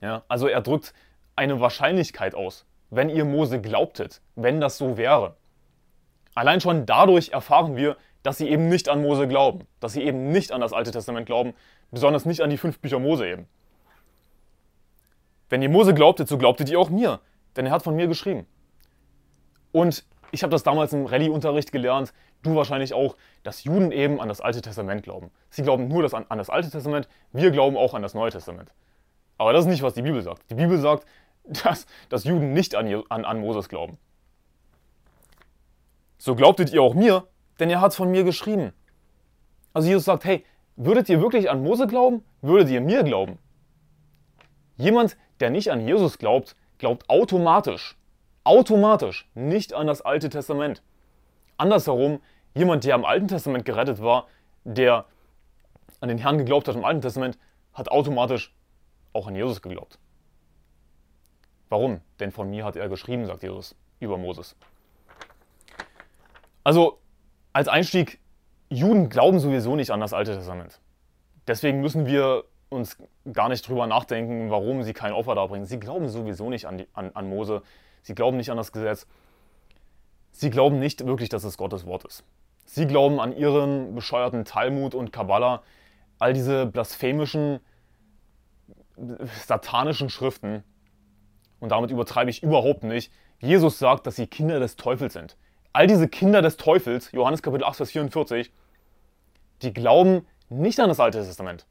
Ja, 0.00 0.24
also 0.28 0.46
er 0.46 0.60
drückt 0.60 0.94
eine 1.34 1.60
Wahrscheinlichkeit 1.60 2.34
aus 2.34 2.64
wenn 2.90 3.08
ihr 3.08 3.24
Mose 3.24 3.60
glaubtet, 3.60 4.20
wenn 4.34 4.60
das 4.60 4.78
so 4.78 4.96
wäre. 4.96 5.36
Allein 6.34 6.60
schon 6.60 6.86
dadurch 6.86 7.30
erfahren 7.30 7.76
wir, 7.76 7.96
dass 8.22 8.38
sie 8.38 8.48
eben 8.48 8.68
nicht 8.68 8.88
an 8.88 9.02
Mose 9.02 9.28
glauben, 9.28 9.66
dass 9.80 9.92
sie 9.92 10.02
eben 10.02 10.30
nicht 10.30 10.52
an 10.52 10.60
das 10.60 10.72
Alte 10.72 10.90
Testament 10.90 11.26
glauben, 11.26 11.54
besonders 11.90 12.24
nicht 12.24 12.40
an 12.40 12.50
die 12.50 12.58
fünf 12.58 12.78
Bücher 12.80 12.98
Mose 12.98 13.28
eben. 13.28 13.46
Wenn 15.48 15.62
ihr 15.62 15.68
Mose 15.68 15.94
glaubtet, 15.94 16.28
so 16.28 16.38
glaubtet 16.38 16.68
ihr 16.68 16.78
auch 16.78 16.90
mir, 16.90 17.20
denn 17.54 17.66
er 17.66 17.72
hat 17.72 17.82
von 17.82 17.94
mir 17.94 18.08
geschrieben. 18.08 18.46
Und 19.72 20.04
ich 20.32 20.42
habe 20.42 20.50
das 20.50 20.64
damals 20.64 20.92
im 20.92 21.06
Rallye-Unterricht 21.06 21.70
gelernt, 21.70 22.12
du 22.46 22.54
wahrscheinlich 22.54 22.94
auch, 22.94 23.16
dass 23.42 23.64
Juden 23.64 23.92
eben 23.92 24.20
an 24.20 24.28
das 24.28 24.40
Alte 24.40 24.62
Testament 24.62 25.02
glauben. 25.02 25.30
Sie 25.50 25.62
glauben 25.62 25.88
nur 25.88 26.02
das 26.02 26.14
an, 26.14 26.26
an 26.28 26.38
das 26.38 26.50
Alte 26.50 26.70
Testament, 26.70 27.08
wir 27.32 27.50
glauben 27.50 27.76
auch 27.76 27.94
an 27.94 28.02
das 28.02 28.14
Neue 28.14 28.30
Testament. 28.30 28.72
Aber 29.38 29.52
das 29.52 29.64
ist 29.64 29.70
nicht, 29.70 29.82
was 29.82 29.94
die 29.94 30.02
Bibel 30.02 30.22
sagt. 30.22 30.50
Die 30.50 30.54
Bibel 30.54 30.78
sagt, 30.78 31.06
dass, 31.44 31.86
dass 32.08 32.24
Juden 32.24 32.52
nicht 32.52 32.74
an, 32.74 33.02
an, 33.08 33.24
an 33.24 33.40
Moses 33.40 33.68
glauben. 33.68 33.98
So 36.18 36.34
glaubtet 36.34 36.72
ihr 36.72 36.82
auch 36.82 36.94
mir, 36.94 37.28
denn 37.60 37.70
er 37.70 37.80
hat 37.80 37.92
es 37.92 37.96
von 37.96 38.10
mir 38.10 38.24
geschrieben. 38.24 38.72
Also 39.72 39.88
Jesus 39.88 40.04
sagt, 40.04 40.24
hey, 40.24 40.44
würdet 40.76 41.08
ihr 41.08 41.20
wirklich 41.20 41.50
an 41.50 41.62
Mose 41.62 41.86
glauben? 41.86 42.24
Würdet 42.40 42.70
ihr 42.70 42.80
mir 42.80 43.02
glauben? 43.02 43.38
Jemand, 44.76 45.16
der 45.40 45.50
nicht 45.50 45.70
an 45.70 45.86
Jesus 45.86 46.18
glaubt, 46.18 46.56
glaubt 46.78 47.08
automatisch, 47.08 47.96
automatisch 48.44 49.28
nicht 49.34 49.72
an 49.72 49.86
das 49.86 50.02
Alte 50.02 50.28
Testament. 50.28 50.82
Andersherum, 51.56 52.20
jemand, 52.56 52.84
der 52.84 52.94
am 52.94 53.04
Alten 53.04 53.28
Testament 53.28 53.64
gerettet 53.64 54.00
war, 54.00 54.26
der 54.64 55.04
an 56.00 56.08
den 56.08 56.18
Herrn 56.18 56.38
geglaubt 56.38 56.66
hat 56.66 56.74
im 56.74 56.84
Alten 56.84 57.02
Testament, 57.02 57.38
hat 57.72 57.90
automatisch 57.90 58.54
auch 59.12 59.26
an 59.26 59.36
Jesus 59.36 59.62
geglaubt. 59.62 59.98
Warum? 61.68 62.00
Denn 62.20 62.32
von 62.32 62.50
mir 62.50 62.64
hat 62.64 62.76
er 62.76 62.88
geschrieben, 62.88 63.26
sagt 63.26 63.42
Jesus 63.42 63.76
über 64.00 64.18
Moses. 64.18 64.56
Also 66.64 66.98
als 67.52 67.68
Einstieg, 67.68 68.18
Juden 68.68 69.08
glauben 69.08 69.38
sowieso 69.38 69.76
nicht 69.76 69.90
an 69.90 70.00
das 70.00 70.12
Alte 70.12 70.34
Testament. 70.34 70.80
Deswegen 71.46 71.80
müssen 71.80 72.06
wir 72.06 72.44
uns 72.68 72.98
gar 73.32 73.48
nicht 73.48 73.68
drüber 73.68 73.86
nachdenken, 73.86 74.50
warum 74.50 74.82
sie 74.82 74.92
kein 74.92 75.12
Opfer 75.12 75.34
darbringen. 75.34 75.66
Sie 75.66 75.78
glauben 75.78 76.08
sowieso 76.08 76.50
nicht 76.50 76.66
an, 76.66 76.78
die, 76.78 76.88
an, 76.92 77.12
an 77.14 77.28
Mose. 77.28 77.62
Sie 78.02 78.14
glauben 78.14 78.36
nicht 78.36 78.50
an 78.50 78.56
das 78.56 78.72
Gesetz. 78.72 79.06
Sie 80.32 80.50
glauben 80.50 80.78
nicht 80.78 81.06
wirklich, 81.06 81.28
dass 81.28 81.44
es 81.44 81.56
Gottes 81.56 81.86
Wort 81.86 82.04
ist. 82.04 82.24
Sie 82.66 82.86
glauben 82.86 83.20
an 83.20 83.34
ihren 83.34 83.94
bescheuerten 83.94 84.44
Talmud 84.44 84.94
und 84.94 85.12
Kabbalah, 85.12 85.62
all 86.18 86.34
diese 86.34 86.66
blasphemischen, 86.66 87.60
satanischen 89.46 90.10
Schriften. 90.10 90.62
Und 91.58 91.70
damit 91.70 91.90
übertreibe 91.90 92.30
ich 92.30 92.42
überhaupt 92.42 92.84
nicht. 92.84 93.10
Jesus 93.40 93.78
sagt, 93.78 94.06
dass 94.06 94.16
sie 94.16 94.26
Kinder 94.26 94.60
des 94.60 94.76
Teufels 94.76 95.14
sind. 95.14 95.36
All 95.72 95.86
diese 95.86 96.08
Kinder 96.08 96.42
des 96.42 96.56
Teufels, 96.56 97.12
Johannes 97.12 97.42
Kapitel 97.42 97.64
8, 97.64 97.76
Vers 97.76 97.90
44, 97.90 98.52
die 99.62 99.72
glauben 99.72 100.26
nicht 100.50 100.78
an 100.80 100.88
das 100.88 101.00
Alte 101.00 101.22
Testament 101.22 101.66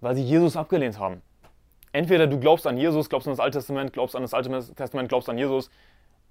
weil 0.00 0.14
sie 0.14 0.22
Jesus 0.22 0.56
abgelehnt 0.56 0.98
haben. 0.98 1.22
Entweder 1.92 2.26
du 2.26 2.38
glaubst 2.38 2.66
an 2.66 2.76
Jesus, 2.76 3.08
glaubst 3.08 3.26
an 3.26 3.32
das 3.32 3.40
Alte 3.40 3.58
Testament, 3.58 3.92
glaubst 3.92 4.14
an 4.14 4.22
das 4.22 4.34
Alte 4.34 4.50
Testament, 4.74 5.08
glaubst 5.08 5.28
an 5.28 5.38
Jesus, 5.38 5.70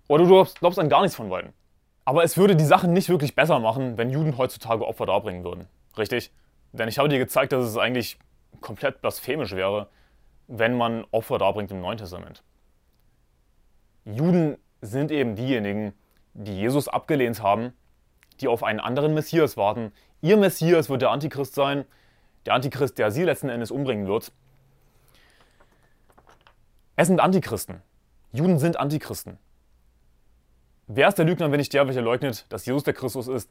oder 0.07 0.23
du 0.23 0.29
glaubst, 0.29 0.59
glaubst 0.59 0.79
an 0.79 0.89
gar 0.89 1.01
nichts 1.01 1.15
von 1.15 1.29
beiden. 1.29 1.53
Aber 2.05 2.23
es 2.23 2.37
würde 2.37 2.55
die 2.55 2.65
Sachen 2.65 2.93
nicht 2.93 3.09
wirklich 3.09 3.35
besser 3.35 3.59
machen, 3.59 3.97
wenn 3.97 4.11
Juden 4.11 4.37
heutzutage 4.37 4.87
Opfer 4.87 5.07
darbringen 5.07 5.43
würden. 5.43 5.67
Richtig? 5.97 6.31
Denn 6.71 6.87
ich 6.87 6.99
habe 6.99 7.09
dir 7.09 7.17
gezeigt, 7.17 7.51
dass 7.51 7.65
es 7.65 7.77
eigentlich 7.77 8.19
komplett 8.61 9.01
blasphemisch 9.01 9.53
wäre, 9.53 9.89
wenn 10.47 10.77
man 10.77 11.05
Opfer 11.11 11.39
darbringt 11.39 11.71
im 11.71 11.81
Neuen 11.81 11.97
Testament. 11.97 12.43
Juden 14.05 14.57
sind 14.81 15.09
eben 15.09 15.35
diejenigen, 15.35 15.93
die 16.35 16.55
Jesus 16.55 16.87
abgelehnt 16.87 17.41
haben, 17.41 17.73
die 18.39 18.47
auf 18.47 18.63
einen 18.63 18.79
anderen 18.79 19.15
Messias 19.15 19.57
warten. 19.57 19.91
Ihr 20.21 20.37
Messias 20.37 20.89
wird 20.89 21.01
der 21.01 21.09
Antichrist 21.09 21.55
sein, 21.55 21.85
der 22.45 22.53
Antichrist, 22.53 22.99
der 22.99 23.09
sie 23.09 23.23
letzten 23.23 23.49
Endes 23.49 23.71
umbringen 23.71 24.05
wird. 24.05 24.31
Es 26.95 27.07
sind 27.07 27.19
Antichristen. 27.19 27.81
Juden 28.31 28.59
sind 28.59 28.77
Antichristen. 28.77 29.39
Wer 30.87 31.07
ist 31.07 31.17
der 31.17 31.25
Lügner, 31.25 31.51
wenn 31.51 31.57
nicht 31.57 31.73
der, 31.73 31.87
welcher 31.87 32.01
leugnet, 32.01 32.45
dass 32.49 32.65
Jesus 32.65 32.83
der 32.83 32.93
Christus 32.93 33.27
ist? 33.27 33.49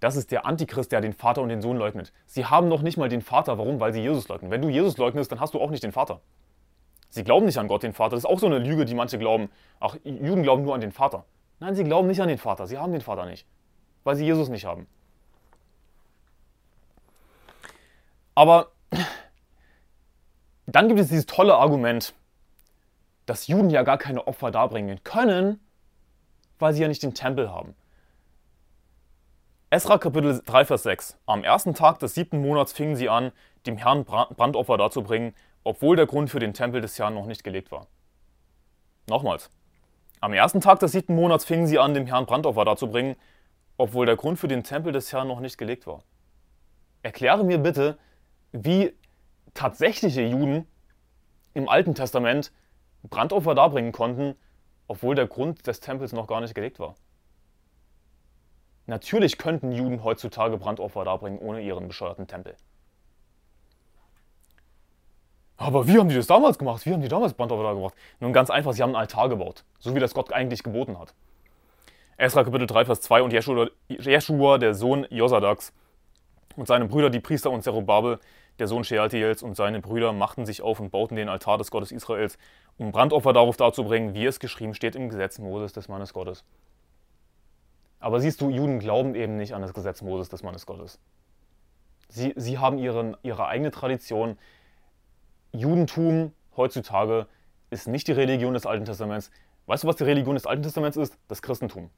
Das 0.00 0.16
ist 0.16 0.30
der 0.30 0.44
Antichrist, 0.44 0.92
der 0.92 1.00
den 1.00 1.14
Vater 1.14 1.40
und 1.40 1.48
den 1.48 1.62
Sohn 1.62 1.78
leugnet. 1.78 2.12
Sie 2.26 2.44
haben 2.44 2.68
noch 2.68 2.82
nicht 2.82 2.98
mal 2.98 3.08
den 3.08 3.22
Vater. 3.22 3.56
Warum? 3.56 3.80
Weil 3.80 3.94
sie 3.94 4.02
Jesus 4.02 4.28
leugnen. 4.28 4.50
Wenn 4.50 4.60
du 4.60 4.68
Jesus 4.68 4.98
leugnest, 4.98 5.32
dann 5.32 5.40
hast 5.40 5.54
du 5.54 5.60
auch 5.60 5.70
nicht 5.70 5.82
den 5.82 5.92
Vater. 5.92 6.20
Sie 7.08 7.24
glauben 7.24 7.46
nicht 7.46 7.58
an 7.58 7.68
Gott, 7.68 7.84
den 7.84 7.94
Vater. 7.94 8.10
Das 8.10 8.24
ist 8.24 8.26
auch 8.26 8.38
so 8.38 8.46
eine 8.46 8.58
Lüge, 8.58 8.84
die 8.84 8.94
manche 8.94 9.18
glauben. 9.18 9.48
Ach, 9.80 9.96
Juden 10.04 10.42
glauben 10.42 10.62
nur 10.62 10.74
an 10.74 10.80
den 10.80 10.92
Vater. 10.92 11.24
Nein, 11.60 11.74
sie 11.74 11.84
glauben 11.84 12.08
nicht 12.08 12.20
an 12.20 12.28
den 12.28 12.38
Vater. 12.38 12.66
Sie 12.66 12.76
haben 12.76 12.92
den 12.92 13.00
Vater 13.00 13.24
nicht. 13.24 13.46
Weil 14.02 14.16
sie 14.16 14.26
Jesus 14.26 14.48
nicht 14.48 14.66
haben. 14.66 14.86
Aber 18.34 18.72
dann 20.66 20.88
gibt 20.88 21.00
es 21.00 21.08
dieses 21.08 21.26
tolle 21.26 21.54
Argument, 21.54 22.14
dass 23.26 23.46
Juden 23.46 23.70
ja 23.70 23.84
gar 23.84 23.96
keine 23.96 24.26
Opfer 24.26 24.50
darbringen 24.50 25.02
können, 25.04 25.60
weil 26.58 26.72
sie 26.72 26.82
ja 26.82 26.88
nicht 26.88 27.02
den 27.02 27.14
Tempel 27.14 27.50
haben. 27.50 27.74
Esra 29.70 29.98
Kapitel 29.98 30.40
3, 30.44 30.64
Vers 30.66 30.84
6. 30.84 31.18
Am 31.26 31.42
ersten 31.42 31.74
Tag 31.74 31.98
des 31.98 32.14
siebten 32.14 32.40
Monats 32.40 32.72
fingen 32.72 32.94
sie 32.94 33.08
an, 33.08 33.32
dem 33.66 33.76
Herrn 33.76 34.04
Brandopfer 34.04 34.76
darzubringen, 34.76 35.34
obwohl 35.64 35.96
der 35.96 36.06
Grund 36.06 36.30
für 36.30 36.38
den 36.38 36.54
Tempel 36.54 36.80
des 36.80 36.98
Herrn 36.98 37.14
noch 37.14 37.26
nicht 37.26 37.42
gelegt 37.42 37.72
war. 37.72 37.88
Nochmals. 39.08 39.50
Am 40.20 40.32
ersten 40.32 40.60
Tag 40.60 40.78
des 40.78 40.92
siebten 40.92 41.14
Monats 41.14 41.44
fingen 41.44 41.66
sie 41.66 41.78
an, 41.78 41.92
dem 41.92 42.06
Herrn 42.06 42.26
Brandopfer 42.26 42.64
darzubringen, 42.64 43.16
obwohl 43.76 44.06
der 44.06 44.16
Grund 44.16 44.38
für 44.38 44.48
den 44.48 44.62
Tempel 44.62 44.92
des 44.92 45.12
Herrn 45.12 45.28
noch 45.28 45.40
nicht 45.40 45.58
gelegt 45.58 45.86
war. 45.86 46.02
Erkläre 47.02 47.44
mir 47.44 47.58
bitte, 47.58 47.98
wie 48.52 48.94
tatsächliche 49.54 50.22
Juden 50.22 50.66
im 51.52 51.68
Alten 51.68 51.94
Testament 51.94 52.52
Brandopfer 53.02 53.54
darbringen 53.54 53.92
konnten, 53.92 54.36
obwohl 54.86 55.14
der 55.14 55.26
Grund 55.26 55.66
des 55.66 55.80
Tempels 55.80 56.12
noch 56.12 56.26
gar 56.26 56.40
nicht 56.40 56.54
gelegt 56.54 56.78
war. 56.78 56.94
Natürlich 58.86 59.38
könnten 59.38 59.72
Juden 59.72 60.04
heutzutage 60.04 60.58
Brandopfer 60.58 61.04
darbringen 61.04 61.38
ohne 61.38 61.62
ihren 61.62 61.88
bescheuerten 61.88 62.26
Tempel. 62.26 62.54
Aber 65.56 65.86
wie 65.86 65.98
haben 65.98 66.08
die 66.08 66.16
das 66.16 66.26
damals 66.26 66.58
gemacht? 66.58 66.84
Wie 66.84 66.92
haben 66.92 67.00
die 67.00 67.08
damals 67.08 67.32
Brandopfer 67.32 67.62
da 67.62 67.72
gemacht? 67.72 67.94
Nun 68.20 68.32
ganz 68.32 68.50
einfach, 68.50 68.72
sie 68.72 68.82
haben 68.82 68.90
einen 68.90 68.96
Altar 68.96 69.28
gebaut, 69.28 69.64
so 69.78 69.94
wie 69.94 70.00
das 70.00 70.12
Gott 70.12 70.32
eigentlich 70.32 70.62
geboten 70.62 70.98
hat. 70.98 71.14
Esra 72.16 72.44
Kapitel 72.44 72.66
3, 72.66 72.84
Vers 72.84 73.00
2 73.02 73.22
und 73.22 73.32
Jeschua 73.32 74.58
der 74.58 74.74
Sohn 74.74 75.06
Josadaks 75.10 75.72
und 76.56 76.66
seine 76.66 76.86
Brüder, 76.86 77.08
die 77.08 77.20
Priester 77.20 77.50
und 77.50 77.62
Zerubabel, 77.62 78.20
der 78.58 78.68
Sohn 78.68 78.84
Shealtiels 78.84 79.42
und 79.42 79.56
seine 79.56 79.80
Brüder 79.80 80.12
machten 80.12 80.46
sich 80.46 80.62
auf 80.62 80.80
und 80.80 80.90
bauten 80.90 81.16
den 81.16 81.28
Altar 81.28 81.58
des 81.58 81.70
Gottes 81.70 81.90
Israels, 81.92 82.38
um 82.78 82.92
Brandopfer 82.92 83.32
darauf 83.32 83.56
darzubringen, 83.56 84.14
wie 84.14 84.26
es 84.26 84.38
geschrieben 84.38 84.74
steht 84.74 84.94
im 84.94 85.08
Gesetz 85.08 85.38
Moses 85.38 85.72
des 85.72 85.88
Mannes 85.88 86.12
Gottes. 86.12 86.44
Aber 87.98 88.20
siehst 88.20 88.40
du, 88.40 88.50
Juden 88.50 88.78
glauben 88.78 89.14
eben 89.14 89.36
nicht 89.36 89.54
an 89.54 89.62
das 89.62 89.72
Gesetz 89.72 90.02
Moses 90.02 90.28
des 90.28 90.42
Mannes 90.42 90.66
Gottes. 90.66 91.00
Sie, 92.08 92.32
sie 92.36 92.58
haben 92.58 92.78
ihren, 92.78 93.16
ihre 93.22 93.46
eigene 93.46 93.70
Tradition. 93.70 94.38
Judentum 95.52 96.32
heutzutage 96.56 97.26
ist 97.70 97.88
nicht 97.88 98.06
die 98.06 98.12
Religion 98.12 98.54
des 98.54 98.66
Alten 98.66 98.84
Testaments. 98.84 99.30
Weißt 99.66 99.84
du, 99.84 99.88
was 99.88 99.96
die 99.96 100.04
Religion 100.04 100.34
des 100.34 100.46
Alten 100.46 100.62
Testaments 100.62 100.96
ist? 100.96 101.18
Das 101.28 101.42
Christentum. 101.42 101.90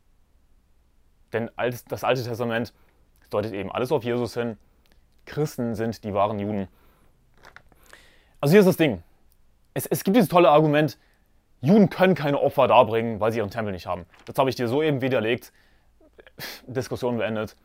Denn 1.32 1.50
das 1.88 2.04
Alte 2.04 2.22
Testament 2.22 2.72
deutet 3.30 3.52
eben 3.52 3.72
alles 3.72 3.90
auf 3.90 4.04
Jesus 4.04 4.34
hin 4.34 4.56
Christen 5.26 5.74
sind 5.74 6.04
die 6.04 6.14
wahren 6.14 6.38
Juden. 6.38 6.68
Also 8.40 8.52
hier 8.52 8.60
ist 8.60 8.66
das 8.66 8.76
Ding. 8.76 9.02
Es, 9.74 9.86
es 9.86 10.04
gibt 10.04 10.16
dieses 10.16 10.28
tolle 10.28 10.50
Argument, 10.50 10.98
Juden 11.60 11.90
können 11.90 12.14
keine 12.14 12.40
Opfer 12.40 12.68
darbringen, 12.68 13.20
weil 13.20 13.32
sie 13.32 13.38
ihren 13.38 13.50
Tempel 13.50 13.72
nicht 13.72 13.86
haben. 13.86 14.06
Das 14.24 14.36
habe 14.38 14.48
ich 14.48 14.56
dir 14.56 14.68
soeben 14.68 15.00
widerlegt. 15.00 15.52
Diskussion 16.66 17.18
beendet. 17.18 17.56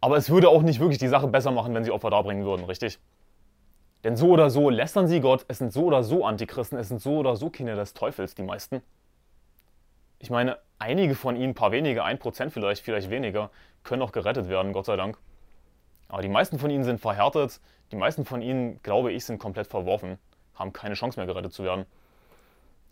Aber 0.00 0.16
es 0.16 0.30
würde 0.30 0.48
auch 0.48 0.62
nicht 0.62 0.80
wirklich 0.80 0.98
die 0.98 1.08
Sache 1.08 1.28
besser 1.28 1.50
machen, 1.50 1.74
wenn 1.74 1.84
sie 1.84 1.90
Opfer 1.90 2.10
darbringen 2.10 2.44
würden, 2.44 2.64
richtig? 2.64 2.98
Denn 4.04 4.16
so 4.16 4.28
oder 4.28 4.50
so 4.50 4.68
lästern 4.68 5.08
sie 5.08 5.20
Gott, 5.20 5.46
es 5.48 5.58
sind 5.58 5.72
so 5.72 5.84
oder 5.84 6.02
so 6.02 6.26
Antichristen, 6.26 6.78
es 6.78 6.88
sind 6.88 7.00
so 7.00 7.18
oder 7.18 7.36
so 7.36 7.48
Kinder 7.48 7.74
des 7.74 7.94
Teufels, 7.94 8.34
die 8.34 8.42
meisten. 8.42 8.82
Ich 10.18 10.30
meine, 10.30 10.58
einige 10.78 11.14
von 11.14 11.36
ihnen, 11.36 11.50
ein 11.50 11.54
paar 11.54 11.72
wenige, 11.72 12.04
ein 12.04 12.18
Prozent 12.18 12.52
vielleicht, 12.52 12.82
vielleicht 12.82 13.08
weniger, 13.08 13.50
können 13.82 14.02
auch 14.02 14.12
gerettet 14.12 14.48
werden, 14.48 14.74
Gott 14.74 14.86
sei 14.86 14.96
Dank. 14.96 15.18
Aber 16.14 16.22
die 16.22 16.28
meisten 16.28 16.60
von 16.60 16.70
ihnen 16.70 16.84
sind 16.84 17.00
verhärtet, 17.00 17.60
die 17.90 17.96
meisten 17.96 18.24
von 18.24 18.40
ihnen, 18.40 18.80
glaube 18.84 19.10
ich, 19.10 19.24
sind 19.24 19.40
komplett 19.40 19.66
verworfen, 19.66 20.16
haben 20.54 20.72
keine 20.72 20.94
Chance 20.94 21.18
mehr 21.18 21.26
gerettet 21.26 21.52
zu 21.52 21.64
werden. 21.64 21.86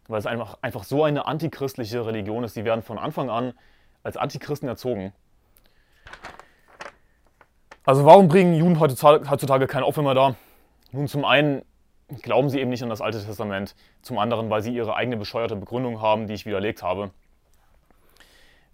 Weil 0.09 0.19
es 0.19 0.27
einfach, 0.27 0.59
einfach 0.61 0.83
so 0.83 1.05
eine 1.05 1.25
antichristliche 1.25 2.05
Religion 2.05 2.43
ist. 2.43 2.57
Die 2.57 2.65
werden 2.65 2.83
von 2.83 2.99
Anfang 2.99 3.31
an 3.31 3.55
als 4.03 4.17
Antichristen 4.17 4.69
erzogen. 4.69 5.13
Also 7.85 8.05
warum 8.05 8.27
bringen 8.27 8.55
Juden 8.57 8.81
heutzutage 8.81 9.69
keine 9.69 9.87
Opfer 9.87 10.03
mehr 10.03 10.15
da? 10.15 10.35
Nun, 10.91 11.07
zum 11.07 11.25
einen 11.25 11.63
glauben 12.23 12.51
sie 12.51 12.59
eben 12.59 12.71
nicht 12.71 12.83
an 12.83 12.91
das 12.91 13.01
Alte 13.01 13.25
Testament, 13.25 13.77
zum 14.03 14.19
anderen, 14.19 14.51
weil 14.51 14.63
sie 14.63 14.75
ihre 14.75 14.97
eigene 14.97 15.17
bescheuerte 15.17 15.55
Begründung 15.55 16.01
haben, 16.01 16.27
die 16.27 16.35
ich 16.35 16.45
widerlegt 16.45 16.83
habe. 16.83 17.13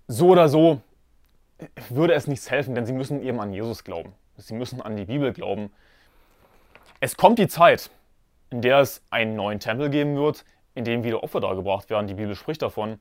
So 0.07 0.29
oder 0.29 0.49
so, 0.49 0.81
würde 1.91 2.15
es 2.15 2.27
nichts 2.27 2.51
helfen, 2.51 2.75
denn 2.75 2.87
sie 2.87 2.95
müssen 2.95 3.21
eben 3.21 3.41
an 3.41 3.53
Jesus 3.53 3.85
glauben. 3.85 4.15
Sie 4.39 4.55
müssen 4.55 4.81
an 4.81 4.97
die 4.97 5.05
Bibel 5.05 5.33
glauben. 5.33 5.71
Es 7.01 7.17
kommt 7.17 7.39
die 7.39 7.49
Zeit, 7.49 7.91
in 8.51 8.63
der 8.63 8.79
es 8.79 9.03
einen 9.11 9.35
neuen 9.35 9.59
Tempel 9.59 9.91
geben 9.91 10.17
wird, 10.17 10.45
in 10.75 10.85
dem 10.85 11.03
wieder 11.03 11.25
Opfer 11.25 11.41
dargebracht 11.41 11.91
werden. 11.91 12.07
Die 12.07 12.15
Bibel 12.15 12.37
spricht 12.37 12.63
davon. 12.63 13.01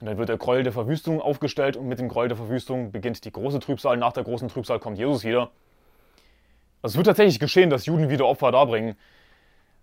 Und 0.00 0.06
dann 0.06 0.18
wird 0.18 0.28
der 0.28 0.38
Gräuel 0.38 0.64
der 0.64 0.72
Verwüstung 0.72 1.20
aufgestellt 1.20 1.76
und 1.76 1.86
mit 1.86 2.00
dem 2.00 2.08
Gräuel 2.08 2.28
der 2.28 2.36
Verwüstung 2.36 2.90
beginnt 2.90 3.24
die 3.24 3.30
große 3.30 3.60
Trübsal. 3.60 3.96
Nach 3.96 4.12
der 4.12 4.24
großen 4.24 4.48
Trübsal 4.48 4.80
kommt 4.80 4.98
Jesus 4.98 5.24
wieder. 5.24 5.50
Also 6.82 6.94
es 6.94 6.96
wird 6.96 7.06
tatsächlich 7.06 7.38
geschehen, 7.38 7.70
dass 7.70 7.86
Juden 7.86 8.08
wieder 8.08 8.26
Opfer 8.26 8.50
darbringen. 8.50 8.96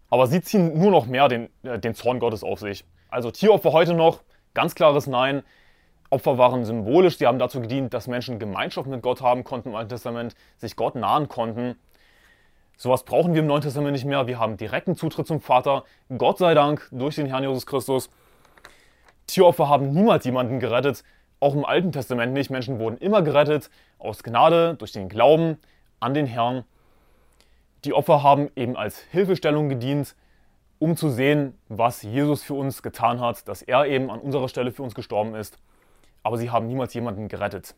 Aber 0.09 0.27
sie 0.27 0.41
ziehen 0.41 0.77
nur 0.77 0.91
noch 0.91 1.05
mehr 1.05 1.27
den, 1.27 1.49
äh, 1.63 1.79
den 1.79 1.93
Zorn 1.93 2.19
Gottes 2.19 2.43
auf 2.43 2.59
sich. 2.59 2.83
Also 3.09 3.31
Tieropfer 3.31 3.71
heute 3.71 3.93
noch, 3.93 4.21
ganz 4.53 4.75
klares 4.75 5.07
Nein. 5.07 5.43
Opfer 6.09 6.37
waren 6.37 6.63
symbolisch, 6.63 7.17
sie 7.17 7.27
haben 7.27 7.39
dazu 7.39 7.59
gedient, 7.59 7.93
dass 7.93 8.07
Menschen 8.07 8.39
Gemeinschaft 8.39 8.87
mit 8.87 9.01
Gott 9.01 9.21
haben 9.21 9.43
konnten 9.43 9.69
im 9.69 9.75
Alten 9.75 9.89
Testament, 9.89 10.35
sich 10.57 10.75
Gott 10.75 10.95
nahen 10.95 11.27
konnten. 11.27 11.75
Sowas 12.77 13.03
brauchen 13.03 13.33
wir 13.33 13.41
im 13.41 13.47
Neuen 13.47 13.61
Testament 13.61 13.93
nicht 13.93 14.05
mehr. 14.05 14.27
Wir 14.27 14.39
haben 14.39 14.55
direkten 14.55 14.95
Zutritt 14.95 15.27
zum 15.27 15.41
Vater, 15.41 15.83
Gott 16.15 16.37
sei 16.37 16.53
Dank, 16.53 16.87
durch 16.91 17.15
den 17.15 17.25
Herrn 17.25 17.43
Jesus 17.43 17.65
Christus. 17.65 18.09
Tieropfer 19.25 19.67
haben 19.67 19.91
niemals 19.91 20.23
jemanden 20.25 20.59
gerettet, 20.59 21.03
auch 21.39 21.55
im 21.55 21.65
Alten 21.65 21.91
Testament 21.91 22.33
nicht. 22.33 22.49
Menschen 22.49 22.79
wurden 22.79 22.97
immer 22.97 23.21
gerettet 23.21 23.69
aus 23.99 24.23
Gnade, 24.23 24.75
durch 24.75 24.91
den 24.91 25.09
Glauben 25.09 25.57
an 25.99 26.13
den 26.13 26.25
Herrn. 26.27 26.63
Die 27.83 27.93
Opfer 27.93 28.23
haben 28.23 28.49
eben 28.55 28.77
als 28.77 28.99
Hilfestellung 29.11 29.69
gedient, 29.69 30.15
um 30.79 30.95
zu 30.95 31.09
sehen, 31.09 31.57
was 31.69 32.03
Jesus 32.03 32.43
für 32.43 32.53
uns 32.53 32.83
getan 32.83 33.19
hat, 33.19 33.47
dass 33.47 33.61
er 33.61 33.85
eben 33.85 34.09
an 34.11 34.19
unserer 34.19 34.47
Stelle 34.47 34.71
für 34.71 34.83
uns 34.83 34.95
gestorben 34.95 35.35
ist. 35.35 35.57
Aber 36.27 36.37
sie 36.37 36.49
haben 36.49 36.67
niemals 36.67 36.93
jemanden 36.93 37.29
gerettet. 37.29 37.73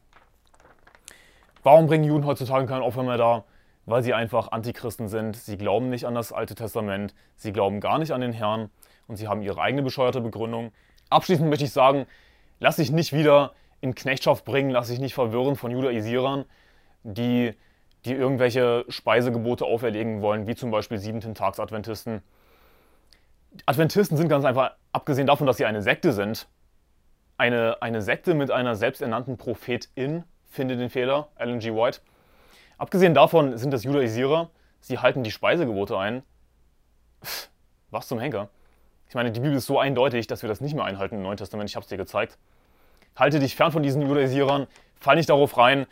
Warum 1.61 1.85
bringen 1.85 2.03
Juden 2.03 2.25
heutzutage 2.25 2.65
kein 2.65 2.81
Opfer 2.81 3.03
mehr 3.03 3.17
dar? 3.17 3.45
Weil 3.85 4.01
sie 4.01 4.15
einfach 4.15 4.51
Antichristen 4.51 5.07
sind. 5.07 5.35
Sie 5.35 5.55
glauben 5.55 5.89
nicht 5.89 6.05
an 6.07 6.15
das 6.15 6.33
Alte 6.33 6.55
Testament. 6.55 7.13
Sie 7.35 7.53
glauben 7.53 7.79
gar 7.79 7.99
nicht 7.99 8.11
an 8.11 8.21
den 8.21 8.33
Herrn. 8.33 8.71
Und 9.07 9.17
sie 9.17 9.27
haben 9.27 9.43
ihre 9.43 9.61
eigene 9.61 9.83
bescheuerte 9.83 10.19
Begründung. 10.19 10.71
Abschließend 11.11 11.47
möchte 11.47 11.65
ich 11.65 11.71
sagen, 11.71 12.07
lass 12.59 12.77
dich 12.77 12.91
nicht 12.91 13.13
wieder 13.13 13.53
in 13.81 13.93
Knechtschaft 13.93 14.45
bringen, 14.45 14.71
lass 14.71 14.87
dich 14.87 14.99
nicht 14.99 15.13
verwirren 15.13 15.55
von 15.55 15.69
Judaisierern, 15.69 16.45
die, 17.03 17.53
die 18.05 18.13
irgendwelche 18.13 18.83
Speisegebote 18.89 19.63
auferlegen 19.63 20.23
wollen, 20.23 20.47
wie 20.47 20.55
zum 20.55 20.71
Beispiel 20.71 20.97
siebenten 20.97 21.35
Tags 21.35 21.59
Adventisten. 21.59 22.23
Adventisten 23.67 24.17
sind 24.17 24.27
ganz 24.27 24.43
einfach, 24.43 24.71
abgesehen 24.91 25.27
davon, 25.27 25.45
dass 25.45 25.57
sie 25.57 25.65
eine 25.65 25.83
Sekte 25.83 26.13
sind, 26.13 26.47
eine, 27.39 27.81
eine 27.81 28.01
Sekte 28.01 28.33
mit 28.33 28.51
einer 28.51 28.75
selbsternannten 28.75 29.37
Prophetin, 29.37 30.23
finde 30.49 30.77
den 30.77 30.89
Fehler, 30.89 31.29
Ellen 31.35 31.59
G. 31.59 31.73
White. 31.73 32.01
Abgesehen 32.77 33.13
davon 33.13 33.57
sind 33.57 33.71
das 33.71 33.83
Judaisierer, 33.83 34.49
sie 34.81 34.99
halten 34.99 35.23
die 35.23 35.31
Speisegebote 35.31 35.97
ein. 35.97 36.23
Was 37.91 38.07
zum 38.07 38.19
Henker? 38.19 38.49
Ich 39.07 39.15
meine, 39.15 39.31
die 39.31 39.39
Bibel 39.39 39.57
ist 39.57 39.65
so 39.65 39.79
eindeutig, 39.79 40.27
dass 40.27 40.43
wir 40.43 40.49
das 40.49 40.61
nicht 40.61 40.75
mehr 40.75 40.83
einhalten 40.83 41.15
im 41.15 41.23
Neuen 41.23 41.37
Testament. 41.37 41.69
Ich 41.69 41.75
habe 41.75 41.83
es 41.83 41.89
dir 41.89 41.97
gezeigt. 41.97 42.37
Halte 43.15 43.39
dich 43.39 43.55
fern 43.55 43.71
von 43.71 43.81
diesen 43.81 44.01
Judaisierern. 44.03 44.67
Fall 44.99 45.15
nicht 45.15 45.29
darauf 45.29 45.57
rein, 45.57 45.87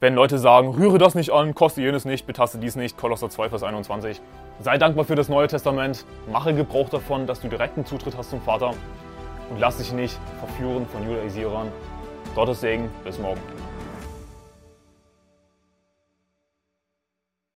wenn 0.00 0.14
Leute 0.14 0.36
sagen, 0.38 0.68
rühre 0.68 0.98
das 0.98 1.14
nicht 1.14 1.30
an, 1.30 1.54
koste 1.54 1.80
jenes 1.80 2.04
nicht, 2.04 2.26
betaste 2.26 2.58
dies 2.58 2.76
nicht. 2.76 2.98
Kolosser 2.98 3.30
2, 3.30 3.48
Vers 3.48 3.62
21. 3.62 4.20
Sei 4.60 4.76
dankbar 4.76 5.04
für 5.04 5.14
das 5.14 5.28
Neue 5.28 5.46
Testament. 5.46 6.04
Mache 6.30 6.52
Gebrauch 6.54 6.88
davon, 6.88 7.26
dass 7.26 7.40
du 7.40 7.48
direkten 7.48 7.86
Zutritt 7.86 8.16
hast 8.16 8.30
zum 8.30 8.42
Vater. 8.42 8.74
Und 9.52 9.60
lass 9.60 9.76
dich 9.76 9.92
nicht 9.92 10.18
verführen 10.38 10.86
von 10.86 11.06
Judaisierern. 11.06 11.68
Gottes 12.34 12.62
Segen. 12.62 12.88
Bis 13.04 13.18
morgen. 13.18 13.61